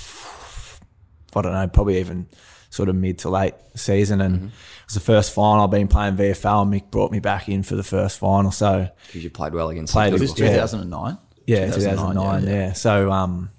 I 1.35 1.42
don't 1.42 1.53
know, 1.53 1.68
probably 1.68 1.99
even 1.99 2.27
sort 2.71 2.88
of 2.88 2.97
mid 2.97 3.18
to 3.21 3.31
late 3.31 3.55
season. 3.75 4.21
And 4.21 4.47
it 4.47 4.53
was 4.88 4.94
the 4.94 5.01
first 5.01 5.33
final. 5.35 5.64
I've 5.64 5.70
been 5.70 5.88
playing 5.88 6.16
VFL 6.16 6.62
and 6.62 6.72
Mick 6.72 6.90
brought 6.90 7.12
me 7.12 7.20
back 7.20 7.48
in 7.48 7.62
for 7.62 7.77
the 7.77 7.83
first 7.83 8.18
final. 8.18 8.51
So 8.51 8.88
Because 9.07 9.22
you 9.24 9.31
played 9.31 9.53
well 9.55 9.68
against 9.68 9.92
Played 9.92 10.07
some 10.12 10.12
Was 10.14 10.22
it 10.22 10.24
this 10.24 10.33
people. 10.35 10.46
Yeah. 10.46 10.55
2009? 10.62 11.18
yeah, 11.46 11.66
2009, 11.70 12.42
yeah, 12.46 12.72
So, 12.72 13.11
um, 13.12 13.51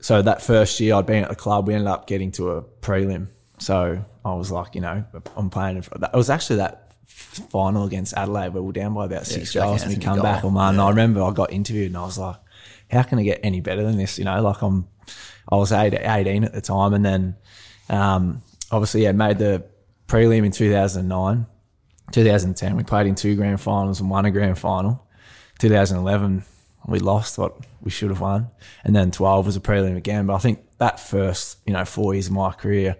so 0.00 0.22
that 0.22 0.42
first 0.42 0.80
year 0.80 0.94
I'd 0.94 1.06
been 1.06 1.22
at 1.24 1.28
the 1.30 1.36
club, 1.36 1.66
we 1.68 1.74
ended 1.74 1.88
up 1.88 2.06
getting 2.06 2.32
to 2.32 2.52
a 2.52 2.62
prelim. 2.62 3.28
So 3.58 4.02
I 4.24 4.34
was 4.34 4.50
like, 4.50 4.74
you 4.74 4.80
know, 4.80 5.04
I'm 5.36 5.50
playing. 5.50 5.76
In 5.76 5.82
front. 5.82 6.02
It 6.04 6.16
was 6.16 6.30
actually 6.30 6.56
that 6.56 6.92
final 7.06 7.84
against 7.84 8.14
Adelaide 8.16 8.54
where 8.54 8.62
we 8.62 8.68
were 8.68 8.72
down 8.72 8.94
by 8.94 9.04
about 9.04 9.26
six 9.26 9.52
Jack 9.52 9.64
goals 9.64 9.82
and 9.82 9.92
we 9.94 10.00
come 10.02 10.14
goal. 10.16 10.22
back. 10.22 10.44
Oh 10.44 10.50
man, 10.50 10.76
Yeah. 10.76 10.84
I 10.84 10.88
remember 10.90 11.22
I 11.22 11.30
got 11.32 11.52
interviewed 11.52 11.88
and 11.88 11.96
I 11.98 12.02
was 12.02 12.18
like, 12.18 12.36
how 12.90 13.02
can 13.02 13.18
I 13.18 13.22
get 13.22 13.40
any 13.42 13.60
better 13.60 13.82
than 13.84 13.96
this? 13.98 14.18
You 14.18 14.24
know, 14.24 14.40
like 14.42 14.62
I'm, 14.62 14.88
I 15.50 15.56
was 15.56 15.70
eight, 15.72 15.94
18 15.94 16.44
at 16.44 16.52
the 16.52 16.60
time, 16.60 16.94
and 16.94 17.04
then 17.04 17.36
um, 17.88 18.42
obviously 18.70 19.02
yeah, 19.02 19.12
made 19.12 19.38
the 19.38 19.64
prelim 20.10 20.44
in 20.44 20.50
2009. 20.50 21.46
2010, 22.10 22.76
we 22.76 22.82
played 22.82 23.06
in 23.06 23.14
two 23.14 23.36
grand 23.36 23.60
finals 23.60 24.00
and 24.00 24.10
won 24.10 24.24
a 24.24 24.30
grand 24.32 24.58
final. 24.58 25.06
2011, 25.60 26.42
we 26.88 26.98
lost 26.98 27.38
what 27.38 27.56
we 27.80 27.90
should 27.90 28.10
have 28.10 28.20
won, 28.20 28.50
and 28.82 28.96
then 28.96 29.12
12 29.12 29.46
was 29.46 29.56
a 29.56 29.60
prelim 29.60 29.96
again. 29.96 30.26
But 30.26 30.34
I 30.34 30.38
think 30.38 30.58
that 30.78 30.98
first, 30.98 31.58
you 31.64 31.72
know, 31.72 31.84
four 31.84 32.14
years 32.14 32.26
of 32.26 32.32
my 32.32 32.50
career, 32.50 32.96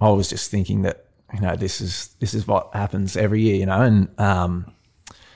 I 0.00 0.10
was 0.10 0.28
just 0.28 0.50
thinking 0.50 0.82
that 0.82 1.06
you 1.32 1.40
know 1.40 1.54
this 1.54 1.80
is 1.80 2.08
this 2.18 2.34
is 2.34 2.46
what 2.46 2.70
happens 2.72 3.16
every 3.16 3.42
year, 3.42 3.54
you 3.54 3.66
know, 3.66 3.80
and 3.80 4.08
um, 4.18 4.72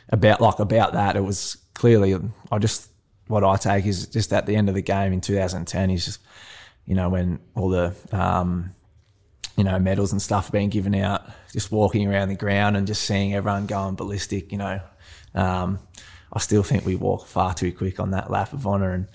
about 0.08 0.40
like 0.40 0.58
about 0.58 0.94
that, 0.94 1.14
it 1.14 1.22
was 1.22 1.56
clearly 1.74 2.16
I 2.50 2.58
just 2.58 2.90
what 3.28 3.44
I 3.44 3.56
take 3.56 3.86
is 3.86 4.08
just 4.08 4.32
at 4.32 4.46
the 4.46 4.56
end 4.56 4.68
of 4.68 4.74
the 4.74 4.82
game 4.82 5.12
in 5.12 5.20
2010 5.20 5.90
is 5.90 6.04
just 6.04 6.20
you 6.84 6.94
know 6.94 7.08
when 7.10 7.38
all 7.54 7.68
the 7.68 7.94
um, 8.10 8.72
you 9.56 9.64
know, 9.64 9.78
medals 9.78 10.12
and 10.12 10.20
stuff 10.20 10.52
being 10.52 10.68
given 10.68 10.94
out, 10.94 11.26
just 11.52 11.72
walking 11.72 12.06
around 12.06 12.28
the 12.28 12.34
ground 12.36 12.76
and 12.76 12.86
just 12.86 13.02
seeing 13.02 13.34
everyone 13.34 13.66
going 13.66 13.94
ballistic, 13.94 14.52
you 14.52 14.58
know. 14.58 14.80
Um, 15.34 15.78
I 16.32 16.38
still 16.38 16.62
think 16.62 16.84
we 16.84 16.96
walk 16.96 17.26
far 17.26 17.54
too 17.54 17.72
quick 17.72 17.98
on 17.98 18.10
that 18.10 18.30
lap 18.30 18.52
of 18.52 18.66
honour 18.66 18.92
and 18.92 19.08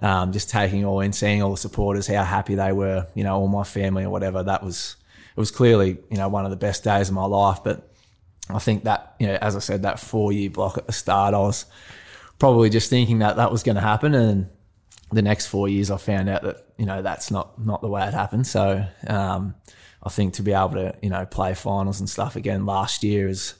um, 0.00 0.32
just 0.32 0.50
taking 0.50 0.84
all 0.84 1.00
in, 1.00 1.12
seeing 1.12 1.42
all 1.42 1.50
the 1.50 1.56
supporters, 1.56 2.06
how 2.06 2.22
happy 2.22 2.54
they 2.54 2.72
were, 2.72 3.06
you 3.14 3.24
know, 3.24 3.36
all 3.36 3.48
my 3.48 3.64
family 3.64 4.04
or 4.04 4.10
whatever. 4.10 4.42
That 4.42 4.62
was, 4.62 4.96
it 5.36 5.40
was 5.40 5.50
clearly, 5.50 5.98
you 6.10 6.16
know, 6.16 6.28
one 6.28 6.44
of 6.44 6.50
the 6.50 6.56
best 6.56 6.84
days 6.84 7.08
of 7.08 7.14
my 7.14 7.24
life. 7.24 7.58
But 7.64 7.92
I 8.48 8.60
think 8.60 8.84
that, 8.84 9.16
you 9.18 9.26
know, 9.26 9.38
as 9.40 9.56
I 9.56 9.58
said, 9.58 9.82
that 9.82 9.98
four 9.98 10.32
year 10.32 10.50
block 10.50 10.78
at 10.78 10.86
the 10.86 10.92
start, 10.92 11.34
I 11.34 11.38
was 11.38 11.66
probably 12.38 12.70
just 12.70 12.90
thinking 12.90 13.18
that 13.18 13.36
that 13.36 13.50
was 13.50 13.64
going 13.64 13.76
to 13.76 13.82
happen. 13.82 14.14
And 14.14 14.48
the 15.10 15.22
next 15.22 15.46
four 15.46 15.68
years, 15.68 15.90
I 15.90 15.96
found 15.96 16.28
out 16.28 16.42
that 16.42 16.66
you 16.76 16.86
know 16.86 17.02
that's 17.02 17.30
not 17.30 17.64
not 17.64 17.80
the 17.80 17.88
way 17.88 18.06
it 18.06 18.14
happened. 18.14 18.46
So 18.46 18.84
um, 19.06 19.54
I 20.02 20.10
think 20.10 20.34
to 20.34 20.42
be 20.42 20.52
able 20.52 20.70
to 20.70 20.94
you 21.02 21.10
know 21.10 21.26
play 21.26 21.54
finals 21.54 22.00
and 22.00 22.08
stuff 22.08 22.36
again 22.36 22.66
last 22.66 23.02
year 23.02 23.28
has 23.28 23.54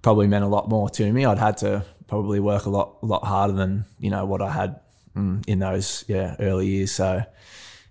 probably 0.00 0.26
meant 0.26 0.44
a 0.44 0.48
lot 0.48 0.68
more 0.68 0.88
to 0.90 1.12
me. 1.12 1.24
I'd 1.24 1.38
had 1.38 1.56
to 1.58 1.84
probably 2.06 2.40
work 2.40 2.66
a 2.66 2.70
lot 2.70 2.98
a 3.02 3.06
lot 3.06 3.24
harder 3.24 3.54
than 3.54 3.84
you 3.98 4.10
know 4.10 4.24
what 4.24 4.42
I 4.42 4.50
had 4.50 4.80
mm, 5.16 5.46
in 5.46 5.58
those 5.58 6.04
yeah 6.08 6.36
early 6.38 6.66
years. 6.66 6.92
So 6.92 7.22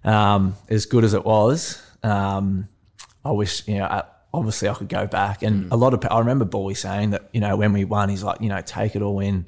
um, 0.03 0.55
as 0.69 0.85
good 0.85 1.03
as 1.03 1.13
it 1.13 1.25
was, 1.25 1.81
um, 2.03 2.67
I 3.23 3.31
wish 3.31 3.67
you 3.67 3.79
know. 3.79 3.85
I, 3.85 4.03
Obviously, 4.33 4.69
I 4.69 4.73
could 4.75 4.87
go 4.87 5.07
back, 5.07 5.43
and 5.43 5.69
a 5.73 5.75
lot 5.75 5.93
of. 5.93 6.07
I 6.09 6.19
remember 6.19 6.45
Bowie 6.45 6.73
saying 6.73 7.09
that 7.09 7.27
you 7.33 7.41
know 7.41 7.57
when 7.57 7.73
we 7.73 7.83
won, 7.83 8.07
he's 8.07 8.23
like, 8.23 8.39
you 8.39 8.47
know, 8.47 8.61
take 8.61 8.95
it 8.95 9.01
all 9.01 9.19
in 9.19 9.45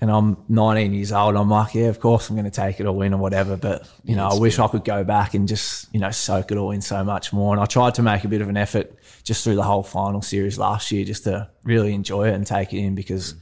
and 0.00 0.10
I'm 0.10 0.36
19 0.48 0.94
years 0.94 1.12
old. 1.12 1.36
I'm 1.36 1.50
like, 1.50 1.74
yeah, 1.74 1.86
of 1.86 2.00
course 2.00 2.30
I'm 2.30 2.36
going 2.36 2.44
to 2.44 2.50
take 2.50 2.80
it 2.80 2.86
all 2.86 3.02
in 3.02 3.12
or 3.12 3.18
whatever. 3.18 3.56
But 3.56 3.88
you 4.04 4.16
know, 4.16 4.26
I 4.28 4.38
wish 4.38 4.58
I 4.58 4.66
could 4.66 4.84
go 4.84 5.04
back 5.04 5.34
and 5.34 5.46
just 5.46 5.92
you 5.92 6.00
know 6.00 6.10
soak 6.10 6.50
it 6.50 6.56
all 6.56 6.70
in 6.70 6.80
so 6.80 7.04
much 7.04 7.32
more. 7.32 7.54
And 7.54 7.62
I 7.62 7.66
tried 7.66 7.94
to 7.96 8.02
make 8.02 8.24
a 8.24 8.28
bit 8.28 8.40
of 8.40 8.48
an 8.48 8.56
effort 8.56 8.94
just 9.24 9.44
through 9.44 9.56
the 9.56 9.62
whole 9.62 9.82
final 9.82 10.22
series 10.22 10.58
last 10.58 10.90
year, 10.90 11.04
just 11.04 11.24
to 11.24 11.50
really 11.64 11.92
enjoy 11.92 12.28
it 12.28 12.34
and 12.34 12.46
take 12.46 12.72
it 12.72 12.78
in 12.78 12.94
because 12.94 13.34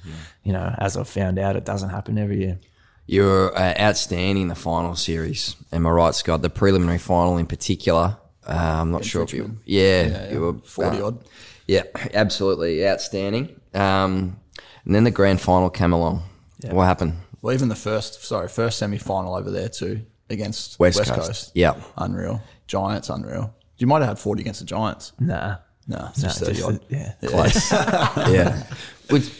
you 0.43 0.53
know, 0.53 0.75
as 0.79 0.97
I've 0.97 1.09
found 1.09 1.39
out, 1.39 1.57
it 1.57 1.65
doesn't 1.65 1.91
happen 1.91 2.19
every 2.19 2.41
year. 2.41 2.59
You're 3.07 3.57
uh, 3.57 3.75
outstanding 3.81 4.43
in 4.43 4.49
the 4.49 4.55
final 4.55 4.95
series. 4.95 5.57
Am 5.73 5.87
I 5.87 5.91
right, 5.91 6.15
Scott? 6.15 6.43
The 6.43 6.51
preliminary 6.51 6.99
final 6.99 7.39
in 7.39 7.47
particular. 7.47 8.19
Uh, 8.47 8.79
I'm 8.81 8.91
not 8.91 9.05
sure 9.05 9.23
if 9.23 9.33
you. 9.33 9.59
Yeah, 9.65 10.31
you 10.31 10.41
were 10.41 10.55
40 10.55 10.99
uh, 10.99 11.07
odd. 11.07 11.25
Yeah, 11.67 11.85
absolutely 12.13 12.87
outstanding. 12.87 13.61
Um, 13.75 14.41
and 14.85 14.95
then 14.95 15.05
the 15.05 15.11
grand 15.11 15.41
final 15.41 15.71
came 15.71 15.93
along. 15.93 16.23
What 16.71 16.85
happened? 16.85 17.15
Well, 17.43 17.55
even 17.55 17.69
the 17.69 17.75
first, 17.77 18.23
sorry, 18.25 18.49
first 18.49 18.79
semi 18.79 18.99
final 18.99 19.35
over 19.35 19.51
there 19.51 19.69
too 19.69 20.05
against 20.31 20.79
West 20.81 20.99
West, 20.99 21.13
Coast. 21.13 21.27
Coast. 21.27 21.51
Yeah. 21.55 21.75
Unreal. 21.97 22.43
Giants, 22.67 23.09
unreal. 23.09 23.55
You 23.79 23.87
might 23.87 24.01
have 24.01 24.09
had 24.09 24.19
40 24.19 24.43
against 24.43 24.61
the 24.61 24.67
Giants. 24.67 25.13
Nah, 25.21 25.57
No, 25.87 26.09
it's 26.11 26.19
nah, 26.23 26.29
just 26.29 26.41
30 26.41 26.53
just- 26.55 26.69
odd. 26.69 26.81
yeah. 26.89 27.13
Close. 27.25 27.71
yeah. 27.73 28.65
With, 29.11 29.33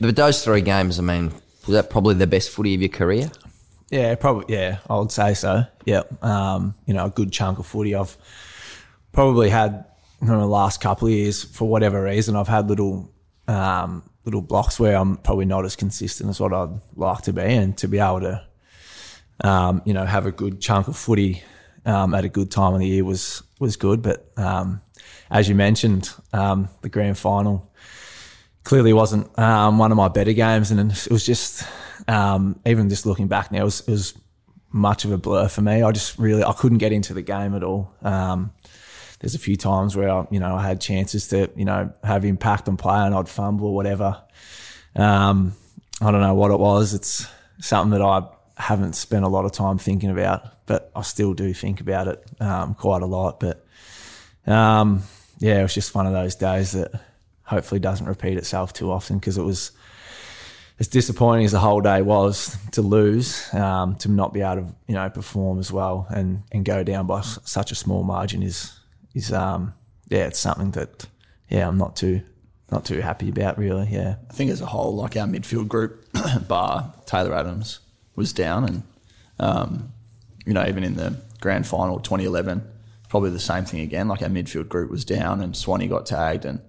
but 0.00 0.16
those 0.16 0.42
three 0.42 0.62
games, 0.62 0.98
I 0.98 1.02
mean, 1.02 1.30
was 1.66 1.74
that 1.74 1.90
probably 1.90 2.14
the 2.14 2.26
best 2.26 2.50
footy 2.50 2.74
of 2.74 2.80
your 2.80 2.88
career? 2.88 3.30
Yeah, 3.90 4.14
probably. 4.14 4.54
Yeah, 4.54 4.78
I 4.88 4.96
would 4.98 5.12
say 5.12 5.34
so. 5.34 5.64
Yeah, 5.84 6.02
um, 6.22 6.74
you 6.86 6.94
know, 6.94 7.04
a 7.04 7.10
good 7.10 7.30
chunk 7.30 7.58
of 7.58 7.66
footy. 7.66 7.94
I've 7.94 8.16
probably 9.12 9.50
had 9.50 9.84
in 10.22 10.28
the 10.28 10.46
last 10.46 10.80
couple 10.80 11.08
of 11.08 11.14
years, 11.14 11.42
for 11.44 11.68
whatever 11.68 12.02
reason, 12.02 12.34
I've 12.34 12.48
had 12.48 12.68
little 12.70 13.12
um, 13.46 14.02
little 14.24 14.42
blocks 14.42 14.78
where 14.78 14.96
I'm 14.96 15.16
probably 15.16 15.44
not 15.44 15.64
as 15.64 15.76
consistent 15.76 16.30
as 16.30 16.40
what 16.40 16.52
I'd 16.52 16.80
like 16.96 17.22
to 17.22 17.32
be, 17.32 17.42
and 17.42 17.76
to 17.78 17.88
be 17.88 17.98
able 17.98 18.20
to, 18.20 18.46
um, 19.44 19.82
you 19.84 19.92
know, 19.92 20.04
have 20.04 20.26
a 20.26 20.32
good 20.32 20.60
chunk 20.60 20.88
of 20.88 20.96
footy 20.96 21.42
um, 21.84 22.14
at 22.14 22.24
a 22.24 22.28
good 22.28 22.50
time 22.50 22.74
of 22.74 22.80
the 22.80 22.86
year 22.86 23.04
was 23.04 23.42
was 23.58 23.76
good. 23.76 24.02
But 24.02 24.30
um, 24.36 24.80
as 25.30 25.48
you 25.48 25.54
mentioned, 25.54 26.10
um, 26.32 26.68
the 26.82 26.88
grand 26.88 27.18
final 27.18 27.70
clearly 28.64 28.92
wasn't 28.92 29.36
um, 29.38 29.78
one 29.78 29.90
of 29.90 29.96
my 29.96 30.08
better 30.08 30.32
games, 30.32 30.70
and 30.70 30.92
it 30.92 31.08
was 31.10 31.26
just 31.26 31.64
um, 32.08 32.60
even 32.66 32.88
just 32.88 33.06
looking 33.06 33.28
back 33.28 33.50
now, 33.50 33.62
it 33.62 33.64
was, 33.64 33.80
it 33.80 33.90
was 33.90 34.14
much 34.70 35.04
of 35.04 35.12
a 35.12 35.18
blur 35.18 35.48
for 35.48 35.62
me. 35.62 35.82
I 35.82 35.92
just 35.92 36.18
really 36.18 36.42
I 36.42 36.52
couldn't 36.52 36.78
get 36.78 36.92
into 36.92 37.14
the 37.14 37.22
game 37.22 37.54
at 37.54 37.62
all. 37.62 37.92
Um, 38.02 38.52
there's 39.22 39.36
a 39.36 39.38
few 39.38 39.56
times 39.56 39.96
where 39.96 40.10
I, 40.10 40.26
you 40.30 40.40
know 40.40 40.54
I 40.56 40.62
had 40.66 40.80
chances 40.80 41.28
to 41.28 41.48
you 41.56 41.64
know 41.64 41.92
have 42.04 42.24
impact 42.24 42.68
on 42.68 42.76
play 42.76 42.98
and 42.98 43.14
I'd 43.14 43.28
fumble 43.28 43.68
or 43.68 43.74
whatever. 43.74 44.20
Um, 44.96 45.54
I 46.00 46.10
don't 46.10 46.20
know 46.20 46.34
what 46.34 46.50
it 46.50 46.58
was. 46.58 46.92
It's 46.92 47.26
something 47.60 47.98
that 47.98 48.04
I 48.04 48.24
haven't 48.60 48.94
spent 48.94 49.24
a 49.24 49.28
lot 49.28 49.44
of 49.44 49.52
time 49.52 49.78
thinking 49.78 50.10
about, 50.10 50.66
but 50.66 50.90
I 50.94 51.02
still 51.02 51.34
do 51.34 51.54
think 51.54 51.80
about 51.80 52.08
it 52.08 52.24
um, 52.40 52.74
quite 52.74 53.02
a 53.02 53.06
lot. 53.06 53.38
But 53.38 53.64
um, 54.46 55.04
yeah, 55.38 55.60
it 55.60 55.62
was 55.62 55.74
just 55.74 55.94
one 55.94 56.06
of 56.06 56.12
those 56.12 56.34
days 56.34 56.72
that 56.72 56.90
hopefully 57.44 57.78
doesn't 57.78 58.06
repeat 58.06 58.36
itself 58.36 58.72
too 58.72 58.90
often 58.90 59.18
because 59.18 59.38
it 59.38 59.42
was 59.42 59.70
as 60.80 60.88
disappointing 60.88 61.44
as 61.44 61.52
the 61.52 61.60
whole 61.60 61.80
day 61.80 62.02
was 62.02 62.56
to 62.72 62.82
lose, 62.82 63.52
um, 63.54 63.94
to 63.96 64.10
not 64.10 64.32
be 64.32 64.40
able 64.40 64.62
to 64.62 64.74
you 64.88 64.96
know 64.96 65.08
perform 65.10 65.60
as 65.60 65.70
well 65.70 66.08
and 66.10 66.42
and 66.50 66.64
go 66.64 66.82
down 66.82 67.06
by 67.06 67.20
s- 67.20 67.38
such 67.44 67.70
a 67.70 67.76
small 67.76 68.02
margin 68.02 68.42
is 68.42 68.72
is 69.14 69.32
um 69.32 69.74
yeah 70.08 70.26
it's 70.26 70.38
something 70.38 70.70
that 70.72 71.06
yeah 71.48 71.68
I'm 71.68 71.78
not 71.78 71.96
too 71.96 72.22
not 72.70 72.84
too 72.84 73.00
happy 73.00 73.28
about 73.28 73.58
really 73.58 73.88
yeah 73.90 74.16
I 74.30 74.32
think 74.32 74.50
as 74.50 74.60
a 74.60 74.66
whole, 74.66 74.96
like 74.96 75.16
our 75.16 75.26
midfield 75.26 75.68
group, 75.68 76.06
bar 76.48 76.94
Taylor 77.06 77.34
Adams 77.34 77.80
was 78.16 78.32
down, 78.32 78.64
and 78.64 78.82
um, 79.38 79.92
you 80.46 80.54
know 80.54 80.66
even 80.66 80.84
in 80.84 80.96
the 80.96 81.16
grand 81.40 81.66
final 81.66 82.00
2011, 82.00 82.62
probably 83.08 83.30
the 83.30 83.38
same 83.38 83.64
thing 83.64 83.80
again. 83.80 84.08
Like 84.08 84.22
our 84.22 84.28
midfield 84.28 84.68
group 84.68 84.90
was 84.90 85.04
down, 85.04 85.40
and 85.40 85.56
Swanee 85.56 85.86
got 85.86 86.06
tagged, 86.06 86.44
and 86.44 86.60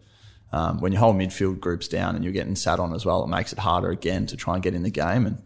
um, 0.51 0.81
when 0.81 0.91
your 0.91 0.99
whole 0.99 1.13
midfield 1.13 1.59
group's 1.59 1.87
down 1.87 2.15
and 2.15 2.23
you're 2.23 2.33
getting 2.33 2.55
sat 2.55 2.79
on 2.79 2.93
as 2.93 3.05
well, 3.05 3.23
it 3.23 3.27
makes 3.27 3.53
it 3.53 3.59
harder 3.59 3.89
again 3.89 4.27
to 4.27 4.37
try 4.37 4.53
and 4.53 4.61
get 4.61 4.75
in 4.75 4.83
the 4.83 4.91
game. 4.91 5.25
And 5.25 5.41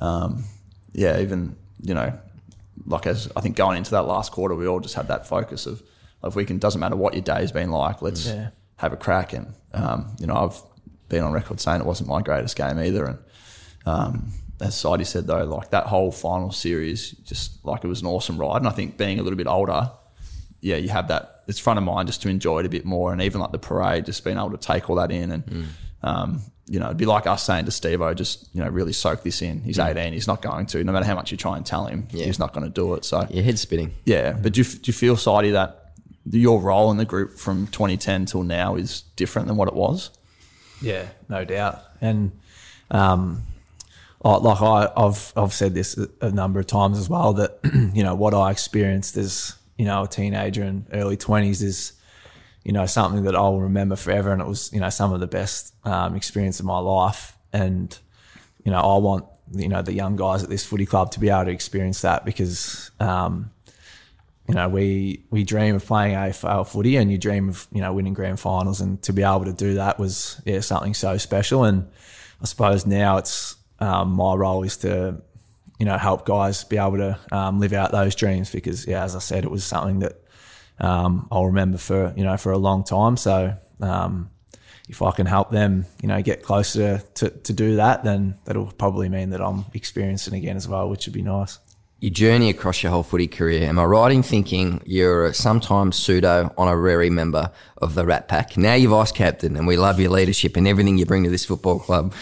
um, 0.00 0.44
yeah, 0.92 1.20
even 1.20 1.56
you 1.82 1.94
know, 1.94 2.18
like 2.86 3.06
as 3.06 3.30
I 3.36 3.40
think 3.40 3.56
going 3.56 3.78
into 3.78 3.92
that 3.92 4.02
last 4.02 4.32
quarter, 4.32 4.54
we 4.54 4.66
all 4.66 4.80
just 4.80 4.94
had 4.94 5.08
that 5.08 5.26
focus 5.26 5.66
of 5.66 5.82
of 6.22 6.36
we 6.36 6.44
can 6.44 6.58
doesn't 6.58 6.80
matter 6.80 6.96
what 6.96 7.14
your 7.14 7.22
day's 7.22 7.52
been 7.52 7.70
like, 7.70 8.02
let's 8.02 8.26
Yeah. 8.26 8.48
have 8.76 8.92
a 8.92 8.96
crack. 8.96 9.32
And 9.32 9.54
um, 9.74 10.14
you 10.20 10.26
know, 10.26 10.34
I've 10.36 10.60
been 11.08 11.22
on 11.24 11.32
record 11.32 11.60
saying 11.60 11.80
it 11.80 11.86
wasn't 11.86 12.08
my 12.08 12.22
greatest 12.22 12.56
game 12.56 12.78
either. 12.78 13.04
And 13.06 13.18
um, 13.86 14.32
as 14.60 14.74
Sidey 14.74 15.04
said 15.04 15.26
though, 15.26 15.44
like 15.44 15.70
that 15.70 15.86
whole 15.86 16.12
final 16.12 16.52
series, 16.52 17.10
just 17.24 17.64
like 17.64 17.84
it 17.84 17.88
was 17.88 18.00
an 18.02 18.06
awesome 18.08 18.38
ride. 18.38 18.58
And 18.58 18.68
I 18.68 18.70
think 18.72 18.96
being 18.98 19.18
a 19.18 19.22
little 19.22 19.36
bit 19.36 19.46
older, 19.46 19.90
yeah, 20.60 20.76
you 20.76 20.88
have 20.90 21.08
that. 21.08 21.36
It's 21.48 21.58
front 21.58 21.78
of 21.78 21.84
mind 21.84 22.06
just 22.08 22.22
to 22.22 22.28
enjoy 22.28 22.60
it 22.60 22.66
a 22.66 22.68
bit 22.68 22.84
more, 22.84 23.12
and 23.12 23.20
even 23.22 23.40
like 23.40 23.50
the 23.50 23.58
parade, 23.58 24.04
just 24.06 24.22
being 24.24 24.36
able 24.36 24.50
to 24.52 24.56
take 24.58 24.88
all 24.88 24.96
that 24.96 25.10
in, 25.10 25.32
and 25.32 25.66
um, 26.02 26.42
you 26.68 26.78
know, 26.78 26.86
it'd 26.86 26.96
be 26.98 27.06
like 27.06 27.26
us 27.26 27.42
saying 27.42 27.64
to 27.64 27.70
Steve, 27.72 28.00
"I 28.02 28.14
just 28.14 28.48
you 28.54 28.62
know 28.62 28.68
really 28.68 28.92
soak 28.92 29.24
this 29.24 29.42
in." 29.42 29.62
He's 29.62 29.78
18, 29.80 30.12
he's 30.12 30.28
not 30.28 30.42
going 30.42 30.66
to. 30.66 30.84
No 30.84 30.92
matter 30.92 31.06
how 31.06 31.16
much 31.16 31.32
you 31.32 31.36
try 31.36 31.56
and 31.56 31.66
tell 31.66 31.86
him, 31.86 32.06
Yeah. 32.12 32.26
he's 32.26 32.38
not 32.38 32.52
going 32.52 32.64
to 32.64 32.70
do 32.70 32.94
it. 32.94 33.04
So 33.04 33.26
Your 33.30 33.42
head 33.42 33.58
spinning. 33.58 33.94
yeah, 34.04 34.32
but 34.32 34.52
do 34.52 34.60
you, 34.60 34.64
do 34.64 34.80
you 34.84 34.92
feel, 34.92 35.16
Sidey, 35.16 35.50
that 35.52 35.79
your 36.30 36.60
role 36.60 36.90
in 36.90 36.96
the 36.96 37.04
group 37.04 37.38
from 37.38 37.66
2010 37.68 38.26
till 38.26 38.42
now 38.42 38.76
is 38.76 39.02
different 39.16 39.48
than 39.48 39.56
what 39.56 39.68
it 39.68 39.74
was? 39.74 40.10
Yeah, 40.80 41.06
no 41.28 41.44
doubt. 41.44 41.82
And 42.00 42.32
um, 42.90 43.42
like, 44.22 44.62
I, 44.62 44.90
I've 44.96 45.32
I've 45.36 45.52
said 45.52 45.74
this 45.74 45.98
a, 46.20 46.30
number 46.30 46.60
of 46.60 46.66
times 46.66 46.98
as 46.98 47.08
well 47.08 47.34
that 47.34 47.58
you 47.94 48.02
know 48.02 48.14
what 48.14 48.34
I 48.34 48.50
experienced 48.50 49.16
as 49.16 49.54
you 49.78 49.84
know 49.84 50.04
a 50.04 50.08
teenager 50.08 50.62
and 50.62 50.86
early 50.92 51.16
twenties 51.16 51.62
is 51.62 51.92
you 52.64 52.72
know 52.72 52.86
something 52.86 53.24
that 53.24 53.34
I'll 53.36 53.60
remember 53.60 53.96
forever, 53.96 54.32
and 54.32 54.42
it 54.42 54.48
was 54.48 54.72
you 54.72 54.80
know 54.80 54.90
some 54.90 55.12
of 55.12 55.20
the 55.20 55.26
best 55.26 55.74
um, 55.84 56.16
experience 56.16 56.60
of 56.60 56.66
my 56.66 56.78
life, 56.78 57.36
and 57.52 57.96
you 58.64 58.70
know 58.70 58.80
I 58.80 58.98
want 58.98 59.24
you 59.52 59.68
know 59.68 59.82
the 59.82 59.92
young 59.92 60.16
guys 60.16 60.42
at 60.42 60.50
this 60.50 60.64
footy 60.64 60.86
club 60.86 61.12
to 61.12 61.20
be 61.20 61.28
able 61.28 61.46
to 61.46 61.50
experience 61.50 62.02
that 62.02 62.24
because. 62.24 62.90
Um, 63.00 63.50
you 64.50 64.56
know, 64.56 64.68
we 64.68 65.22
we 65.30 65.44
dream 65.44 65.76
of 65.76 65.86
playing 65.86 66.16
AFL 66.16 66.66
footy, 66.66 66.96
and 66.96 67.08
you 67.08 67.18
dream 67.18 67.48
of 67.48 67.68
you 67.70 67.80
know 67.80 67.92
winning 67.92 68.14
grand 68.14 68.40
finals, 68.40 68.80
and 68.80 69.00
to 69.04 69.12
be 69.12 69.22
able 69.22 69.44
to 69.44 69.52
do 69.52 69.74
that 69.74 69.96
was 69.96 70.42
yeah 70.44 70.58
something 70.58 70.92
so 70.92 71.18
special. 71.18 71.62
And 71.62 71.88
I 72.42 72.46
suppose 72.46 72.84
now 72.84 73.18
it's 73.18 73.54
um, 73.78 74.10
my 74.10 74.34
role 74.34 74.64
is 74.64 74.76
to 74.78 75.22
you 75.78 75.86
know 75.86 75.96
help 75.96 76.26
guys 76.26 76.64
be 76.64 76.78
able 76.78 76.96
to 76.96 77.16
um, 77.30 77.60
live 77.60 77.72
out 77.72 77.92
those 77.92 78.16
dreams 78.16 78.50
because 78.50 78.88
yeah, 78.88 79.04
as 79.04 79.14
I 79.14 79.20
said, 79.20 79.44
it 79.44 79.52
was 79.52 79.62
something 79.62 80.00
that 80.00 80.20
um, 80.80 81.28
I'll 81.30 81.46
remember 81.46 81.78
for 81.78 82.12
you 82.16 82.24
know 82.24 82.36
for 82.36 82.50
a 82.50 82.58
long 82.58 82.82
time. 82.82 83.16
So 83.16 83.56
um, 83.80 84.30
if 84.88 85.00
I 85.00 85.12
can 85.12 85.26
help 85.26 85.52
them, 85.52 85.86
you 86.02 86.08
know, 86.08 86.20
get 86.22 86.42
closer 86.42 87.04
to, 87.14 87.30
to 87.30 87.52
do 87.52 87.76
that, 87.76 88.02
then 88.02 88.34
that'll 88.46 88.72
probably 88.72 89.08
mean 89.08 89.30
that 89.30 89.40
I'm 89.40 89.64
experiencing 89.74 90.34
again 90.34 90.56
as 90.56 90.66
well, 90.66 90.90
which 90.90 91.06
would 91.06 91.14
be 91.14 91.22
nice 91.22 91.60
your 92.00 92.10
journey 92.10 92.48
across 92.48 92.82
your 92.82 92.90
whole 92.90 93.02
footy 93.02 93.28
career, 93.28 93.68
am 93.68 93.78
I 93.78 93.84
right 93.84 94.10
in 94.10 94.22
thinking 94.22 94.82
you're 94.86 95.26
a 95.26 95.34
sometimes 95.34 95.96
pseudo 95.96 96.52
honorary 96.56 97.10
member 97.10 97.52
of 97.78 97.94
the 97.94 98.06
Rat 98.06 98.26
Pack? 98.26 98.56
Now 98.56 98.74
you're 98.74 98.90
vice 98.90 99.12
captain, 99.12 99.56
and 99.56 99.66
we 99.66 99.76
love 99.76 100.00
your 100.00 100.10
leadership 100.10 100.56
and 100.56 100.66
everything 100.66 100.96
you 100.96 101.04
bring 101.04 101.24
to 101.24 101.30
this 101.30 101.44
football 101.44 101.78
club, 101.78 102.14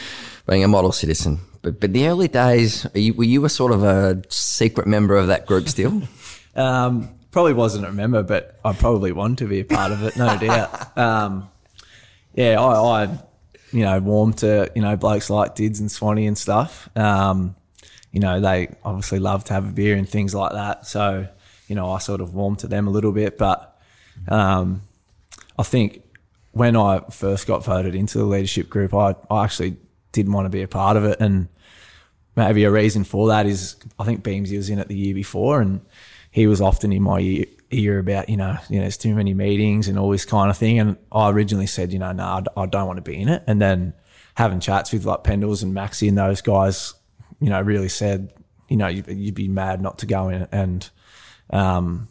being 0.48 0.64
a 0.64 0.68
model 0.68 0.90
citizen. 0.90 1.38
But 1.62 1.80
but 1.80 1.92
the 1.92 2.08
early 2.08 2.28
days, 2.28 2.86
you, 2.94 3.14
were 3.14 3.24
you 3.24 3.44
a 3.44 3.48
sort 3.48 3.72
of 3.72 3.84
a 3.84 4.20
secret 4.28 4.88
member 4.88 5.16
of 5.16 5.28
that 5.28 5.46
group 5.46 5.68
still? 5.68 6.02
um, 6.56 7.08
probably 7.30 7.52
wasn't 7.52 7.86
a 7.86 7.92
member, 7.92 8.24
but 8.24 8.58
I 8.64 8.72
probably 8.72 9.12
want 9.12 9.38
to 9.38 9.46
be 9.46 9.60
a 9.60 9.64
part 9.64 9.92
of 9.92 10.02
it, 10.02 10.16
no 10.16 10.36
doubt. 10.40 10.98
Um, 10.98 11.48
yeah, 12.34 12.60
I, 12.60 13.04
I, 13.04 13.18
you 13.72 13.82
know, 13.82 14.00
warm 14.00 14.32
to 14.34 14.72
you 14.74 14.82
know 14.82 14.96
blokes 14.96 15.30
like 15.30 15.54
Dids 15.54 15.78
and 15.78 15.90
Swanee 15.90 16.26
and 16.26 16.36
stuff. 16.36 16.88
Um, 16.96 17.54
you 18.12 18.20
know, 18.20 18.40
they 18.40 18.74
obviously 18.84 19.18
love 19.18 19.44
to 19.44 19.52
have 19.52 19.68
a 19.68 19.72
beer 19.72 19.96
and 19.96 20.08
things 20.08 20.34
like 20.34 20.52
that. 20.52 20.86
So, 20.86 21.28
you 21.66 21.74
know, 21.74 21.90
I 21.90 21.98
sort 21.98 22.20
of 22.20 22.34
warmed 22.34 22.60
to 22.60 22.68
them 22.68 22.86
a 22.88 22.90
little 22.90 23.12
bit. 23.12 23.38
But 23.38 23.78
um, 24.28 24.82
I 25.58 25.62
think 25.62 26.02
when 26.52 26.76
I 26.76 27.00
first 27.10 27.46
got 27.46 27.64
voted 27.64 27.94
into 27.94 28.18
the 28.18 28.24
leadership 28.24 28.68
group, 28.70 28.94
I, 28.94 29.14
I 29.30 29.44
actually 29.44 29.76
didn't 30.12 30.32
want 30.32 30.46
to 30.46 30.50
be 30.50 30.62
a 30.62 30.68
part 30.68 30.96
of 30.96 31.04
it. 31.04 31.20
And 31.20 31.48
maybe 32.34 32.64
a 32.64 32.70
reason 32.70 33.04
for 33.04 33.28
that 33.28 33.46
is 33.46 33.76
I 33.98 34.04
think 34.04 34.22
Beamsy 34.22 34.56
was 34.56 34.70
in 34.70 34.78
it 34.78 34.88
the 34.88 34.96
year 34.96 35.14
before 35.14 35.60
and 35.60 35.80
he 36.30 36.46
was 36.46 36.60
often 36.60 36.92
in 36.92 37.02
my 37.02 37.46
ear, 37.70 37.98
about, 37.98 38.28
you 38.28 38.36
know, 38.36 38.56
you 38.70 38.76
know, 38.76 38.82
there's 38.82 38.96
too 38.96 39.14
many 39.14 39.34
meetings 39.34 39.88
and 39.88 39.98
all 39.98 40.10
this 40.10 40.24
kind 40.24 40.50
of 40.50 40.56
thing. 40.56 40.78
And 40.78 40.96
I 41.12 41.30
originally 41.30 41.66
said, 41.66 41.92
you 41.92 41.98
know, 41.98 42.12
no, 42.12 42.40
nah, 42.40 42.42
I 42.56 42.66
don't 42.66 42.86
want 42.86 42.96
to 42.96 43.02
be 43.02 43.20
in 43.20 43.28
it. 43.28 43.42
And 43.46 43.60
then 43.60 43.92
having 44.34 44.60
chats 44.60 44.92
with 44.92 45.04
like 45.04 45.24
Pendles 45.24 45.62
and 45.62 45.74
Maxi 45.74 46.08
and 46.08 46.16
those 46.16 46.40
guys 46.40 46.94
you 47.40 47.50
know, 47.50 47.60
really 47.60 47.88
said, 47.88 48.32
you 48.68 48.76
know, 48.76 48.86
you'd 48.86 49.34
be 49.34 49.48
mad 49.48 49.80
not 49.80 49.98
to 49.98 50.06
go 50.06 50.28
in. 50.28 50.46
And 50.52 50.88
um, 51.50 52.08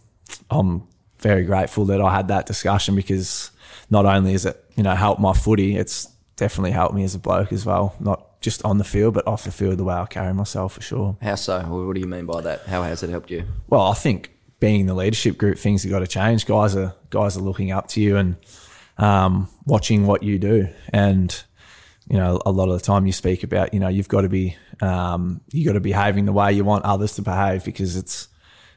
I'm 0.50 0.88
very 1.20 1.44
grateful 1.44 1.86
that 1.86 2.02
I 2.02 2.14
had 2.14 2.30
that 2.30 2.46
discussion 2.46 2.96
because 2.96 3.52
not 3.90 4.06
only 4.06 4.34
is 4.34 4.46
it, 4.46 4.64
you 4.76 4.84
know, 4.84 4.96
helped 4.96 5.22
my 5.22 5.34
footy, 5.34 5.76
it's 5.76 6.08
definitely 6.36 6.72
helped 6.72 6.96
me 6.96 7.04
as 7.04 7.16
a 7.16 7.20
bloke 7.20 7.52
as 7.52 7.66
well. 7.66 7.96
Not 8.00 8.42
just 8.42 8.64
on 8.64 8.78
the 8.78 8.84
field, 8.84 9.14
but 9.14 9.26
off 9.28 9.44
the 9.44 9.52
field, 9.52 9.78
the 9.78 9.84
way 9.84 9.96
I 9.96 10.06
carry 10.06 10.34
myself 10.34 10.74
for 10.74 10.82
sure. 10.82 11.18
How 11.22 11.36
so? 11.36 11.60
What 11.62 11.94
do 11.94 12.00
you 12.00 12.08
mean 12.08 12.26
by 12.26 12.42
that? 12.42 12.66
How 12.66 12.84
has 12.84 13.04
it 13.04 13.10
helped 13.10 13.32
you? 13.32 13.44
Well, 13.68 13.82
I 13.82 13.94
think 13.94 14.32
being 14.60 14.82
in 14.82 14.86
the 14.88 14.94
leadership 14.94 15.38
group, 15.38 15.58
things 15.58 15.84
have 15.84 15.92
got 15.92 16.00
to 16.00 16.08
change. 16.08 16.46
Guys 16.46 16.76
are 16.76 16.96
guys 17.10 17.38
are 17.38 17.42
looking 17.42 17.72
up 17.72 17.88
to 17.90 18.02
you 18.02 18.18
and 18.18 18.36
um, 18.98 19.50
watching 19.66 20.06
what 20.06 20.24
you 20.24 20.40
do, 20.40 20.70
and 20.90 21.44
you 22.10 22.18
know, 22.18 22.42
a 22.46 22.52
lot 22.52 22.70
of 22.70 22.80
the 22.80 22.86
time 22.86 23.06
you 23.06 23.12
speak 23.12 23.44
about, 23.44 23.74
you 23.74 23.80
know, 23.80 23.90
you've 23.90 24.08
got 24.08 24.22
to 24.22 24.30
be, 24.30 24.56
um, 24.82 25.42
you 25.52 25.66
got 25.66 25.74
to 25.74 25.80
be 25.80 25.92
behaving 25.92 26.26
the 26.26 26.34
way 26.34 26.54
you 26.54 26.64
want 26.64 26.86
others 26.86 27.16
to 27.16 27.22
behave 27.22 27.66
because 27.66 27.96
it's 27.96 28.28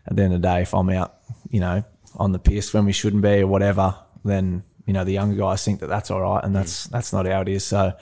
at 0.07 0.17
the 0.17 0.23
end 0.23 0.35
of 0.35 0.43
the 0.43 0.49
day, 0.49 0.63
if 0.63 0.75
I'm 0.75 0.91
out, 0.91 1.17
you 1.49 1.61
know, 1.61 1.85
on 2.17 2.33
the 2.33 2.39
piss 2.39 2.75
when 2.75 2.85
we 2.85 2.93
shouldn't 2.93 3.23
be 3.23 3.41
or 3.41 3.47
whatever, 3.47 3.95
then 4.25 4.63
you 4.87 4.93
know 4.93 5.05
the 5.05 5.13
younger 5.13 5.37
guys 5.37 5.65
think 5.65 5.81
that 5.81 5.87
that's 5.87 6.11
all 6.11 6.21
right, 6.21 6.43
and 6.43 6.55
that's 6.55 6.87
mm. 6.87 6.91
that's 6.91 7.13
not 7.13 7.27
how 7.27 7.43
it 7.43 7.49
is. 7.49 7.65
So 7.65 7.93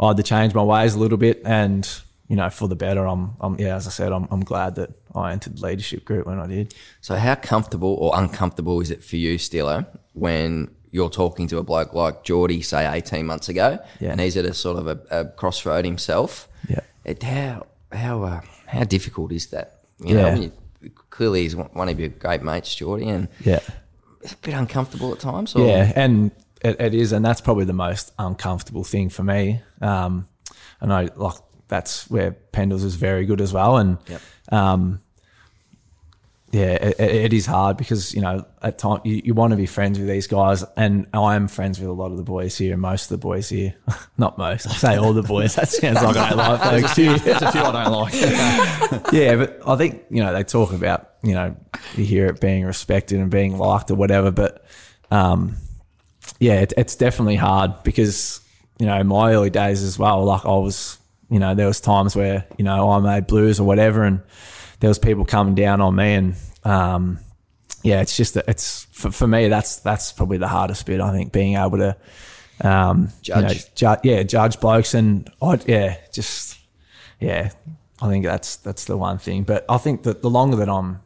I 0.00 0.06
had 0.08 0.16
to 0.16 0.22
change 0.22 0.54
my 0.54 0.62
ways 0.62 0.94
a 0.94 0.98
little 0.98 1.18
bit, 1.18 1.42
and 1.44 1.88
you 2.28 2.36
know, 2.36 2.50
for 2.50 2.66
the 2.66 2.74
better. 2.74 3.06
I'm, 3.06 3.32
I'm 3.40 3.60
yeah, 3.60 3.76
as 3.76 3.86
I 3.86 3.90
said, 3.90 4.10
I'm, 4.10 4.26
I'm 4.30 4.42
glad 4.42 4.76
that 4.76 4.90
I 5.14 5.32
entered 5.32 5.58
the 5.58 5.66
leadership 5.66 6.04
group 6.04 6.26
when 6.26 6.40
I 6.40 6.46
did. 6.46 6.74
So 7.00 7.14
how 7.14 7.34
comfortable 7.34 7.94
or 8.00 8.18
uncomfortable 8.18 8.80
is 8.80 8.90
it 8.90 9.04
for 9.04 9.16
you, 9.16 9.38
Steelo, 9.38 9.86
when 10.14 10.74
you're 10.92 11.10
talking 11.10 11.48
to 11.48 11.58
a 11.58 11.62
bloke 11.64 11.94
like 11.94 12.22
Geordie, 12.22 12.62
say 12.62 12.86
18 12.86 13.26
months 13.26 13.48
ago, 13.48 13.78
yeah. 13.98 14.10
and 14.12 14.20
he's 14.20 14.36
at 14.36 14.44
a 14.44 14.54
sort 14.54 14.78
of 14.78 14.86
a, 14.86 15.00
a 15.10 15.24
crossroad 15.24 15.84
himself. 15.84 16.48
Yeah. 16.68 16.80
It, 17.04 17.22
how 17.22 17.66
how 17.90 18.22
uh, 18.22 18.40
how 18.66 18.84
difficult 18.84 19.32
is 19.32 19.48
that? 19.48 19.80
You 19.98 20.14
yeah. 20.14 20.34
know, 20.34 20.40
you, 20.82 20.90
clearly 21.10 21.42
he's 21.42 21.56
one 21.56 21.88
of 21.88 21.98
your 21.98 22.10
great 22.10 22.42
mates, 22.42 22.72
Geordie, 22.74 23.08
and 23.08 23.28
yeah, 23.40 23.60
it's 24.20 24.34
a 24.34 24.36
bit 24.36 24.54
uncomfortable 24.54 25.12
at 25.12 25.18
times. 25.18 25.56
Or? 25.56 25.66
Yeah, 25.66 25.92
and 25.96 26.30
it, 26.60 26.80
it 26.80 26.94
is, 26.94 27.12
and 27.12 27.24
that's 27.24 27.40
probably 27.40 27.64
the 27.64 27.72
most 27.72 28.12
uncomfortable 28.18 28.84
thing 28.84 29.08
for 29.08 29.24
me. 29.24 29.62
Um, 29.80 30.28
I 30.80 30.86
know, 30.86 31.08
like 31.16 31.36
that's 31.68 32.10
where 32.10 32.36
Pendles 32.52 32.84
is 32.84 32.96
very 32.96 33.24
good 33.24 33.40
as 33.40 33.52
well, 33.52 33.78
and 33.78 33.98
yep. 34.06 34.20
um, 34.50 35.00
yeah, 36.52 36.74
it, 36.74 37.00
it 37.00 37.32
is 37.32 37.46
hard 37.46 37.78
because 37.78 38.14
you 38.14 38.20
know 38.20 38.44
at 38.60 38.76
times 38.76 39.00
you, 39.04 39.22
you 39.24 39.32
want 39.32 39.52
to 39.52 39.56
be 39.56 39.64
friends 39.64 39.98
with 39.98 40.06
these 40.06 40.26
guys, 40.26 40.62
and 40.76 41.06
I 41.14 41.34
am 41.34 41.48
friends 41.48 41.80
with 41.80 41.88
a 41.88 41.92
lot 41.94 42.10
of 42.10 42.18
the 42.18 42.22
boys 42.22 42.58
here, 42.58 42.76
most 42.76 43.04
of 43.04 43.08
the 43.08 43.26
boys 43.26 43.48
here, 43.48 43.74
not 44.18 44.36
most. 44.36 44.66
I 44.66 44.72
say 44.72 44.96
all 44.96 45.14
the 45.14 45.22
boys. 45.22 45.54
That 45.54 45.68
sounds 45.68 46.02
like 46.02 46.14
I 46.14 46.28
don't 46.28 46.38
like 46.38 46.60
folks. 46.60 46.96
There's 46.96 47.42
a 47.42 47.52
few 47.52 47.62
I 47.62 47.72
don't 47.72 47.92
like. 47.92 48.12
yeah, 49.12 49.36
but 49.36 49.60
I 49.66 49.76
think 49.76 50.04
you 50.10 50.22
know 50.22 50.34
they 50.34 50.44
talk 50.44 50.74
about 50.74 51.14
you 51.22 51.32
know 51.32 51.56
you 51.94 52.04
hear 52.04 52.26
it 52.26 52.38
being 52.38 52.66
respected 52.66 53.18
and 53.18 53.30
being 53.30 53.56
liked 53.56 53.90
or 53.90 53.94
whatever, 53.94 54.30
but 54.30 54.62
um, 55.10 55.56
yeah, 56.38 56.60
it, 56.60 56.74
it's 56.76 56.96
definitely 56.96 57.36
hard 57.36 57.82
because 57.82 58.42
you 58.78 58.84
know 58.84 59.02
my 59.04 59.32
early 59.32 59.48
days 59.48 59.82
as 59.82 59.98
well, 59.98 60.22
like 60.22 60.44
I 60.44 60.48
was, 60.48 60.98
you 61.30 61.38
know, 61.38 61.54
there 61.54 61.66
was 61.66 61.80
times 61.80 62.14
where 62.14 62.44
you 62.58 62.64
know 62.66 62.90
I 62.90 62.98
made 62.98 63.26
blues 63.26 63.58
or 63.58 63.64
whatever, 63.64 64.04
and 64.04 64.20
there 64.82 64.88
was 64.88 64.98
people 64.98 65.24
coming 65.24 65.54
down 65.54 65.80
on 65.80 65.94
me 65.94 66.14
and 66.14 66.34
um, 66.64 67.20
yeah, 67.84 68.00
it's 68.00 68.16
just 68.16 68.34
that 68.34 68.46
it's 68.48 68.86
for, 68.90 69.12
for 69.12 69.28
me 69.28 69.46
that's 69.46 69.76
that's 69.76 70.12
probably 70.12 70.38
the 70.38 70.48
hardest 70.48 70.86
bit. 70.86 71.00
I 71.00 71.12
think 71.12 71.32
being 71.32 71.56
able 71.56 71.78
to 71.78 71.96
um, 72.62 73.10
judge, 73.22 73.42
you 73.42 73.86
know, 73.86 73.94
ju- 73.94 74.00
yeah, 74.02 74.22
judge 74.24 74.58
blokes 74.58 74.94
and 74.94 75.30
I 75.40 75.60
yeah, 75.66 75.98
just 76.12 76.58
yeah, 77.20 77.50
I 78.00 78.08
think 78.08 78.24
that's 78.24 78.56
that's 78.56 78.86
the 78.86 78.96
one 78.96 79.18
thing. 79.18 79.44
But 79.44 79.64
I 79.68 79.78
think 79.78 80.02
that 80.02 80.20
the 80.20 80.30
longer 80.30 80.56
that 80.56 80.68
I'm 80.68 81.00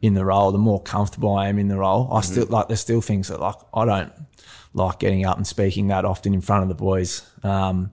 in 0.00 0.14
the 0.14 0.24
role, 0.24 0.50
the 0.50 0.58
more 0.58 0.82
comfortable 0.82 1.32
I 1.32 1.48
am 1.48 1.60
in 1.60 1.68
the 1.68 1.78
role. 1.78 2.08
I 2.10 2.18
mm-hmm. 2.18 2.32
still 2.32 2.46
like 2.46 2.66
there's 2.66 2.80
still 2.80 3.00
things 3.00 3.28
that 3.28 3.38
like 3.38 3.54
I 3.72 3.84
don't 3.84 4.12
like 4.74 4.98
getting 4.98 5.26
up 5.26 5.36
and 5.36 5.46
speaking 5.46 5.86
that 5.88 6.04
often 6.04 6.34
in 6.34 6.40
front 6.40 6.64
of 6.64 6.68
the 6.68 6.74
boys. 6.74 7.22
Um, 7.44 7.92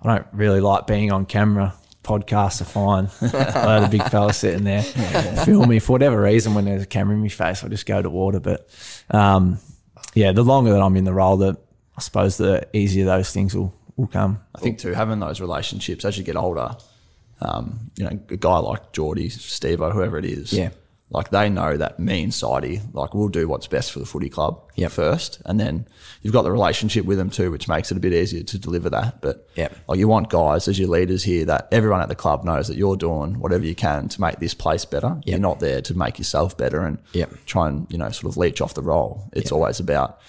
I 0.00 0.16
don't 0.16 0.26
really 0.32 0.60
like 0.60 0.86
being 0.86 1.12
on 1.12 1.26
camera 1.26 1.74
podcasts 2.02 2.60
are 2.60 2.64
fine. 2.64 3.10
I 3.34 3.74
had 3.74 3.84
a 3.84 3.88
big 3.88 4.02
fella 4.08 4.32
sitting 4.32 4.64
there 4.64 4.84
yeah. 4.96 5.44
film 5.44 5.68
me 5.68 5.78
for 5.78 5.92
whatever 5.92 6.20
reason. 6.20 6.54
When 6.54 6.64
there's 6.64 6.82
a 6.82 6.86
camera 6.86 7.14
in 7.14 7.22
my 7.22 7.28
face, 7.28 7.62
I 7.62 7.68
just 7.68 7.86
go 7.86 8.00
to 8.00 8.10
water. 8.10 8.40
But 8.40 8.68
um, 9.10 9.58
yeah, 10.14 10.32
the 10.32 10.42
longer 10.42 10.72
that 10.72 10.80
I'm 10.80 10.96
in 10.96 11.04
the 11.04 11.12
role, 11.12 11.36
the 11.36 11.58
I 11.96 12.00
suppose 12.00 12.36
the 12.36 12.66
easier 12.72 13.04
those 13.04 13.32
things 13.32 13.54
will 13.54 13.74
will 13.96 14.06
come. 14.06 14.40
I 14.54 14.60
think 14.60 14.78
too 14.78 14.92
having 14.92 15.20
those 15.20 15.40
relationships 15.40 16.04
as 16.04 16.16
you 16.16 16.24
get 16.24 16.36
older. 16.36 16.76
Um, 17.42 17.90
you 17.96 18.04
know, 18.04 18.10
a 18.10 18.36
guy 18.36 18.58
like 18.58 18.92
Geordie, 18.92 19.30
Steve, 19.30 19.80
or 19.80 19.90
whoever 19.90 20.18
it 20.18 20.26
is, 20.26 20.52
yeah, 20.52 20.70
like 21.12 21.30
they 21.30 21.48
know 21.48 21.76
that 21.76 21.98
me 21.98 22.22
and 22.22 22.32
Sidey, 22.32 22.80
like 22.92 23.14
we'll 23.14 23.28
do 23.28 23.48
what's 23.48 23.66
best 23.66 23.90
for 23.90 23.98
the 23.98 24.06
footy 24.06 24.28
club 24.28 24.62
yep. 24.76 24.92
first, 24.92 25.42
and 25.44 25.58
then 25.58 25.86
you've 26.22 26.32
got 26.32 26.42
the 26.42 26.52
relationship 26.52 27.04
with 27.04 27.18
them 27.18 27.30
too, 27.30 27.50
which 27.50 27.66
makes 27.66 27.90
it 27.90 27.96
a 27.96 28.00
bit 28.00 28.12
easier 28.12 28.44
to 28.44 28.58
deliver 28.58 28.88
that. 28.90 29.20
But 29.20 29.48
yep. 29.56 29.76
like 29.88 29.98
you 29.98 30.06
want 30.06 30.30
guys 30.30 30.68
as 30.68 30.78
your 30.78 30.88
leaders 30.88 31.24
here 31.24 31.44
that 31.46 31.66
everyone 31.72 32.00
at 32.00 32.08
the 32.08 32.14
club 32.14 32.44
knows 32.44 32.68
that 32.68 32.76
you're 32.76 32.96
doing 32.96 33.40
whatever 33.40 33.64
you 33.64 33.74
can 33.74 34.08
to 34.08 34.20
make 34.20 34.38
this 34.38 34.54
place 34.54 34.84
better. 34.84 35.08
Yep. 35.08 35.26
You're 35.26 35.38
not 35.40 35.58
there 35.58 35.82
to 35.82 35.98
make 35.98 36.18
yourself 36.18 36.56
better 36.56 36.80
and 36.82 36.98
try 37.44 37.68
and 37.68 37.88
you 37.90 37.98
know 37.98 38.10
sort 38.10 38.32
of 38.32 38.36
leech 38.36 38.60
off 38.60 38.74
the 38.74 38.82
role. 38.82 39.28
It's 39.32 39.50
always 39.50 39.80
about 39.80 40.20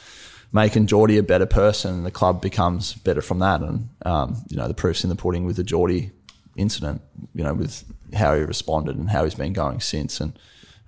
making 0.52 0.88
Geordie 0.88 1.18
a 1.18 1.24
better 1.24 1.46
person, 1.46 1.94
and 1.94 2.06
the 2.08 2.12
club 2.12 2.42
becomes 2.42 2.94
better 2.94 3.22
from 3.22 3.38
that. 3.40 3.62
And 3.62 3.90
um, 4.04 4.44
you 4.50 4.58
know 4.58 4.68
the 4.68 4.74
proof's 4.74 5.04
in 5.04 5.12
the 5.12 5.16
pudding 5.16 5.46
with 5.46 5.58
the 5.58 5.64
Geordie 5.64 6.10
incident. 6.56 7.04
You 7.36 7.44
know 7.44 7.54
with 7.54 7.84
how 8.16 8.36
he 8.36 8.42
responded 8.42 8.98
and 8.98 9.12
how 9.12 9.24
he's 9.24 9.36
been 9.36 9.54
going 9.54 9.80
since 9.80 10.20
and 10.20 10.34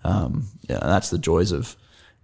um, 0.03 0.47
yeah, 0.69 0.79
and 0.81 0.91
that's 0.91 1.09
the 1.09 1.17
joys 1.17 1.51
of 1.51 1.75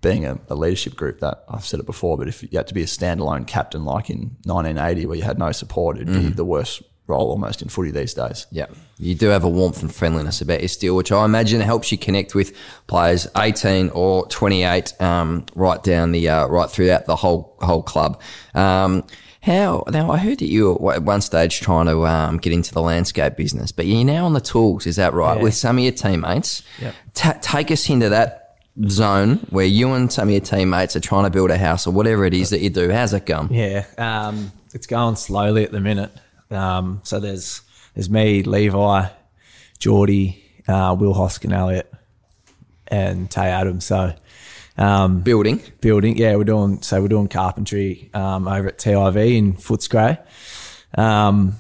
being 0.02 0.26
a, 0.26 0.40
a, 0.50 0.56
leadership 0.56 0.96
group 0.96 1.20
that 1.20 1.44
I've 1.50 1.66
said 1.66 1.80
it 1.80 1.86
before, 1.86 2.18
but 2.18 2.28
if 2.28 2.42
you 2.42 2.50
had 2.54 2.68
to 2.68 2.74
be 2.74 2.84
a 2.84 2.86
standalone 2.86 3.46
captain 3.46 3.84
like 3.84 4.10
in 4.10 4.38
1980 4.46 5.06
where 5.06 5.18
you 5.18 5.24
had 5.24 5.38
no 5.38 5.52
support, 5.52 5.98
it'd 5.98 6.08
mm. 6.08 6.30
be 6.30 6.30
the 6.30 6.46
worst 6.46 6.82
role 7.08 7.30
almost 7.30 7.62
in 7.62 7.68
footy 7.68 7.92
these 7.92 8.14
days. 8.14 8.48
Yeah, 8.52 8.68
you 8.98 9.16
do 9.16 9.28
have 9.28 9.44
a 9.44 9.50
warmth 9.50 9.82
and 9.82 9.94
friendliness 9.94 10.40
about 10.40 10.62
you 10.62 10.68
still, 10.68 10.96
which 10.96 11.12
I 11.12 11.26
imagine 11.26 11.60
helps 11.60 11.92
you 11.92 11.98
connect 11.98 12.36
with 12.36 12.56
players 12.88 13.28
18 13.36 13.90
or 13.90 14.28
28, 14.28 15.02
um, 15.02 15.46
right 15.56 15.84
down 15.84 16.12
the 16.12 16.30
uh, 16.30 16.46
right 16.48 16.70
throughout 16.70 17.06
the 17.06 17.16
whole 17.16 17.58
whole 17.62 17.84
club. 17.84 18.22
Um, 18.54 19.04
how 19.42 19.84
now? 19.88 20.12
I 20.12 20.18
heard 20.18 20.40
that 20.40 20.50
you 20.50 20.74
were 20.80 20.94
at 20.94 21.04
one 21.04 21.22
stage 21.22 21.62
trying 21.62 21.86
to 21.86 22.06
um, 22.06 22.38
get 22.38 22.52
into 22.52 22.74
the 22.74 22.82
landscape 22.82 23.38
business, 23.38 23.72
but 23.72 23.86
you're 23.86 24.04
now 24.04 24.26
on 24.26 24.34
the 24.34 24.42
tools. 24.42 24.86
Is 24.86 24.98
that 24.98 25.14
right? 25.14 25.38
Yeah. 25.38 25.44
With 25.44 25.54
some 25.54 25.78
of 25.78 25.84
your 25.84 25.94
teammates. 25.94 26.64
Yep. 26.82 26.96
Ta 27.14 27.34
take 27.42 27.72
us 27.72 27.90
into 27.90 28.10
that 28.10 28.58
zone 28.88 29.38
where 29.50 29.66
you 29.66 29.94
and 29.94 30.12
some 30.12 30.28
of 30.28 30.32
your 30.32 30.42
teammates 30.42 30.96
are 30.96 31.00
trying 31.02 31.24
to 31.24 31.30
build 31.30 31.52
a 31.52 31.58
house 31.58 31.88
or 31.88 31.92
whatever 31.92 32.26
it 32.26 32.34
is 32.34 32.50
that 32.50 32.60
you 32.60 32.70
do. 32.70 32.92
How's 32.92 33.14
it 33.14 33.26
going? 33.26 33.54
Yeah, 33.54 33.86
um, 33.98 34.52
it's 34.74 34.88
going 34.88 35.16
slowly 35.16 35.64
at 35.64 35.72
the 35.72 35.80
minute. 35.80 36.12
Um, 36.52 37.02
so 37.04 37.20
there's 37.20 37.62
there's 37.94 38.10
me, 38.10 38.44
Levi, 38.44 39.08
Geordie, 39.80 40.44
uh, 40.68 40.96
Will 41.00 41.14
Hoskin-Elliott, 41.14 41.92
and 42.88 43.30
Tay 43.30 43.48
Adams. 43.48 43.86
So 43.86 44.14
um, 44.80 45.22
Building. 45.22 45.62
building, 45.82 46.18
yeah, 46.18 46.36
we're 46.36 46.46
doing 46.46 46.82
so 46.82 47.02
we're 47.02 47.10
doing 47.10 47.28
carpentry 47.28 48.10
um, 48.14 48.48
over 48.48 48.70
at 48.70 48.78
TIV 48.78 49.38
in 49.38 49.54
Footscray. 49.54 50.18
Um, 50.98 51.58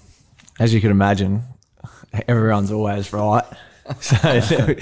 as 0.59 0.73
you 0.73 0.81
can 0.81 0.89
imagine, 0.89 1.43
everyone's 2.27 2.71
always 2.71 3.11
right. 3.13 3.45
So 4.01 4.75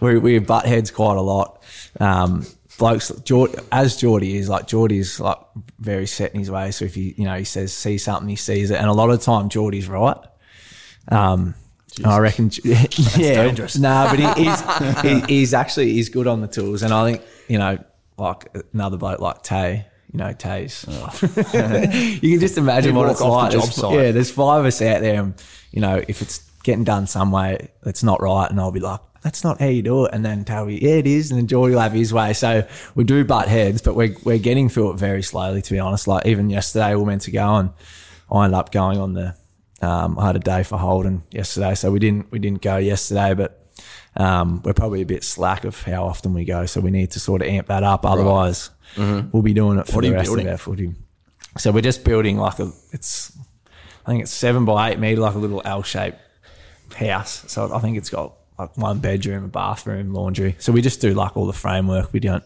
we, 0.00 0.18
we 0.18 0.38
butt 0.38 0.66
heads 0.66 0.92
quite 0.92 1.16
a 1.16 1.20
lot. 1.20 1.64
Um, 1.98 2.46
blokes, 2.78 3.10
Geordie, 3.24 3.58
as 3.72 3.96
Geordie 3.96 4.36
is 4.36 4.48
like 4.48 4.68
Geordie's 4.68 5.18
like 5.18 5.38
very 5.80 6.06
set 6.06 6.32
in 6.32 6.38
his 6.38 6.48
way. 6.48 6.70
So 6.70 6.84
if 6.84 6.94
he, 6.94 7.12
you 7.18 7.24
know, 7.24 7.36
he 7.36 7.42
says 7.42 7.72
see 7.72 7.98
something, 7.98 8.28
he 8.28 8.36
sees 8.36 8.70
it, 8.70 8.76
and 8.76 8.86
a 8.86 8.92
lot 8.92 9.10
of 9.10 9.18
the 9.18 9.24
time 9.24 9.48
Geordie's 9.48 9.88
right. 9.88 10.16
Um, 11.08 11.56
I 12.04 12.18
reckon, 12.18 12.50
yeah, 12.64 12.86
dangerous. 13.16 13.76
Nah, 13.76 14.10
but 14.10 14.18
he, 14.18 14.44
he's 14.44 15.00
he, 15.02 15.34
he's 15.34 15.54
actually 15.54 15.92
he's 15.92 16.08
good 16.08 16.26
on 16.26 16.40
the 16.40 16.46
tools, 16.46 16.82
and 16.82 16.92
I 16.92 17.10
think 17.10 17.22
you 17.52 17.58
know, 17.58 17.76
like 18.16 18.46
another 18.72 18.96
bloke 18.96 19.20
like 19.20 19.42
Tay, 19.42 19.84
you 20.12 20.18
know, 20.18 20.32
Tay's. 20.32 20.84
you 21.22 22.30
can 22.32 22.40
just 22.40 22.56
imagine 22.56 22.92
He'd 22.94 22.98
what 22.98 23.10
it's 23.10 23.20
like. 23.20 23.52
There's- 23.52 23.76
Yeah, 23.94 24.10
there's 24.12 24.30
five 24.30 24.60
of 24.60 24.66
us 24.66 24.80
out 24.80 25.02
there, 25.02 25.20
and 25.20 25.34
you 25.70 25.80
know, 25.80 26.02
if 26.08 26.22
it's 26.22 26.38
getting 26.62 26.84
done 26.84 27.06
some 27.06 27.30
way, 27.30 27.68
it's 27.84 28.02
not 28.02 28.22
right, 28.22 28.48
and 28.50 28.58
I'll 28.58 28.70
be 28.72 28.80
like, 28.80 29.00
"That's 29.22 29.44
not 29.44 29.60
how 29.60 29.66
you 29.66 29.82
do 29.82 30.06
it," 30.06 30.14
and 30.14 30.24
then 30.24 30.44
tell 30.44 30.64
me, 30.64 30.78
"Yeah, 30.80 30.96
it 30.96 31.06
is," 31.06 31.30
and 31.30 31.38
then 31.38 31.46
Geordie 31.46 31.74
will 31.74 31.82
have 31.82 31.92
his 31.92 32.12
way. 32.12 32.32
So 32.32 32.66
we 32.94 33.04
do 33.04 33.22
butt 33.24 33.48
heads, 33.48 33.82
but 33.82 33.94
we're 33.96 34.16
we're 34.24 34.38
getting 34.38 34.68
through 34.70 34.92
it 34.92 34.96
very 34.98 35.22
slowly, 35.22 35.60
to 35.60 35.72
be 35.72 35.78
honest. 35.78 36.08
Like 36.08 36.24
even 36.26 36.48
yesterday, 36.48 36.94
we 36.94 37.00
were 37.02 37.06
meant 37.08 37.22
to 37.22 37.30
go, 37.30 37.56
and 37.56 37.70
I 38.30 38.44
ended 38.44 38.58
up 38.58 38.72
going 38.72 38.98
on 38.98 39.12
the. 39.12 39.34
Um, 39.82 40.18
I 40.18 40.26
had 40.26 40.36
a 40.36 40.38
day 40.38 40.62
for 40.62 40.78
Holden 40.78 41.22
yesterday, 41.32 41.74
so 41.74 41.90
we 41.90 41.98
didn't 41.98 42.30
we 42.32 42.38
didn't 42.38 42.62
go 42.62 42.78
yesterday, 42.78 43.34
but. 43.34 43.58
Um, 44.16 44.62
we're 44.62 44.74
probably 44.74 45.00
a 45.02 45.06
bit 45.06 45.24
slack 45.24 45.64
of 45.64 45.80
how 45.82 46.04
often 46.04 46.34
we 46.34 46.44
go, 46.44 46.66
so 46.66 46.80
we 46.80 46.90
need 46.90 47.12
to 47.12 47.20
sort 47.20 47.42
of 47.42 47.48
amp 47.48 47.68
that 47.68 47.82
up. 47.82 48.04
Otherwise, 48.04 48.70
we'll 48.96 49.42
be 49.42 49.54
doing 49.54 49.78
it 49.78 49.86
for 49.86 50.02
the 50.02 50.10
rest 50.12 50.26
building? 50.26 50.46
of 50.46 50.52
our 50.52 50.58
footy. 50.58 50.92
So 51.58 51.70
we're 51.70 51.80
just 51.82 52.04
building 52.04 52.36
like 52.38 52.58
a 52.58 52.70
it's 52.92 53.36
I 54.06 54.10
think 54.10 54.22
it's 54.22 54.32
seven 54.32 54.64
by 54.64 54.90
eight 54.90 54.98
meter, 54.98 55.20
like 55.20 55.34
a 55.34 55.38
little 55.38 55.62
L 55.64 55.82
shaped 55.82 56.18
house. 56.94 57.44
So 57.50 57.74
I 57.74 57.78
think 57.78 57.96
it's 57.96 58.10
got 58.10 58.34
like 58.58 58.76
one 58.76 58.98
bedroom, 58.98 59.44
a 59.44 59.48
bathroom, 59.48 60.12
laundry. 60.12 60.56
So 60.58 60.72
we 60.72 60.82
just 60.82 61.00
do 61.00 61.14
like 61.14 61.36
all 61.36 61.46
the 61.46 61.52
framework. 61.52 62.12
We 62.12 62.20
don't, 62.20 62.44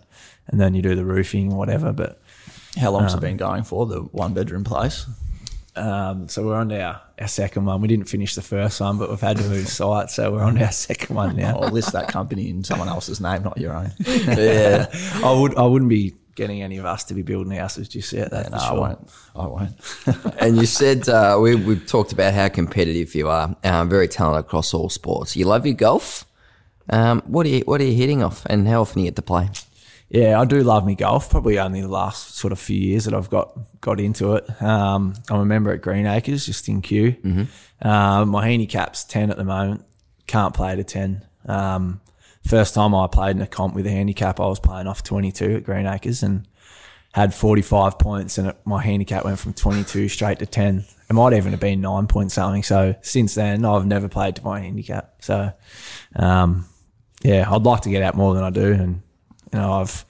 and 0.48 0.60
then 0.60 0.74
you 0.74 0.82
do 0.82 0.94
the 0.94 1.04
roofing, 1.04 1.54
whatever. 1.54 1.92
But 1.92 2.20
How 2.78 2.90
long's 2.90 3.14
it 3.14 3.20
been 3.20 3.36
going 3.36 3.64
for, 3.64 3.86
the 3.86 4.00
one 4.00 4.34
bedroom 4.34 4.64
place? 4.64 5.06
Um, 5.76 6.28
so 6.28 6.44
we're 6.44 6.56
on 6.56 6.68
to 6.70 6.80
our, 6.80 7.00
our 7.20 7.28
second 7.28 7.64
one. 7.64 7.80
We 7.80 7.88
didn't 7.88 8.08
finish 8.08 8.34
the 8.34 8.42
first 8.42 8.80
one, 8.80 8.98
but 8.98 9.10
we've 9.10 9.20
had 9.20 9.36
to 9.38 9.48
move 9.48 9.68
site, 9.68 10.10
so 10.10 10.32
we're 10.32 10.42
on 10.42 10.56
to 10.56 10.64
our 10.64 10.72
second 10.72 11.14
one 11.14 11.36
now. 11.36 11.58
I'll 11.58 11.70
list 11.70 11.92
that 11.92 12.08
company 12.08 12.48
in 12.48 12.64
someone 12.64 12.88
else's 12.88 13.20
name, 13.20 13.42
not 13.42 13.58
your 13.58 13.74
own. 13.74 13.92
Yeah. 14.06 14.86
I 15.24 15.32
would 15.32 15.56
I 15.56 15.62
wouldn't 15.62 15.88
be 15.88 16.14
getting 16.34 16.62
any 16.62 16.76
of 16.76 16.84
us 16.84 17.04
to 17.04 17.14
be 17.14 17.22
building 17.22 17.56
houses 17.56 17.88
just 17.88 18.12
yet. 18.12 18.30
That's 18.30 18.50
no, 18.50 18.58
for 18.58 18.64
I 18.64 18.72
won't. 18.72 19.10
I 19.34 19.46
won't. 19.46 20.34
and 20.40 20.56
you 20.56 20.66
said 20.66 21.08
uh, 21.08 21.38
we, 21.40 21.54
we've 21.54 21.86
talked 21.86 22.12
about 22.12 22.34
how 22.34 22.48
competitive 22.48 23.14
you 23.14 23.28
are. 23.28 23.56
Um, 23.64 23.88
very 23.88 24.08
talented 24.08 24.44
across 24.44 24.74
all 24.74 24.88
sports. 24.88 25.36
You 25.36 25.46
love 25.46 25.66
your 25.66 25.74
golf. 25.74 26.26
Um, 26.88 27.22
what 27.26 27.46
are 27.46 27.48
you 27.48 27.60
What 27.60 27.80
are 27.80 27.84
you 27.84 27.94
hitting 27.96 28.22
off, 28.22 28.46
and 28.46 28.68
how 28.68 28.82
often 28.82 28.96
do 28.96 29.00
you 29.00 29.06
get 29.10 29.16
to 29.16 29.22
play? 29.22 29.48
Yeah, 30.08 30.40
I 30.40 30.44
do 30.44 30.62
love 30.62 30.86
me 30.86 30.94
golf. 30.94 31.30
Probably 31.30 31.58
only 31.58 31.80
the 31.80 31.88
last 31.88 32.36
sort 32.36 32.52
of 32.52 32.60
few 32.60 32.78
years 32.78 33.06
that 33.06 33.14
I've 33.14 33.28
got 33.28 33.58
got 33.80 33.98
into 33.98 34.34
it. 34.34 34.62
Um, 34.62 35.14
I'm 35.28 35.40
a 35.40 35.44
member 35.44 35.72
at 35.72 35.82
Green 35.82 36.06
Acres, 36.06 36.46
just 36.46 36.68
in 36.68 36.80
Kew. 36.80 37.12
Mm-hmm. 37.12 37.88
Um, 37.88 38.28
my 38.28 38.46
handicap's 38.46 39.04
ten 39.04 39.30
at 39.30 39.36
the 39.36 39.44
moment. 39.44 39.84
Can't 40.26 40.54
play 40.54 40.76
to 40.76 40.84
ten. 40.84 41.26
Um, 41.46 42.00
first 42.46 42.74
time 42.74 42.94
I 42.94 43.06
played 43.08 43.36
in 43.36 43.42
a 43.42 43.46
comp 43.46 43.74
with 43.74 43.86
a 43.86 43.90
handicap, 43.90 44.40
I 44.40 44.46
was 44.46 44.60
playing 44.60 44.86
off 44.86 45.02
22 45.02 45.56
at 45.56 45.64
Green 45.64 45.86
Acres 45.86 46.22
and 46.22 46.46
had 47.12 47.34
45 47.34 47.98
points, 47.98 48.38
and 48.38 48.48
it, 48.48 48.56
my 48.64 48.82
handicap 48.82 49.24
went 49.24 49.38
from 49.38 49.54
22 49.54 50.08
straight 50.08 50.38
to 50.40 50.46
10. 50.46 50.84
It 51.08 51.12
might 51.12 51.32
even 51.32 51.52
have 51.52 51.60
been 51.60 51.80
nine 51.80 52.06
point 52.06 52.32
something. 52.32 52.62
So 52.62 52.94
since 53.00 53.34
then, 53.34 53.64
I've 53.64 53.86
never 53.86 54.08
played 54.08 54.36
to 54.36 54.44
my 54.44 54.60
handicap. 54.60 55.14
So, 55.20 55.52
um, 56.16 56.66
yeah, 57.22 57.50
I'd 57.50 57.62
like 57.62 57.82
to 57.82 57.90
get 57.90 58.02
out 58.02 58.16
more 58.16 58.34
than 58.34 58.44
I 58.44 58.50
do, 58.50 58.72
and 58.72 59.02
you 59.52 59.58
know, 59.58 59.74
I've 59.74 60.04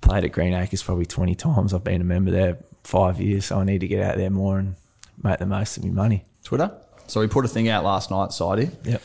played 0.00 0.24
at 0.24 0.32
Green 0.32 0.52
Acres 0.54 0.82
probably 0.82 1.06
20 1.06 1.34
times. 1.34 1.72
I've 1.74 1.84
been 1.84 2.00
a 2.00 2.04
member 2.04 2.30
there 2.30 2.58
five 2.82 3.20
years, 3.20 3.46
so 3.46 3.58
I 3.58 3.64
need 3.64 3.80
to 3.80 3.88
get 3.88 4.02
out 4.04 4.16
there 4.16 4.30
more 4.30 4.58
and 4.58 4.74
make 5.22 5.38
the 5.38 5.46
most 5.46 5.76
of 5.76 5.84
my 5.84 5.90
money. 5.90 6.24
Twitter. 6.42 6.70
So 7.06 7.20
we 7.20 7.26
put 7.26 7.44
a 7.44 7.48
thing 7.48 7.68
out 7.68 7.84
last 7.84 8.10
night, 8.10 8.32
Sidey. 8.32 8.70
Yep. 8.84 9.02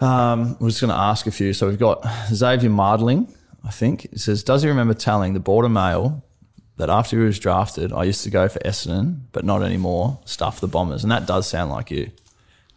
Um, 0.00 0.56
we're 0.60 0.68
just 0.68 0.80
going 0.80 0.90
to 0.92 0.96
ask 0.96 1.26
a 1.26 1.30
few. 1.30 1.52
So 1.52 1.68
we've 1.68 1.78
got 1.78 2.04
Xavier 2.32 2.70
Mardling, 2.70 3.32
I 3.64 3.70
think. 3.70 4.06
It 4.06 4.20
says, 4.20 4.42
Does 4.42 4.62
he 4.62 4.68
remember 4.68 4.94
telling 4.94 5.34
the 5.34 5.40
Border 5.40 5.68
Mail 5.68 6.22
that 6.76 6.88
after 6.88 7.18
he 7.18 7.24
was 7.24 7.38
drafted, 7.38 7.92
I 7.92 8.04
used 8.04 8.22
to 8.24 8.30
go 8.30 8.48
for 8.48 8.60
Essendon, 8.60 9.20
but 9.32 9.44
not 9.44 9.62
anymore, 9.62 10.20
stuff 10.24 10.60
the 10.60 10.68
Bombers? 10.68 11.02
And 11.02 11.10
that 11.10 11.26
does 11.26 11.48
sound 11.48 11.70
like 11.70 11.90
you. 11.90 12.10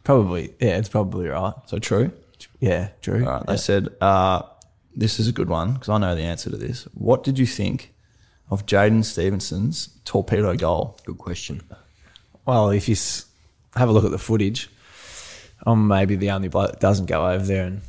Probably, 0.03 0.53
yeah, 0.59 0.77
it's 0.77 0.89
probably 0.89 1.27
right. 1.27 1.53
So 1.67 1.77
true. 1.77 2.11
Yeah, 2.59 2.89
true. 3.01 3.23
All 3.25 3.33
right. 3.33 3.45
They 3.45 3.53
Yeah. 3.53 3.57
said, 3.57 3.89
uh, 4.01 4.41
This 4.95 5.19
is 5.19 5.27
a 5.27 5.31
good 5.31 5.49
one 5.49 5.73
because 5.73 5.89
I 5.89 5.97
know 5.97 6.15
the 6.15 6.21
answer 6.23 6.49
to 6.49 6.57
this. 6.57 6.83
What 6.93 7.23
did 7.23 7.39
you 7.39 7.45
think 7.45 7.93
of 8.49 8.65
Jaidyn 8.65 9.03
Stephenson's 9.05 9.89
torpedo 10.05 10.55
goal? 10.55 10.97
Good 11.05 11.17
question. 11.17 11.61
Well, 12.45 12.69
if 12.71 12.89
you 12.89 12.93
s- 12.93 13.25
have 13.75 13.87
a 13.89 13.91
look 13.91 14.03
at 14.03 14.11
the 14.11 14.17
footage, 14.17 14.69
I'm 15.65 15.87
maybe 15.87 16.15
the 16.15 16.31
only 16.31 16.47
bloke 16.49 16.71
that 16.71 16.79
doesn't 16.79 17.05
go 17.05 17.27
over 17.29 17.45
there 17.45 17.65
and, 17.65 17.81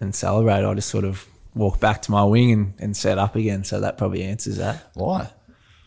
and 0.00 0.14
celebrate. 0.14 0.64
I 0.64 0.74
just 0.74 0.90
sort 0.90 1.04
of 1.04 1.26
walk 1.54 1.80
back 1.80 2.02
to 2.02 2.10
my 2.12 2.22
wing 2.24 2.52
and, 2.52 2.74
and 2.78 2.96
set 2.96 3.18
up 3.18 3.34
again. 3.34 3.64
So 3.64 3.80
that 3.80 3.98
probably 3.98 4.22
answers 4.22 4.58
that. 4.58 4.90
Why? 4.94 5.30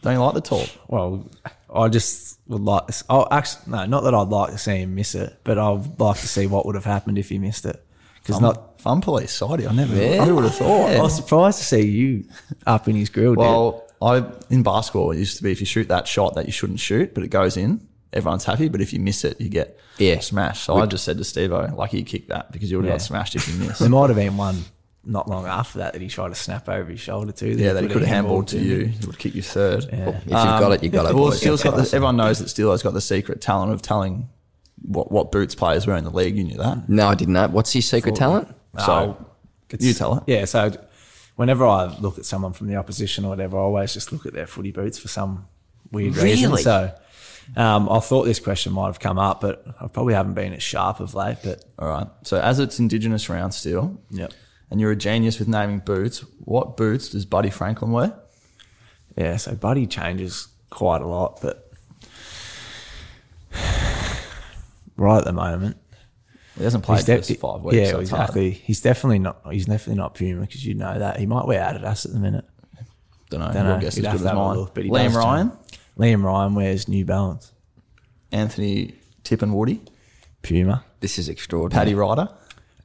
Don't 0.01 0.13
you 0.13 0.19
like 0.19 0.33
the 0.33 0.41
talk? 0.41 0.67
Well, 0.87 1.29
I 1.73 1.87
just 1.87 2.39
would 2.47 2.61
like. 2.63 2.87
To, 2.87 3.05
oh, 3.09 3.27
actually, 3.31 3.71
no, 3.71 3.85
not 3.85 4.01
that 4.03 4.15
I'd 4.15 4.27
like 4.29 4.51
to 4.51 4.57
see 4.57 4.77
him 4.77 4.95
miss 4.95 5.13
it, 5.15 5.39
but 5.43 5.57
I'd 5.59 5.99
like 5.99 6.19
to 6.19 6.27
see 6.27 6.47
what 6.47 6.65
would 6.65 6.75
have 6.75 6.85
happened 6.85 7.17
if 7.19 7.29
he 7.29 7.37
missed 7.37 7.65
it. 7.65 7.85
Because 8.23 8.39
not, 8.41 8.79
fun 8.79 9.01
police, 9.01 9.31
Sidey. 9.31 9.67
I 9.67 9.73
never, 9.73 9.95
Yeah. 9.95 10.25
who 10.25 10.35
would 10.35 10.43
have 10.43 10.55
thought? 10.55 10.91
I 10.91 11.01
was 11.01 11.15
surprised 11.15 11.57
to 11.59 11.65
see 11.65 11.81
you 11.87 12.25
up 12.67 12.87
in 12.87 12.95
his 12.95 13.09
grill. 13.09 13.31
dude. 13.31 13.39
Well, 13.39 13.83
I 14.01 14.23
in 14.49 14.63
basketball 14.63 15.11
it 15.11 15.17
used 15.19 15.37
to 15.37 15.43
be 15.43 15.51
if 15.51 15.59
you 15.59 15.65
shoot 15.65 15.87
that 15.89 16.07
shot 16.07 16.35
that 16.35 16.45
you 16.45 16.51
shouldn't 16.51 16.79
shoot, 16.79 17.13
but 17.13 17.23
it 17.23 17.27
goes 17.29 17.57
in, 17.57 17.87
everyone's 18.13 18.45
happy. 18.45 18.67
But 18.69 18.81
if 18.81 18.93
you 18.93 18.99
miss 18.99 19.23
it, 19.23 19.39
you 19.41 19.49
get 19.49 19.77
Yeah. 19.97 20.19
smashed. 20.19 20.63
So 20.65 20.75
I 20.77 20.85
just 20.85 21.03
said 21.03 21.17
to 21.19 21.23
Steve-O, 21.23 21.73
lucky 21.75 21.99
you 21.99 22.03
kicked 22.05 22.29
that 22.29 22.51
because 22.51 22.71
you 22.71 22.77
would 22.77 22.85
have 22.85 22.93
Yeah. 22.93 22.97
got 22.97 23.01
smashed 23.03 23.35
if 23.35 23.47
you 23.47 23.55
missed. 23.67 23.79
there 23.79 23.89
might 23.89 24.09
have 24.09 24.15
been 24.17 24.37
one 24.37 24.65
not 25.03 25.27
long 25.27 25.47
after 25.47 25.79
that 25.79 25.93
that 25.93 26.01
he 26.01 26.07
tried 26.07 26.29
to 26.29 26.35
snap 26.35 26.69
over 26.69 26.91
his 26.91 26.99
shoulder 26.99 27.31
too. 27.31 27.49
yeah, 27.49 27.73
that 27.73 27.81
he 27.83 27.89
could 27.89 28.03
have 28.03 28.25
handballed 28.25 28.45
to 28.47 28.59
you. 28.59 28.85
He 28.85 29.05
would 29.07 29.17
kick 29.17 29.33
you 29.33 29.41
third. 29.41 29.85
Yeah. 29.91 30.09
If 30.09 30.23
you've 30.25 30.31
got 30.31 30.71
it, 30.73 30.83
you 30.83 30.89
got 30.89 31.07
it. 31.09 31.15
Well, 31.15 31.31
got 31.31 31.75
the, 31.75 31.89
everyone 31.93 32.17
knows 32.17 32.37
that 32.39 32.49
Steele's 32.49 32.83
got 32.83 32.93
the 32.93 33.01
secret 33.01 33.41
talent 33.41 33.71
of 33.73 33.81
telling 33.81 34.29
what, 34.81 35.11
what 35.11 35.31
boots 35.31 35.55
players 35.55 35.85
wear 35.87 35.95
in 35.97 36.03
the 36.03 36.09
league. 36.11 36.35
You 36.37 36.43
knew 36.43 36.57
that. 36.57 36.89
no, 36.89 37.07
I 37.07 37.15
didn't 37.15 37.33
know. 37.33 37.47
What's 37.47 37.71
his 37.73 37.87
secret 37.87 38.15
talent? 38.15 38.47
So 38.77 39.17
you 39.79 39.93
tell 39.93 40.17
it. 40.17 40.23
Yeah, 40.27 40.45
so 40.45 40.71
whenever 41.35 41.65
I 41.65 41.85
look 41.99 42.17
at 42.17 42.25
someone 42.25 42.53
from 42.53 42.67
the 42.67 42.75
opposition 42.75 43.25
or 43.25 43.29
whatever, 43.29 43.57
I 43.57 43.61
always 43.61 43.93
just 43.93 44.11
look 44.11 44.25
at 44.25 44.33
their 44.33 44.47
footy 44.47 44.71
boots 44.71 44.97
for 44.99 45.07
some 45.07 45.47
weird 45.91 46.15
reason. 46.17 46.55
So 46.57 46.93
um, 47.55 47.89
I 47.89 47.99
thought 47.99 48.23
this 48.23 48.39
question 48.39 48.73
might 48.73 48.87
have 48.87 48.99
come 48.99 49.17
up, 49.19 49.41
but 49.41 49.65
I 49.79 49.87
probably 49.87 50.13
haven't 50.13 50.33
been 50.33 50.53
as 50.53 50.63
sharp 50.63 50.99
of 50.99 51.13
late. 51.15 51.37
But 51.43 51.63
All 51.79 51.87
right. 51.87 52.07
So 52.23 52.39
as 52.39 52.59
it's 52.59 52.79
Indigenous 52.79 53.29
round 53.29 53.53
still, 53.53 53.99
Yep. 54.11 54.33
and 54.69 54.79
you're 54.81 54.91
a 54.91 54.95
genius 54.95 55.39
with 55.39 55.47
naming 55.47 55.79
boots, 55.79 56.19
what 56.39 56.77
boots 56.77 57.09
does 57.09 57.25
Buddy 57.25 57.49
Franklin 57.49 57.91
wear? 57.91 58.13
yeah, 59.17 59.35
so 59.37 59.53
Buddy 59.55 59.85
changes 59.87 60.47
quite 60.69 61.01
a 61.01 61.07
lot, 61.07 61.39
but 61.41 61.70
right 65.01 65.17
at 65.17 65.25
the 65.25 65.33
moment, 65.33 65.77
He 66.57 66.63
hasn't 66.63 66.83
played 66.83 67.05
he's 67.07 67.27
for 67.27 67.35
five 67.35 67.61
weeks. 67.63 67.75
yeah, 67.77 67.89
so 67.91 67.99
it's 67.99 68.09
hard. 68.11 68.21
exactly. 68.23 68.51
He's 68.51 68.81
definitely 68.81 69.19
not. 69.19 69.41
He's 69.51 69.65
definitely 69.65 69.95
not 70.01 70.13
Puma 70.15 70.41
because 70.41 70.65
you 70.65 70.73
know 70.75 70.97
that 70.99 71.19
he 71.19 71.25
might 71.25 71.45
wear 71.45 71.61
Adidas 71.61 72.05
at 72.05 72.13
the 72.13 72.19
minute. 72.19 72.45
Don't 73.29 73.39
know. 73.39 73.51
Don't 73.51 73.65
know. 73.65 73.79
guess 73.79 73.95
You'd 73.97 74.05
is 74.05 74.11
have 74.11 74.17
good 74.19 74.23
to 74.25 74.29
as 74.31 74.35
mine. 74.35 74.57
look, 74.57 74.73
but 74.73 74.83
he 74.83 74.89
Liam 74.89 75.13
Ryan, 75.15 75.49
change. 75.49 75.61
Liam 75.97 76.23
Ryan 76.23 76.53
wears 76.55 76.87
New 76.87 77.05
Balance. 77.05 77.51
Anthony 78.31 78.93
Tip 79.23 79.41
and 79.41 79.53
Woody, 79.55 79.81
Puma. 80.41 80.83
This 80.99 81.17
is 81.17 81.29
extraordinary. 81.29 81.79
Paddy 81.85 81.95
Ryder. 81.95 82.29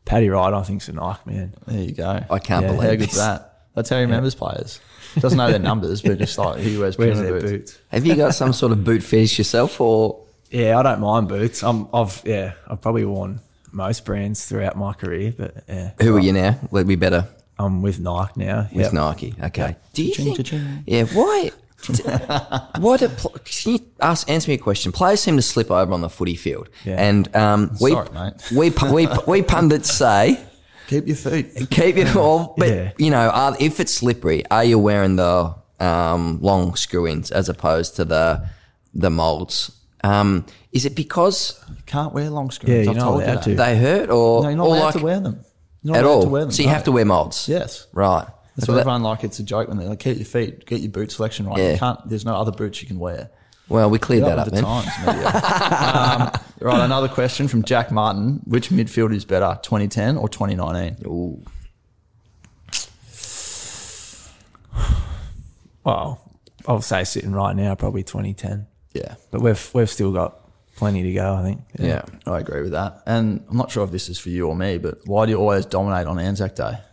Paddy 0.04 0.28
Ryder, 0.28 0.56
I 0.56 0.62
think's 0.62 0.88
a 0.88 0.92
Nike 0.92 1.20
man. 1.30 1.54
There 1.66 1.80
you 1.82 1.92
go. 1.92 2.24
I 2.30 2.38
can't 2.38 2.64
Yeah, 2.64 2.72
believe 2.72 2.82
How 2.82 2.90
this. 2.96 2.98
good's 3.06 3.16
that? 3.16 3.52
That's 3.74 3.90
how 3.90 3.96
he 3.96 4.02
remembers 4.02 4.34
players. 4.34 4.80
Doesn't 5.18 5.36
know 5.36 5.50
their 5.50 5.58
numbers, 5.58 6.00
but 6.00 6.18
just 6.18 6.38
like 6.38 6.60
he 6.60 6.78
wears 6.78 6.96
Wears 6.98 7.18
Puma 7.18 7.22
their 7.30 7.40
boots. 7.40 7.50
boots. 7.72 7.78
Have 7.88 8.06
you 8.06 8.14
got 8.16 8.34
some 8.34 8.52
sort 8.52 8.72
of 8.72 8.84
boot 8.84 9.02
fetish 9.02 9.38
yourself, 9.38 9.80
or 9.80 10.24
Yeah, 10.50 10.78
I 10.78 10.82
don't 10.82 11.00
mind 11.00 11.28
boots. 11.28 11.62
I'm, 11.62 11.88
I've 11.92 12.22
yeah, 12.24 12.52
I've 12.68 12.80
probably 12.80 13.04
worn 13.04 13.40
most 13.72 14.04
brands 14.04 14.44
throughout 14.46 14.76
my 14.76 14.92
career, 14.92 15.34
but 15.36 15.64
yeah, 15.68 15.92
who 16.00 16.16
are 16.16 16.20
you 16.20 16.32
now? 16.32 16.58
Let 16.70 16.86
me 16.86 16.96
better 16.96 17.26
I'm 17.58 17.82
with 17.82 17.98
Nike 18.00 18.32
now. 18.36 18.68
with 18.72 18.84
Yep. 18.86 18.92
Nike. 18.92 19.34
Okay. 19.42 19.76
Do 19.94 20.02
you 20.04 20.10
Cha-ching, 20.12 20.34
think? 20.34 20.46
cha-ching. 20.46 20.84
Yeah. 20.86 21.04
Why? 21.04 21.50
why 22.78 22.96
do? 22.96 23.08
pl- 23.08 23.34
Can 23.44 23.72
you 23.72 23.78
ask? 24.00 24.28
Answer 24.30 24.50
me 24.50 24.54
a 24.54 24.58
question. 24.58 24.92
Players 24.92 25.20
seem 25.20 25.36
to 25.36 25.42
slip 25.42 25.70
over 25.70 25.92
on 25.92 26.00
the 26.00 26.08
footy 26.08 26.34
field, 26.36 26.68
Yeah. 26.84 26.96
and 26.96 27.34
um, 27.36 27.76
we, 27.80 27.90
Sorry, 27.92 28.08
mate. 28.12 28.34
we 28.56 28.70
pu- 28.70 28.92
we 28.92 29.08
we 29.26 29.42
pundits 29.42 29.92
say 29.92 30.40
Keep 30.88 31.06
your 31.08 31.16
feet. 31.16 31.68
keep 31.70 31.96
it 31.96 32.16
all. 32.16 32.54
But 32.56 32.68
Yeah. 32.68 32.92
you 32.98 33.10
know, 33.10 33.28
are, 33.28 33.56
if 33.60 33.78
it's 33.80 33.92
slippery, 33.94 34.44
are 34.50 34.64
you 34.64 34.78
wearing 34.78 35.16
the 35.16 35.54
um, 35.80 36.38
long 36.40 36.74
screw 36.76 37.06
ins 37.06 37.30
as 37.30 37.48
opposed 37.48 37.96
to 37.96 38.04
the 38.04 38.48
the 38.94 39.10
molds? 39.10 39.72
Um, 40.06 40.46
is 40.72 40.84
it 40.84 40.94
because 40.94 41.62
You 41.68 41.82
can't 41.86 42.12
wear 42.12 42.28
long 42.30 42.50
screens. 42.50 42.70
Yeah, 42.76 42.82
you're 42.82 42.90
I've 42.90 42.96
not 42.96 43.04
told 43.04 43.20
you 43.20 43.26
allowed 43.26 43.36
that. 43.36 43.44
to. 43.44 43.54
they 43.54 43.78
hurt, 43.78 44.10
or 44.10 44.42
No, 44.42 44.48
you're 44.48 44.56
not 44.58 44.66
or 44.66 44.76
allowed 44.76 44.84
like 44.84 44.94
to 44.94 45.02
wear 45.04 45.20
them. 45.20 45.40
You're 45.82 45.94
not 45.94 45.98
at 46.00 46.04
all? 46.06 46.22
to 46.22 46.28
wear 46.28 46.42
them. 46.42 46.50
so 46.52 46.62
you 46.62 46.68
no. 46.68 46.74
have 46.74 46.84
to 46.84 46.92
wear 46.92 47.04
molds. 47.04 47.48
Yes. 47.48 47.86
Right. 47.92 48.26
That's 48.56 48.66
So 48.66 48.72
what 48.72 48.76
that- 48.76 48.80
everyone 48.82 49.02
like. 49.02 49.24
It's 49.24 49.38
a 49.38 49.42
joke 49.42 49.68
when 49.68 49.78
they 49.78 49.86
like 49.86 50.00
keep 50.00 50.16
your 50.16 50.24
feet, 50.26 50.66
get 50.66 50.80
your 50.80 50.90
boot 50.90 51.10
selection 51.12 51.46
right. 51.46 51.58
Yeah. 51.58 51.72
You 51.72 51.78
can't. 51.78 52.08
There's 52.08 52.24
no 52.24 52.34
other 52.36 52.52
boots 52.52 52.80
you 52.82 52.88
can 52.88 52.98
wear. 52.98 53.30
well, 53.68 53.90
we 53.90 53.98
cleared 53.98 54.24
that 54.24 54.38
up 54.38 54.46
with 54.46 54.54
then. 54.54 54.62
the 54.64 54.68
times, 54.68 56.36
um, 56.36 56.40
right, 56.60 56.84
another 56.84 57.08
question 57.08 57.48
from 57.48 57.62
Jack 57.64 57.90
Martin: 57.90 58.40
Which 58.44 58.68
midfield 58.70 59.14
is 59.14 59.24
better, 59.24 59.58
2010 59.62 60.16
or 60.16 60.28
2019? 60.28 61.04
Ooh. 61.06 61.42
Well, 65.84 66.20
I'll 66.66 66.80
say 66.82 67.04
sitting 67.04 67.32
right 67.32 67.54
now, 67.54 67.74
probably 67.74 68.02
2010, 68.02 68.66
Yeah, 68.96 69.14
but 69.30 69.40
we've 69.40 69.70
we've 69.74 69.90
still 69.90 70.12
got 70.12 70.38
plenty 70.76 71.02
to 71.02 71.12
go. 71.12 71.34
I 71.34 71.42
think. 71.42 71.60
Yeah. 71.78 72.02
I 72.26 72.38
agree 72.38 72.62
with 72.62 72.72
that. 72.72 73.02
And 73.06 73.44
I'm 73.50 73.56
not 73.56 73.70
sure 73.70 73.84
if 73.84 73.90
this 73.90 74.08
is 74.08 74.18
for 74.18 74.30
you 74.30 74.48
or 74.48 74.56
me, 74.56 74.78
but 74.78 74.98
why 75.06 75.26
do 75.26 75.32
you 75.32 75.38
always 75.38 75.66
dominate 75.66 76.06
on 76.06 76.18
Anzac 76.18 76.54
Day? 76.54 76.78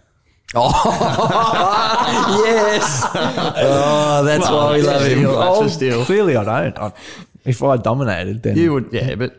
Oh, 0.56 2.44
yes. 2.46 3.08
Oh, 3.16 4.24
that's 4.24 4.48
why 4.48 4.74
we 4.74 4.84
yeah, 4.84 4.92
love 4.92 5.06
him. 5.08 5.26
Oh, 5.28 5.68
Steele. 5.68 6.06
Clearly, 6.06 6.36
I 6.36 6.44
don't. 6.44 6.78
I, 6.78 6.92
if 7.44 7.64
I 7.64 7.78
dominated, 7.78 8.44
then 8.44 8.56
You 8.56 8.74
would, 8.74 8.90
yeah, 8.92 9.16
but 9.16 9.36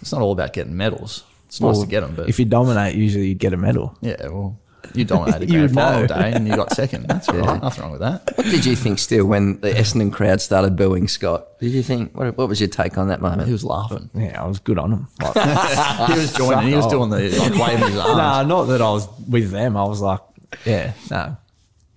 it's 0.00 0.12
not 0.12 0.22
all 0.22 0.30
about 0.30 0.52
getting 0.52 0.76
medals. 0.76 1.24
It's 1.46 1.60
nice 1.60 1.80
to 1.80 1.86
get 1.86 2.02
them, 2.02 2.14
but 2.14 2.28
if 2.28 2.38
you 2.38 2.44
dominate, 2.44 2.94
usually 2.94 3.26
you 3.26 3.34
get 3.34 3.52
a 3.52 3.56
medal. 3.56 3.98
yeah, 4.02 4.28
well, 4.28 4.56
you 4.94 5.04
dominated 5.04 5.48
You 5.50 5.66
grand 5.66 5.70
would 5.70 5.74
final 5.74 6.06
day 6.06 6.32
and 6.32 6.46
you 6.46 6.56
got 6.56 6.72
second. 6.72 7.06
That's 7.06 7.28
all 7.28 7.36
right. 7.38 7.60
Nothing 7.62 7.82
wrong 7.82 7.92
with 7.92 8.00
that. 8.00 8.36
What 8.36 8.46
did 8.46 8.64
you 8.64 8.76
think 8.76 8.98
Steele 8.98 9.26
when 9.26 9.60
the 9.60 9.70
Essendon 9.70 10.12
crowd 10.12 10.40
started 10.40 10.76
booing 10.76 11.08
Scott? 11.08 11.58
Did 11.60 11.70
you 11.72 11.82
think, 11.82 12.16
what, 12.16 12.36
what 12.36 12.48
was 12.48 12.60
your 12.60 12.68
take 12.68 12.98
on 12.98 13.08
that 13.08 13.20
moment? 13.20 13.46
He 13.46 13.52
was 13.52 13.64
laughing. 13.64 14.10
Yeah, 14.14 14.42
I 14.42 14.46
was 14.46 14.58
good 14.58 14.78
on 14.78 14.90
them. 14.90 15.08
Like, 15.20 15.34
he 16.10 16.18
was 16.18 16.32
joining. 16.32 16.68
He 16.68 16.74
was 16.74 16.86
doing 16.86 17.10
the 17.10 17.28
like 17.30 17.54
waving 17.54 17.88
his 17.88 17.96
arms. 17.98 18.16
nah, 18.16 18.42
not 18.42 18.64
that 18.64 18.82
I 18.82 18.90
was 18.90 19.08
with 19.28 19.50
them. 19.50 19.76
I 19.76 19.84
was 19.84 20.00
like, 20.00 20.20
yeah, 20.64 20.92
no, 21.10 21.36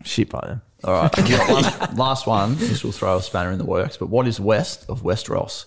shit 0.03 0.29
by 0.29 0.41
them. 0.41 0.61
All 0.83 0.93
right. 0.93 1.17
last, 1.49 1.93
last 1.95 2.27
one. 2.27 2.55
This 2.57 2.83
will 2.83 2.91
throw 2.91 3.17
a 3.17 3.21
spanner 3.21 3.51
in 3.51 3.57
the 3.57 3.65
works. 3.65 3.97
But 3.97 4.09
what 4.09 4.27
is 4.27 4.39
west 4.39 4.85
of 4.87 5.01
Westeros? 5.01 5.65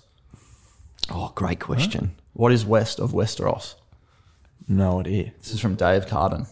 Oh, 1.11 1.33
great 1.35 1.59
question. 1.59 2.15
What 2.35 2.53
is 2.53 2.65
west 2.65 3.01
of 3.01 3.11
Westeros? 3.13 3.75
No 4.69 5.01
idea. 5.01 5.33
This 5.39 5.55
is 5.55 5.61
from 5.61 5.75
Dave 5.75 6.07
Carden. 6.07 6.47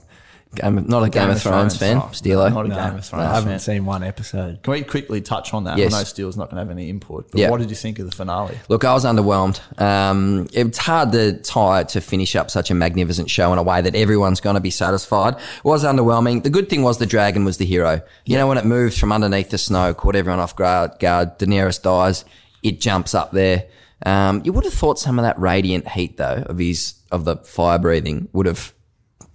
Game 0.54 0.78
of, 0.78 0.88
not 0.88 1.02
a 1.02 1.10
Game, 1.10 1.28
of 1.28 1.42
Thrones, 1.42 1.76
fan, 1.76 1.98
Oh, 1.98 2.08
Steelo. 2.12 2.50
Not 2.50 2.64
a 2.64 2.68
No, 2.68 2.74
Game 2.76 2.96
of 2.96 3.04
Thrones 3.04 3.24
I 3.26 3.34
haven't 3.34 3.50
fan. 3.50 3.58
seen 3.58 3.84
one 3.84 4.02
episode. 4.02 4.62
Can 4.62 4.72
we 4.72 4.82
quickly 4.82 5.20
touch 5.20 5.52
on 5.52 5.64
that? 5.64 5.76
Yes. 5.76 5.92
I 5.92 5.98
know 5.98 6.04
Steele's 6.04 6.36
not 6.36 6.44
going 6.50 6.56
to 6.56 6.60
have 6.62 6.70
any 6.70 6.88
input, 6.88 7.30
but 7.30 7.38
Yeah. 7.38 7.50
what 7.50 7.60
did 7.60 7.68
you 7.68 7.76
think 7.76 7.98
of 7.98 8.08
the 8.08 8.16
finale? 8.16 8.56
Look, 8.70 8.82
I 8.84 8.94
was 8.94 9.04
underwhelmed. 9.04 9.60
Um, 9.78 10.46
it's 10.54 10.78
hard 10.78 11.12
to 11.12 11.34
tie 11.42 11.84
to 11.84 12.00
finish 12.00 12.34
up 12.36 12.50
such 12.50 12.70
a 12.70 12.74
magnificent 12.74 13.28
show 13.28 13.52
in 13.52 13.58
a 13.58 13.62
way 13.62 13.82
that 13.82 13.94
everyone's 13.94 14.40
going 14.40 14.54
to 14.54 14.60
be 14.60 14.70
satisfied. 14.70 15.34
It 15.34 15.64
was 15.64 15.84
underwhelming. 15.84 16.42
The 16.42 16.50
good 16.50 16.70
thing 16.70 16.82
was 16.82 16.96
the 16.98 17.06
dragon 17.06 17.44
was 17.44 17.58
the 17.58 17.66
hero. 17.66 18.00
You 18.24 18.38
know, 18.38 18.46
when 18.46 18.56
it 18.56 18.64
moves 18.64 18.96
from 18.96 19.12
underneath 19.12 19.50
the 19.50 19.58
snow, 19.58 19.92
caught 19.92 20.16
everyone 20.16 20.40
off 20.40 20.56
guard, 20.56 20.92
guard 21.00 21.38
Daenerys 21.38 21.82
dies, 21.82 22.24
it 22.62 22.80
jumps 22.80 23.14
up 23.14 23.32
there. 23.32 23.64
Um, 24.06 24.40
you 24.44 24.52
would 24.52 24.64
have 24.64 24.74
thought 24.74 24.98
some 24.98 25.18
of 25.18 25.24
that 25.24 25.38
radiant 25.38 25.88
heat 25.88 26.16
though 26.18 26.44
of 26.46 26.58
his, 26.58 26.94
of 27.10 27.24
the 27.24 27.36
fire 27.36 27.78
breathing 27.78 28.28
would 28.32 28.46
have 28.46 28.72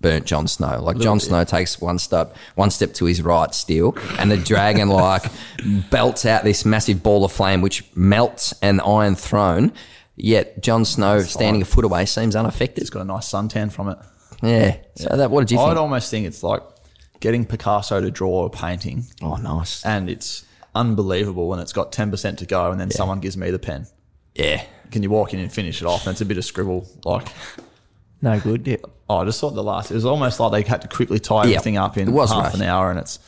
burnt 0.01 0.25
Jon 0.25 0.47
Snow. 0.47 0.81
Like 0.81 0.97
Jon 0.97 1.19
Snow 1.19 1.43
takes 1.43 1.79
one 1.79 1.99
step, 1.99 2.35
one 2.55 2.71
step 2.71 2.93
to 2.95 3.05
his 3.05 3.21
right 3.21 3.53
still, 3.53 3.95
and 4.19 4.29
the 4.31 4.37
dragon 4.37 4.89
like 4.89 5.23
belts 5.89 6.25
out 6.25 6.43
this 6.43 6.65
massive 6.65 7.01
ball 7.03 7.23
of 7.25 7.31
flame 7.31 7.61
which 7.61 7.83
melts 7.95 8.53
an 8.61 8.79
Iron 8.81 9.15
Throne. 9.15 9.71
Yet 10.17 10.61
Jon 10.61 10.85
Snow, 10.85 11.21
standing 11.21 11.61
a 11.61 11.65
foot 11.65 11.85
away, 11.85 12.05
seems 12.05 12.35
unaffected. 12.35 12.81
It's 12.81 12.89
got 12.89 13.01
a 13.01 13.05
nice 13.05 13.29
suntan 13.31 13.71
from 13.71 13.89
it. 13.89 13.97
Yeah. 14.43 14.77
So 14.95 15.15
that, 15.15 15.31
what 15.31 15.41
did 15.41 15.51
you 15.51 15.59
I'd 15.59 15.69
think? 15.69 15.79
almost 15.79 16.11
think 16.11 16.27
it's 16.27 16.43
like 16.43 16.61
getting 17.21 17.45
Picasso 17.45 18.01
to 18.01 18.11
draw 18.11 18.45
a 18.45 18.49
painting, 18.49 19.05
Oh, 19.21 19.35
nice. 19.35 19.83
and 19.85 20.09
it's 20.09 20.43
unbelievable 20.75 21.47
when 21.47 21.59
it's 21.59 21.73
got 21.73 21.91
10% 21.91 22.37
to 22.37 22.45
go, 22.45 22.71
and 22.71 22.79
then 22.79 22.91
someone 22.91 23.19
gives 23.19 23.37
me 23.37 23.51
the 23.51 23.59
pen. 23.59 23.87
Yeah. 24.35 24.63
Can 24.91 25.03
you 25.03 25.09
walk 25.09 25.33
in 25.33 25.39
and 25.39 25.51
finish 25.51 25.81
it 25.81 25.85
off? 25.85 26.05
And 26.05 26.13
it's 26.13 26.21
a 26.21 26.25
bit 26.25 26.37
of 26.37 26.45
scribble. 26.45 26.87
Like, 27.05 27.27
No 28.21 28.39
good. 28.39 28.67
Yeah. 28.67 28.77
oh, 29.09 29.17
I 29.17 29.25
just 29.25 29.39
thought 29.41 29.55
the 29.55 29.63
last, 29.63 29.91
it 29.91 29.95
was 29.95 30.05
almost 30.05 30.39
like 30.39 30.51
they 30.51 30.69
had 30.69 30.81
to 30.83 30.87
quickly 30.87 31.19
tie 31.19 31.45
Yeah, 31.45 31.55
everything 31.55 31.77
up 31.77 31.97
in 31.97 32.07
it 32.07 32.11
was 32.11 32.31
half 32.31 32.43
rushed. 32.45 32.55
an 32.57 32.61
hour, 32.63 32.89
and 32.91 32.99
it's 32.99 33.19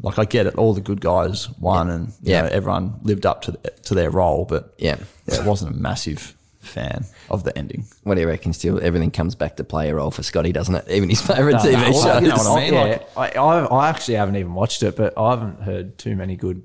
like, 0.00 0.18
I 0.18 0.24
get 0.24 0.46
it. 0.46 0.54
All 0.54 0.72
the 0.74 0.80
good 0.80 1.00
guys 1.00 1.50
won, 1.58 1.90
and 1.90 2.08
you 2.22 2.32
Yeah. 2.32 2.42
know, 2.42 2.48
everyone 2.48 2.94
lived 3.02 3.26
up 3.26 3.42
to, 3.42 3.52
to 3.84 3.94
their 3.94 4.10
role, 4.10 4.44
but 4.44 4.74
Yeah. 4.78 4.96
yeah, 5.26 5.40
it 5.40 5.44
wasn't 5.46 5.74
a 5.74 5.78
massive 5.78 6.34
fan 6.60 7.04
of 7.28 7.42
the 7.42 7.56
ending. 7.58 7.84
What 8.04 8.14
do 8.14 8.20
you 8.20 8.28
reckon? 8.28 8.52
Still, 8.52 8.78
everything 8.80 9.10
comes 9.10 9.34
back 9.34 9.56
to 9.56 9.64
play 9.64 9.90
a 9.90 9.94
role 9.96 10.12
for 10.12 10.22
Scotty, 10.22 10.52
doesn't 10.52 10.74
it? 10.76 10.88
Even 10.88 11.08
his 11.08 11.20
favourite 11.20 11.56
TV 11.56 11.72
no, 11.72 11.84
shows. 11.92 12.04
well, 12.04 12.22
you 12.22 12.28
know 12.28 12.36
what 12.36 12.46
I 12.46 12.60
mean? 12.64 12.74
yeah, 12.74 12.80
Like- 13.16 13.36
I, 13.36 13.40
I, 13.40 13.64
I 13.64 13.88
actually 13.88 14.14
haven't 14.14 14.36
even 14.36 14.54
watched 14.54 14.82
it, 14.84 14.96
but 14.96 15.12
I 15.18 15.30
haven't 15.30 15.62
heard 15.62 15.98
too 15.98 16.14
many 16.14 16.36
good 16.36 16.62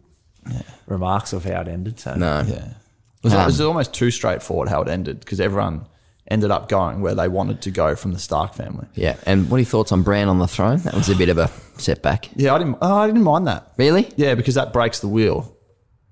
remarks 0.86 1.34
of 1.34 1.43
how 1.43 1.62
it 1.62 1.68
ended. 1.68 1.99
So 1.99 2.14
No. 2.16 2.43
Yeah. 2.47 2.53
It 2.55 3.24
was, 3.24 3.34
Um, 3.34 3.41
it 3.41 3.45
was 3.47 3.62
almost 3.62 3.93
too 3.93 4.12
straightforward 4.12 4.70
how 4.70 4.82
it 4.84 4.88
ended 4.88 5.20
because 5.20 5.41
everyone 5.41 5.86
ended 6.30 6.51
up 6.51 6.67
going 6.69 7.01
where 7.01 7.15
they 7.15 7.28
wanted 7.28 7.61
to 7.61 7.71
go 7.71 7.95
from 7.95 8.13
the 8.13 8.19
Stark 8.19 8.53
family. 8.53 8.88
Yeah. 8.95 9.15
And 9.25 9.49
what 9.49 9.57
are 9.57 9.59
your 9.59 9.65
thoughts 9.65 9.91
on 9.91 10.03
Bran 10.03 10.28
on 10.28 10.39
the 10.39 10.47
throne? 10.47 10.80
That 10.80 10.93
was 10.93 11.09
a 11.09 11.15
bit 11.15 11.30
of 11.30 11.38
a 11.38 11.49
setback. 11.78 12.30
Yeah, 12.36 12.53
I 12.53 12.57
didn't. 12.57 12.78
Oh, 12.82 12.95
I 12.97 13.07
didn't 13.07 13.23
mind 13.23 13.47
that. 13.47 13.71
Really? 13.78 14.09
Yeah, 14.15 14.36
because 14.36 14.55
that 14.55 14.73
breaks 14.73 14.99
the 14.99 15.07
wheel. 15.07 15.53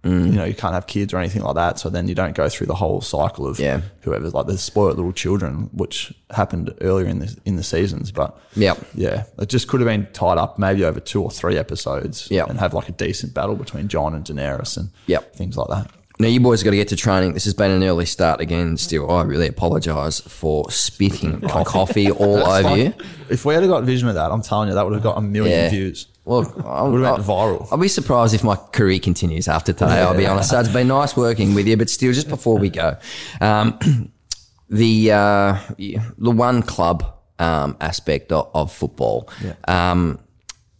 Mm. 0.04 0.28
You 0.28 0.32
know, 0.34 0.44
you 0.46 0.54
can't 0.54 0.76
have 0.76 0.86
kids 0.86 1.16
or 1.16 1.18
anything 1.18 1.42
like 1.42 1.56
that, 1.56 1.80
so 1.80 1.90
then 1.90 2.08
you 2.08 2.14
don't 2.14 2.36
go 2.36 2.48
through 2.48 2.68
the 2.68 2.76
whole 2.76 3.02
cycle 3.02 3.48
of 3.48 3.60
Yeah. 3.60 3.82
whoever's 4.02 4.36
like 4.36 4.46
the 4.46 4.56
spoiled 4.56 4.98
little 4.98 5.12
children, 5.12 5.72
which 5.74 6.14
happened 6.30 6.72
earlier 6.82 7.08
in 7.08 7.18
the 7.20 7.36
in 7.44 7.56
the 7.56 7.64
seasons. 7.64 8.12
But 8.12 8.38
yeah, 8.56 8.76
yeah, 8.94 9.24
it 9.40 9.50
just 9.50 9.68
could 9.68 9.80
have 9.82 9.88
been 9.88 10.08
tied 10.14 10.38
up 10.38 10.60
maybe 10.60 10.86
over 10.86 11.00
two 11.00 11.24
or 11.24 11.32
three 11.32 11.58
episodes. 11.58 12.30
Yep. 12.30 12.50
and 12.52 12.60
have 12.60 12.76
like 12.76 12.88
a 12.88 12.92
decent 12.92 13.34
battle 13.34 13.56
between 13.56 13.88
Jon 13.88 14.14
and 14.14 14.24
Daenerys 14.24 14.78
and 14.78 14.92
Yep. 15.08 15.36
things 15.36 15.58
like 15.58 15.70
that. 15.70 15.90
Now, 16.18 16.28
you 16.30 16.40
boys 16.40 16.64
got 16.64 16.72
to 16.72 16.78
get 16.78 16.88
to 16.90 16.96
training. 16.96 17.34
This 17.34 17.44
has 17.44 17.54
been 17.54 17.72
an 17.72 17.84
early 17.84 18.06
start 18.06 18.40
again. 18.40 18.78
Steele, 18.78 19.10
I 19.12 19.24
really 19.24 19.48
apologise 19.48 20.22
for 20.22 20.72
spitting 20.72 21.42
coffee 21.66 22.10
all 22.10 22.38
over 22.38 22.78
you. 22.78 22.94
If 23.30 23.44
we 23.44 23.54
had 23.54 23.68
got 23.68 23.84
vision 23.84 24.08
of 24.08 24.16
that, 24.16 24.32
I'm 24.32 24.42
telling 24.42 24.70
you, 24.70 24.76
that 24.76 24.86
would 24.86 24.94
have 24.94 25.04
got 25.04 25.18
a 25.18 25.22
million 25.22 25.60
Yeah. 25.60 25.70
views. 25.70 26.08
Well, 26.24 26.52
I'll, 26.66 26.90
Would 26.92 27.04
have 27.04 27.18
went 27.18 27.28
viral. 27.28 27.68
I'll 27.70 27.78
be 27.78 27.90
surprised 27.90 28.34
if 28.34 28.44
my 28.46 28.56
career 28.56 29.00
continues 29.00 29.48
after 29.50 29.74
today. 29.74 30.02
I'll 30.02 30.16
be 30.16 30.26
honest. 30.26 30.50
So 30.52 30.60
it's 30.60 30.70
been 30.70 30.88
nice 30.88 31.18
working 31.18 31.54
with 31.54 31.68
you, 31.68 31.76
but 31.78 31.90
Steele, 31.90 32.14
just 32.14 32.30
before 32.30 32.58
we 32.58 32.70
go, 32.70 32.98
um, 33.42 33.78
the 34.70 35.12
uh, 35.12 35.58
the 35.78 36.32
one 36.32 36.62
club 36.64 37.14
um, 37.40 37.76
aspect 37.82 38.32
of, 38.32 38.50
of 38.56 38.72
football. 38.72 39.30
Um, 39.68 40.18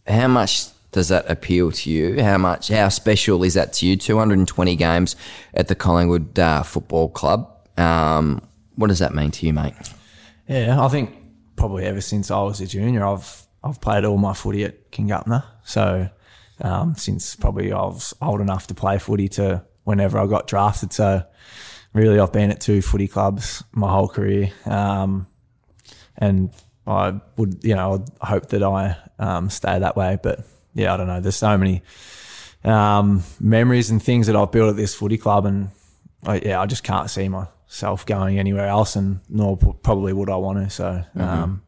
how 0.06 0.28
much 0.28 0.64
does 0.96 1.08
that 1.08 1.30
appeal 1.30 1.70
to 1.70 1.90
you? 1.90 2.22
How 2.22 2.38
much? 2.38 2.68
How 2.68 2.88
special 2.88 3.44
is 3.44 3.52
that 3.52 3.74
to 3.74 3.86
you? 3.86 3.96
Two 3.96 4.16
hundred 4.16 4.38
and 4.38 4.48
twenty 4.48 4.76
games 4.76 5.14
at 5.52 5.68
the 5.68 5.74
Collingwood 5.74 6.38
uh, 6.38 6.62
Football 6.62 7.10
Club. 7.10 7.54
Um, 7.76 8.40
what 8.76 8.86
does 8.86 9.00
that 9.00 9.14
mean 9.14 9.30
to 9.32 9.46
you, 9.46 9.52
mate? 9.52 9.74
Yeah, 10.48 10.82
I 10.82 10.88
think 10.88 11.14
probably 11.54 11.84
ever 11.84 12.00
since 12.00 12.30
I 12.30 12.40
was 12.40 12.62
a 12.62 12.66
junior, 12.66 13.04
I've 13.04 13.46
I've 13.62 13.78
played 13.78 14.06
all 14.06 14.16
my 14.16 14.32
footy 14.32 14.64
at 14.64 14.90
Congupna. 14.90 15.44
So 15.64 16.08
um, 16.62 16.94
since 16.94 17.36
probably 17.36 17.72
I 17.72 17.82
was 17.82 18.14
old 18.22 18.40
enough 18.40 18.66
to 18.68 18.74
play 18.74 18.98
footy 18.98 19.28
to 19.28 19.62
whenever 19.84 20.18
I 20.18 20.26
got 20.26 20.46
drafted. 20.46 20.94
So 20.94 21.22
really, 21.92 22.18
I've 22.18 22.32
been 22.32 22.50
at 22.50 22.62
two 22.62 22.80
footy 22.80 23.06
clubs 23.06 23.62
my 23.72 23.90
whole 23.90 24.08
career, 24.08 24.50
um, 24.64 25.26
and 26.16 26.50
I 26.86 27.20
would 27.36 27.62
you 27.64 27.74
know 27.74 28.02
I 28.18 28.28
hope 28.28 28.48
that 28.48 28.62
I 28.62 28.96
um, 29.18 29.50
stay 29.50 29.78
that 29.78 29.94
way. 29.94 30.18
But 30.22 30.40
yeah, 30.76 30.94
I 30.94 30.96
don't 30.96 31.06
know. 31.08 31.20
There's 31.20 31.34
so 31.36 31.56
many 31.58 31.82
um, 32.64 33.22
memories 33.40 33.90
and 33.90 34.02
things 34.02 34.26
that 34.28 34.36
I've 34.36 34.52
built 34.52 34.70
at 34.70 34.76
this 34.76 34.94
footy 34.94 35.18
club, 35.18 35.46
and 35.46 35.70
I, 36.24 36.38
yeah, 36.44 36.60
I 36.60 36.66
just 36.66 36.84
can't 36.84 37.10
see 37.10 37.28
myself 37.28 38.06
going 38.06 38.38
anywhere 38.38 38.66
else, 38.66 38.96
and 38.96 39.20
nor 39.28 39.56
p- 39.56 39.72
probably 39.82 40.12
would 40.12 40.30
I 40.30 40.36
want 40.36 40.58
to. 40.62 40.70
So, 40.70 40.84
Mm-hmm. 41.16 41.20
um, 41.20 41.62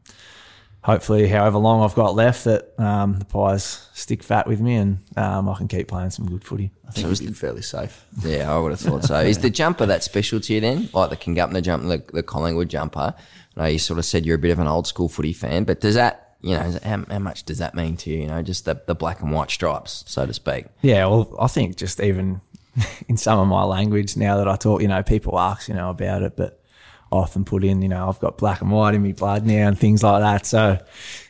hopefully, 0.81 1.27
however 1.27 1.57
long 1.57 1.83
I've 1.83 1.95
got 1.95 2.15
left, 2.15 2.45
that 2.45 2.73
um, 2.79 3.19
the 3.19 3.25
Pies 3.25 3.87
stick 3.93 4.23
fat 4.23 4.47
with 4.47 4.59
me, 4.61 4.75
and 4.75 4.99
um, 5.17 5.49
I 5.49 5.55
can 5.57 5.67
keep 5.67 5.87
playing 5.87 6.09
some 6.11 6.25
good 6.29 6.43
footy. 6.43 6.71
I 6.87 6.91
think 6.91 7.07
he's 7.07 7.21
been 7.21 7.33
fairly 7.33 7.61
safe. 7.61 8.05
Yeah, 8.23 8.53
I 8.53 8.57
would 8.59 8.71
have 8.71 8.79
thought 8.79 9.03
so. 9.03 9.19
Is 9.19 9.39
the 9.39 9.49
jumper 9.49 9.85
that 9.85 10.03
special 10.03 10.39
to 10.39 10.53
you 10.53 10.59
then? 10.61 10.89
Like 10.93 11.09
the 11.11 11.17
Congupna 11.17 11.61
jumper, 11.61 11.87
the, 11.87 12.03
the 12.13 12.23
Collingwood 12.23 12.69
jumper? 12.69 13.13
I 13.57 13.61
know 13.61 13.67
you 13.67 13.79
sort 13.79 13.99
of 13.99 14.05
said 14.05 14.25
you're 14.25 14.35
a 14.37 14.39
bit 14.39 14.51
of 14.51 14.59
an 14.59 14.67
old 14.67 14.87
school 14.87 15.09
footy 15.09 15.33
fan, 15.33 15.65
but 15.65 15.81
does 15.81 15.95
that, 15.95 16.28
you 16.41 16.55
know, 16.55 16.79
how, 16.83 17.05
how 17.09 17.19
much 17.19 17.43
does 17.43 17.57
that 17.57 17.75
mean 17.75 17.97
to 17.97 18.09
you? 18.09 18.19
You 18.19 18.27
know, 18.27 18.41
just 18.41 18.65
the, 18.65 18.81
the 18.85 18.95
black 18.95 19.21
and 19.21 19.31
white 19.31 19.51
stripes, 19.51 20.03
so 20.07 20.25
to 20.25 20.33
speak. 20.33 20.65
Yeah, 20.81 21.05
well, 21.07 21.35
I 21.39 21.47
think 21.47 21.75
just 21.75 21.99
even 21.99 22.41
in 23.07 23.17
some 23.17 23.39
of 23.39 23.47
my 23.47 23.63
language 23.63 24.15
now 24.15 24.37
that 24.37 24.47
I 24.47 24.55
talk, 24.55 24.81
you 24.81 24.87
know, 24.87 25.03
people 25.03 25.39
ask, 25.39 25.67
you 25.67 25.75
know, 25.75 25.89
about 25.89 26.21
it, 26.21 26.37
but 26.37 26.63
I 27.11 27.15
often 27.17 27.43
put 27.43 27.63
in, 27.63 27.81
you 27.81 27.89
know, 27.89 28.07
I've 28.07 28.19
got 28.19 28.37
black 28.37 28.61
and 28.61 28.71
white 28.71 28.95
in 28.95 29.03
my 29.03 29.11
blood 29.11 29.45
now 29.45 29.67
and 29.67 29.77
things 29.77 30.03
like 30.03 30.21
that. 30.21 30.45
So, 30.45 30.77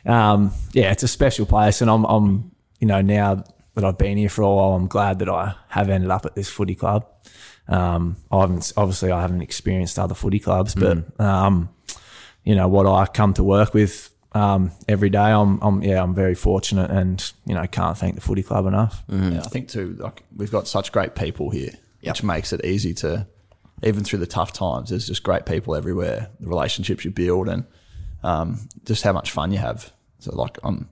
um, 0.06 0.52
yeah, 0.72 0.92
it's 0.92 1.02
a 1.02 1.08
special 1.08 1.46
place, 1.46 1.80
and 1.80 1.90
I'm, 1.90 2.04
I'm, 2.04 2.52
you 2.78 2.86
know, 2.86 3.00
now 3.00 3.44
that 3.74 3.84
I've 3.84 3.98
been 3.98 4.16
here 4.16 4.28
for 4.28 4.42
a 4.42 4.54
while, 4.54 4.74
I'm 4.74 4.86
glad 4.86 5.20
that 5.20 5.28
I 5.28 5.54
have 5.68 5.88
ended 5.88 6.10
up 6.10 6.26
at 6.26 6.34
this 6.34 6.48
footy 6.48 6.74
club. 6.74 7.06
Um, 7.66 8.16
I 8.30 8.40
haven't, 8.40 8.72
obviously, 8.76 9.10
I 9.10 9.20
haven't 9.20 9.42
experienced 9.42 9.98
other 9.98 10.14
footy 10.14 10.38
clubs, 10.40 10.74
but, 10.74 11.20
um, 11.20 11.68
you 12.44 12.54
know, 12.54 12.68
what 12.68 12.86
I 12.86 13.06
come 13.06 13.34
to 13.34 13.44
work 13.44 13.74
with 13.74 14.10
um, 14.32 14.70
every 14.88 15.10
day, 15.10 15.18
I'm, 15.18 15.60
I'm, 15.60 15.82
yeah, 15.82 16.02
I'm 16.02 16.14
very 16.14 16.34
fortunate, 16.34 16.90
and 16.90 17.32
you 17.46 17.54
know, 17.54 17.66
can't 17.66 17.98
thank 17.98 18.14
the 18.14 18.20
footy 18.20 18.42
club 18.42 18.66
enough. 18.66 19.02
Yeah, 19.08 19.40
I 19.44 19.48
think 19.48 19.68
too, 19.68 19.96
like 19.98 20.22
we've 20.36 20.52
got 20.52 20.68
such 20.68 20.92
great 20.92 21.14
people 21.14 21.50
here, 21.50 21.72
which 22.02 22.22
makes 22.22 22.52
it 22.52 22.64
easy 22.64 22.94
to, 22.94 23.26
even 23.82 24.04
through 24.04 24.20
the 24.20 24.26
tough 24.26 24.52
times. 24.52 24.90
There's 24.90 25.06
just 25.06 25.22
great 25.22 25.46
people 25.46 25.74
everywhere. 25.74 26.28
The 26.38 26.48
relationships 26.48 27.04
you 27.04 27.10
build, 27.10 27.48
and 27.48 27.64
um, 28.22 28.68
just 28.84 29.02
how 29.02 29.12
much 29.12 29.30
fun 29.30 29.52
you 29.52 29.58
have. 29.58 29.92
So, 30.20 30.34
like, 30.34 30.58
I'm, 30.62 30.88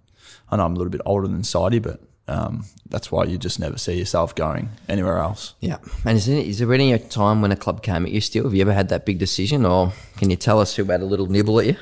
I 0.51 0.57
know 0.57 0.65
I'm 0.65 0.75
a 0.75 0.77
little 0.77 0.91
bit 0.91 1.03
older 1.05 1.29
than 1.29 1.45
Sidey, 1.45 1.79
but 1.79 2.01
um, 2.27 2.65
that's 2.89 3.13
why 3.13 3.25
you 3.25 3.39
just 3.39 3.61
never 3.61 3.79
see 3.79 3.99
yourself 3.99 4.35
going 4.35 4.71
anywhere 4.89 5.19
else. 5.19 5.55
Yeah. 5.61 5.79
And 6.05 6.17
is 6.17 6.27
there, 6.27 6.39
is 6.39 6.59
there 6.59 6.73
any 6.73 6.99
time 6.99 7.43
when 7.43 7.53
a 7.53 7.57
club 7.57 7.83
came 7.83 8.05
at 8.05 8.13
you 8.13 8.21
still? 8.21 8.45
Have 8.45 8.55
you 8.55 8.63
ever 8.63 8.73
had 8.73 8.89
that 8.89 9.07
big 9.07 9.19
decision, 9.19 9.65
or 9.65 9.93
can 10.17 10.31
you 10.31 10.37
tell 10.37 10.61
us 10.61 10.77
who 10.77 10.85
had 10.85 11.03
a 11.03 11.07
little 11.07 11.27
nibble 11.27 11.61
at 11.61 11.67
you? 11.67 11.77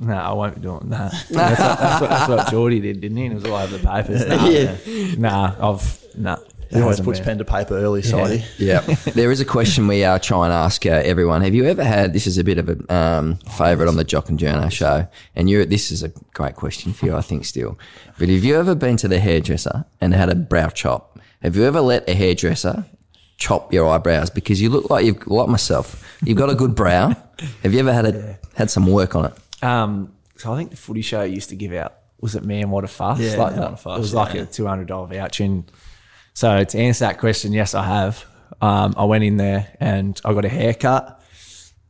No, 0.00 0.14
I 0.14 0.32
won't 0.32 0.54
be 0.54 0.62
doing 0.62 0.88
that. 0.88 1.12
that's, 1.12 1.30
what, 1.30 1.58
that's, 1.58 2.00
what, 2.00 2.10
that's 2.10 2.28
what 2.30 2.50
Geordie 2.50 2.80
did, 2.80 3.00
didn't 3.02 3.18
he? 3.18 3.26
It 3.26 3.34
was 3.34 3.44
all 3.44 3.54
over 3.56 3.76
the 3.76 3.86
papers. 3.86 4.24
Nah, 4.26 4.46
Yeah. 4.48 4.76
nah 5.18 5.70
I've 5.72 6.16
nah. 6.16 6.36
He 6.70 6.80
always 6.80 7.00
puts 7.00 7.18
been. 7.18 7.26
pen 7.26 7.38
to 7.38 7.44
paper 7.44 7.74
early, 7.76 8.00
Sidey. 8.00 8.44
Yeah. 8.56 8.80
there 9.14 9.32
is 9.32 9.40
a 9.40 9.44
question 9.44 9.88
we 9.88 10.04
uh, 10.04 10.20
try 10.20 10.44
and 10.44 10.52
ask 10.54 10.86
uh, 10.86 10.90
everyone. 10.90 11.42
Have 11.42 11.52
you 11.52 11.64
ever 11.64 11.82
had, 11.82 12.12
this 12.12 12.28
is 12.28 12.38
a 12.38 12.44
bit 12.44 12.58
of 12.58 12.68
a 12.68 12.94
um, 12.94 13.34
favourite 13.58 13.88
on 13.88 13.96
the 13.96 14.04
Jock 14.04 14.28
and 14.28 14.38
Journo 14.38 14.70
show, 14.70 15.08
and 15.34 15.50
you 15.50 15.64
this 15.64 15.90
is 15.90 16.04
a 16.04 16.10
great 16.32 16.54
question 16.54 16.92
for 16.92 17.06
you, 17.06 17.16
I 17.16 17.22
think, 17.22 17.44
Steele. 17.44 17.76
But 18.20 18.28
have 18.28 18.44
you 18.44 18.56
ever 18.56 18.76
been 18.76 18.96
to 18.98 19.08
the 19.08 19.18
hairdresser 19.18 19.84
and 20.00 20.14
had 20.14 20.28
a 20.30 20.36
brow 20.36 20.68
chop? 20.68 21.18
Have 21.42 21.56
you 21.56 21.64
ever 21.64 21.80
let 21.80 22.08
a 22.08 22.14
hairdresser 22.14 22.84
chop 23.36 23.72
your 23.72 23.88
eyebrows? 23.88 24.30
Because 24.30 24.62
you 24.62 24.70
look 24.70 24.88
like 24.90 25.04
you've, 25.04 25.26
like 25.26 25.48
myself, 25.48 26.16
you've 26.24 26.38
got 26.38 26.50
a 26.50 26.54
good 26.54 26.76
brow. 26.76 27.16
Have 27.64 27.74
you 27.74 27.80
ever 27.80 27.92
had 27.92 28.06
a, 28.06 28.38
had 28.54 28.70
some 28.70 28.86
work 28.86 29.16
on 29.16 29.24
it? 29.24 29.32
Um, 29.62 30.14
so 30.36 30.52
I 30.52 30.56
think 30.56 30.70
the 30.70 30.76
footy 30.76 31.02
show 31.02 31.22
used 31.22 31.50
to 31.50 31.56
give 31.56 31.72
out 31.72 31.94
was 32.20 32.34
it 32.34 32.44
man 32.44 32.70
what 32.70 32.84
a 32.84 32.88
fuss? 32.88 33.18
Yeah, 33.18 33.36
like 33.36 33.52
Man. 33.52 33.62
What 33.62 33.72
a 33.72 33.76
Fuss, 33.76 33.96
It 33.96 34.00
was 34.00 34.14
like 34.14 34.34
a 34.34 34.44
two 34.46 34.66
hundred 34.66 34.88
dollar 34.88 35.06
voucher. 35.06 35.44
And 35.44 35.70
so 36.34 36.62
to 36.64 36.78
answer 36.78 37.06
that 37.06 37.18
question, 37.18 37.52
yes, 37.52 37.74
I 37.74 37.84
have. 37.84 38.24
Um, 38.60 38.94
I 38.96 39.04
went 39.04 39.24
in 39.24 39.36
there 39.38 39.74
and 39.80 40.20
I 40.24 40.34
got 40.34 40.44
a 40.44 40.48
haircut. 40.50 41.22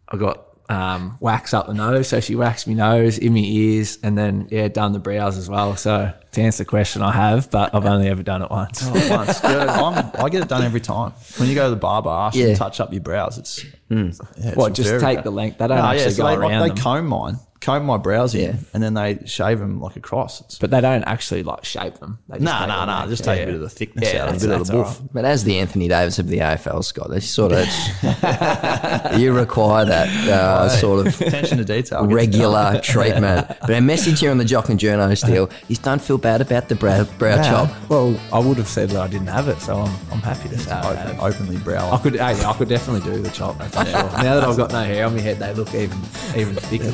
I 0.09 0.17
got 0.17 0.47
um, 0.69 1.17
wax 1.21 1.53
up 1.53 1.67
the 1.67 1.75
nose, 1.75 2.07
so 2.07 2.21
she 2.21 2.37
waxed 2.37 2.69
my 2.69 2.75
nose, 2.75 3.19
in 3.19 3.33
my 3.33 3.41
ears, 3.41 3.99
and 4.05 4.17
then 4.17 4.47
yeah, 4.53 4.69
done 4.69 4.93
the 4.93 5.01
brows 5.01 5.37
as 5.37 5.49
well. 5.49 5.75
So 5.77 6.13
to 6.33 6.41
answer 6.41 6.63
the 6.63 6.69
question, 6.69 7.03
I 7.03 7.11
have, 7.11 7.51
but 7.51 7.75
I've 7.75 7.87
only 7.87 8.07
ever 8.09 8.23
done 8.23 8.43
it 8.43 8.51
once. 8.51 8.83
Oh, 8.85 8.93
once. 9.11 9.43
Yeah, 9.43 9.65
I'm, 9.83 10.25
I 10.25 10.29
get 10.29 10.43
it 10.43 10.49
done 10.49 10.63
every 10.63 10.81
time. 10.81 11.13
When 11.39 11.49
you 11.49 11.57
go 11.57 11.65
to 11.65 11.71
the 11.71 11.77
barber, 11.81 12.11
ask 12.11 12.37
Yeah. 12.37 12.47
to 12.49 12.57
touch 12.57 12.79
up 12.79 12.93
your 12.93 13.03
brows. 13.03 13.37
It's, 13.37 13.65
yeah, 13.89 14.11
it's 14.37 14.57
What, 14.57 14.75
just 14.75 14.91
take 15.01 15.17
bad. 15.19 15.25
the 15.25 15.33
length? 15.33 15.59
They 15.59 15.67
don't 15.67 15.77
No, 15.79 15.85
actually 15.87 16.13
so 16.13 16.23
go 16.23 16.29
they, 16.29 16.35
around 16.37 16.63
they 16.63 16.69
them. 16.69 16.77
comb 16.77 17.07
mine, 17.09 17.39
comb 17.61 17.85
my 17.85 17.99
brows 17.99 18.35
in, 18.35 18.41
Yeah. 18.41 18.57
and 18.73 18.83
then 18.83 18.95
they 18.95 19.19
shave 19.27 19.59
them 19.59 19.81
like 19.81 19.97
across. 19.97 20.41
It's, 20.41 20.59
But 20.59 20.71
they 20.71 20.81
don't 20.81 21.03
actually 21.05 21.43
like 21.43 21.65
shape 21.65 21.99
them. 22.01 22.19
They 22.29 22.37
just 22.37 22.45
nah, 22.45 22.61
take 22.61 22.69
nah, 22.69 22.85
nah. 22.87 23.07
Just 23.07 23.23
take 23.25 23.37
yeah. 23.37 23.43
a 23.43 23.47
bit 23.47 23.55
of 23.57 23.61
the 23.61 23.69
thickness 23.69 24.13
Yeah, 24.13 24.23
out, 24.23 24.29
a 24.29 24.33
that's- 24.33 24.43
bit 24.47 24.61
of 24.61 24.67
the 24.67 24.77
all 24.79 24.85
boof. 24.85 25.01
But 25.13 25.25
as 25.27 25.45
the 25.45 25.59
Anthony 25.59 25.87
Davis 25.89 26.19
of 26.19 26.29
the 26.29 26.39
AFL, 26.39 26.83
Scott, 26.83 27.11
they 27.11 27.21
sort 27.21 27.53
of 27.53 27.67
you 29.21 29.33
require 29.33 29.85
that 29.85 30.09
uh, 30.29 30.69
sort 30.69 31.07
of 31.07 31.21
Attention 31.21 31.59
to 31.59 31.65
detail. 31.65 32.07
Regular 32.07 32.73
done. 32.73 32.83
treatment. 32.83 33.47
But 33.61 33.71
our 33.71 33.81
message 33.81 34.21
here 34.21 34.31
on 34.31 34.39
the 34.39 34.45
Jock 34.45 34.69
and 34.71 34.79
Journo 34.81 35.17
still 35.17 35.51
is 35.69 35.79
don't 35.79 36.01
feel 36.01 36.19
bad 36.19 36.41
about 36.41 36.69
the 36.69 36.75
brow, 36.75 37.05
brow 37.19 37.37
Yeah. 37.37 37.43
chop. 37.51 37.91
Well, 37.91 38.19
I 38.33 38.39
would 38.39 38.57
have 38.57 38.69
said 38.69 38.91
that 38.91 39.01
I 39.03 39.07
didn't 39.09 39.27
have 39.29 39.49
it, 39.49 39.61
so 39.61 39.77
I'm, 39.77 39.95
I'm 40.11 40.21
happy 40.21 40.49
to 40.49 40.59
say 40.59 40.71
I 40.71 40.81
Open, 40.91 40.97
have. 40.97 41.21
openly 41.21 41.57
brow. 41.59 41.91
I 41.93 41.99
could, 41.99 42.15
hey, 42.15 42.43
I 42.45 42.53
could 42.55 42.69
definitely 42.69 43.09
do 43.11 43.21
the 43.21 43.31
chop. 43.31 43.59
That's 43.59 43.77
for 43.77 43.85
sure. 43.85 44.11
Now 44.31 44.35
that 44.35 44.45
I've 44.45 44.57
got 44.57 44.73
no 44.73 44.83
hair 44.83 45.07
on 45.07 45.15
my 45.15 45.21
head, 45.21 45.39
they 45.39 45.53
look 45.55 45.75
even, 45.75 45.99
even 46.37 46.55
thicker. 46.57 46.91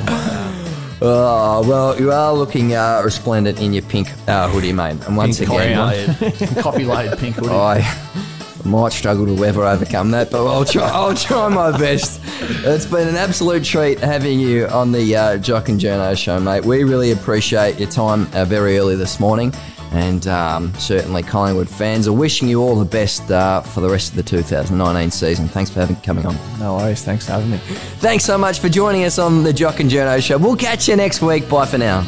Oh, 1.03 1.69
well, 1.69 1.99
you 2.01 2.11
are 2.11 2.33
looking 2.33 2.75
uh, 2.75 3.03
resplendent 3.05 3.61
in 3.61 3.73
your 3.75 3.83
pink 3.83 4.09
uh, 4.29 4.49
hoodie, 4.49 4.73
mate. 4.73 4.97
And 5.07 5.17
once 5.17 5.39
Pink 5.39 5.51
again, 5.51 5.77
Coffee-laid, 6.15 6.57
coffee-laid 6.63 7.19
pink 7.19 7.37
hoodie. 7.37 7.51
I 7.51 7.85
might 8.65 8.93
struggle 8.93 9.27
to 9.27 9.45
ever 9.45 9.65
overcome 9.65 10.11
that, 10.13 10.31
but 10.31 10.47
I'll 10.47 10.65
try. 10.65 10.89
I'll 10.89 11.15
try 11.15 11.49
my 11.49 11.77
best. 11.79 12.21
It's 12.65 12.87
been 12.87 13.09
an 13.09 13.17
absolute 13.17 13.63
treat 13.63 14.01
having 14.01 14.41
you 14.41 14.67
on 14.69 14.91
the 14.91 15.15
uh, 15.17 15.39
Jock 15.39 15.69
and 15.69 15.79
Journo 15.79 16.17
show, 16.17 16.41
mate. 16.41 16.65
We 16.65 16.83
really 16.83 17.13
appreciate 17.13 17.79
your 17.79 17.91
time 17.91 18.27
uh, 18.33 18.45
very 18.45 18.79
early 18.79 18.97
this 18.97 19.21
morning, 19.21 19.53
and 19.97 20.27
um, 20.27 20.75
certainly 20.75 21.23
Collingwood 21.23 21.71
fans 21.71 22.07
are 22.07 22.13
wishing 22.13 22.49
you 22.49 22.61
all 22.61 22.77
the 22.77 22.85
best 22.85 23.31
uh, 23.31 23.63
for 23.63 23.81
the 23.81 23.89
rest 23.89 24.11
of 24.11 24.17
the 24.17 24.23
2019 24.23 25.11
season. 25.11 25.49
Thanks 25.49 25.71
for 25.71 25.81
having 25.81 25.97
coming 25.97 26.27
on. 26.27 26.37
No 26.59 26.77
worries. 26.77 27.03
Thanks 27.03 27.25
for 27.25 27.33
having 27.33 27.51
me. 27.51 27.57
Thanks 27.99 28.23
so 28.25 28.37
much 28.37 28.61
for 28.61 28.69
joining 28.69 29.05
us 29.05 29.19
on 29.19 29.43
the 29.43 29.55
Jock 29.55 29.81
and 29.81 29.91
Journo 29.91 30.23
show. 30.23 30.37
We'll 30.37 30.55
catch 30.55 30.87
you 30.87 30.97
next 30.97 31.23
week. 31.23 31.49
Bye 31.49 31.65
for 31.65 31.79
now. 31.79 32.03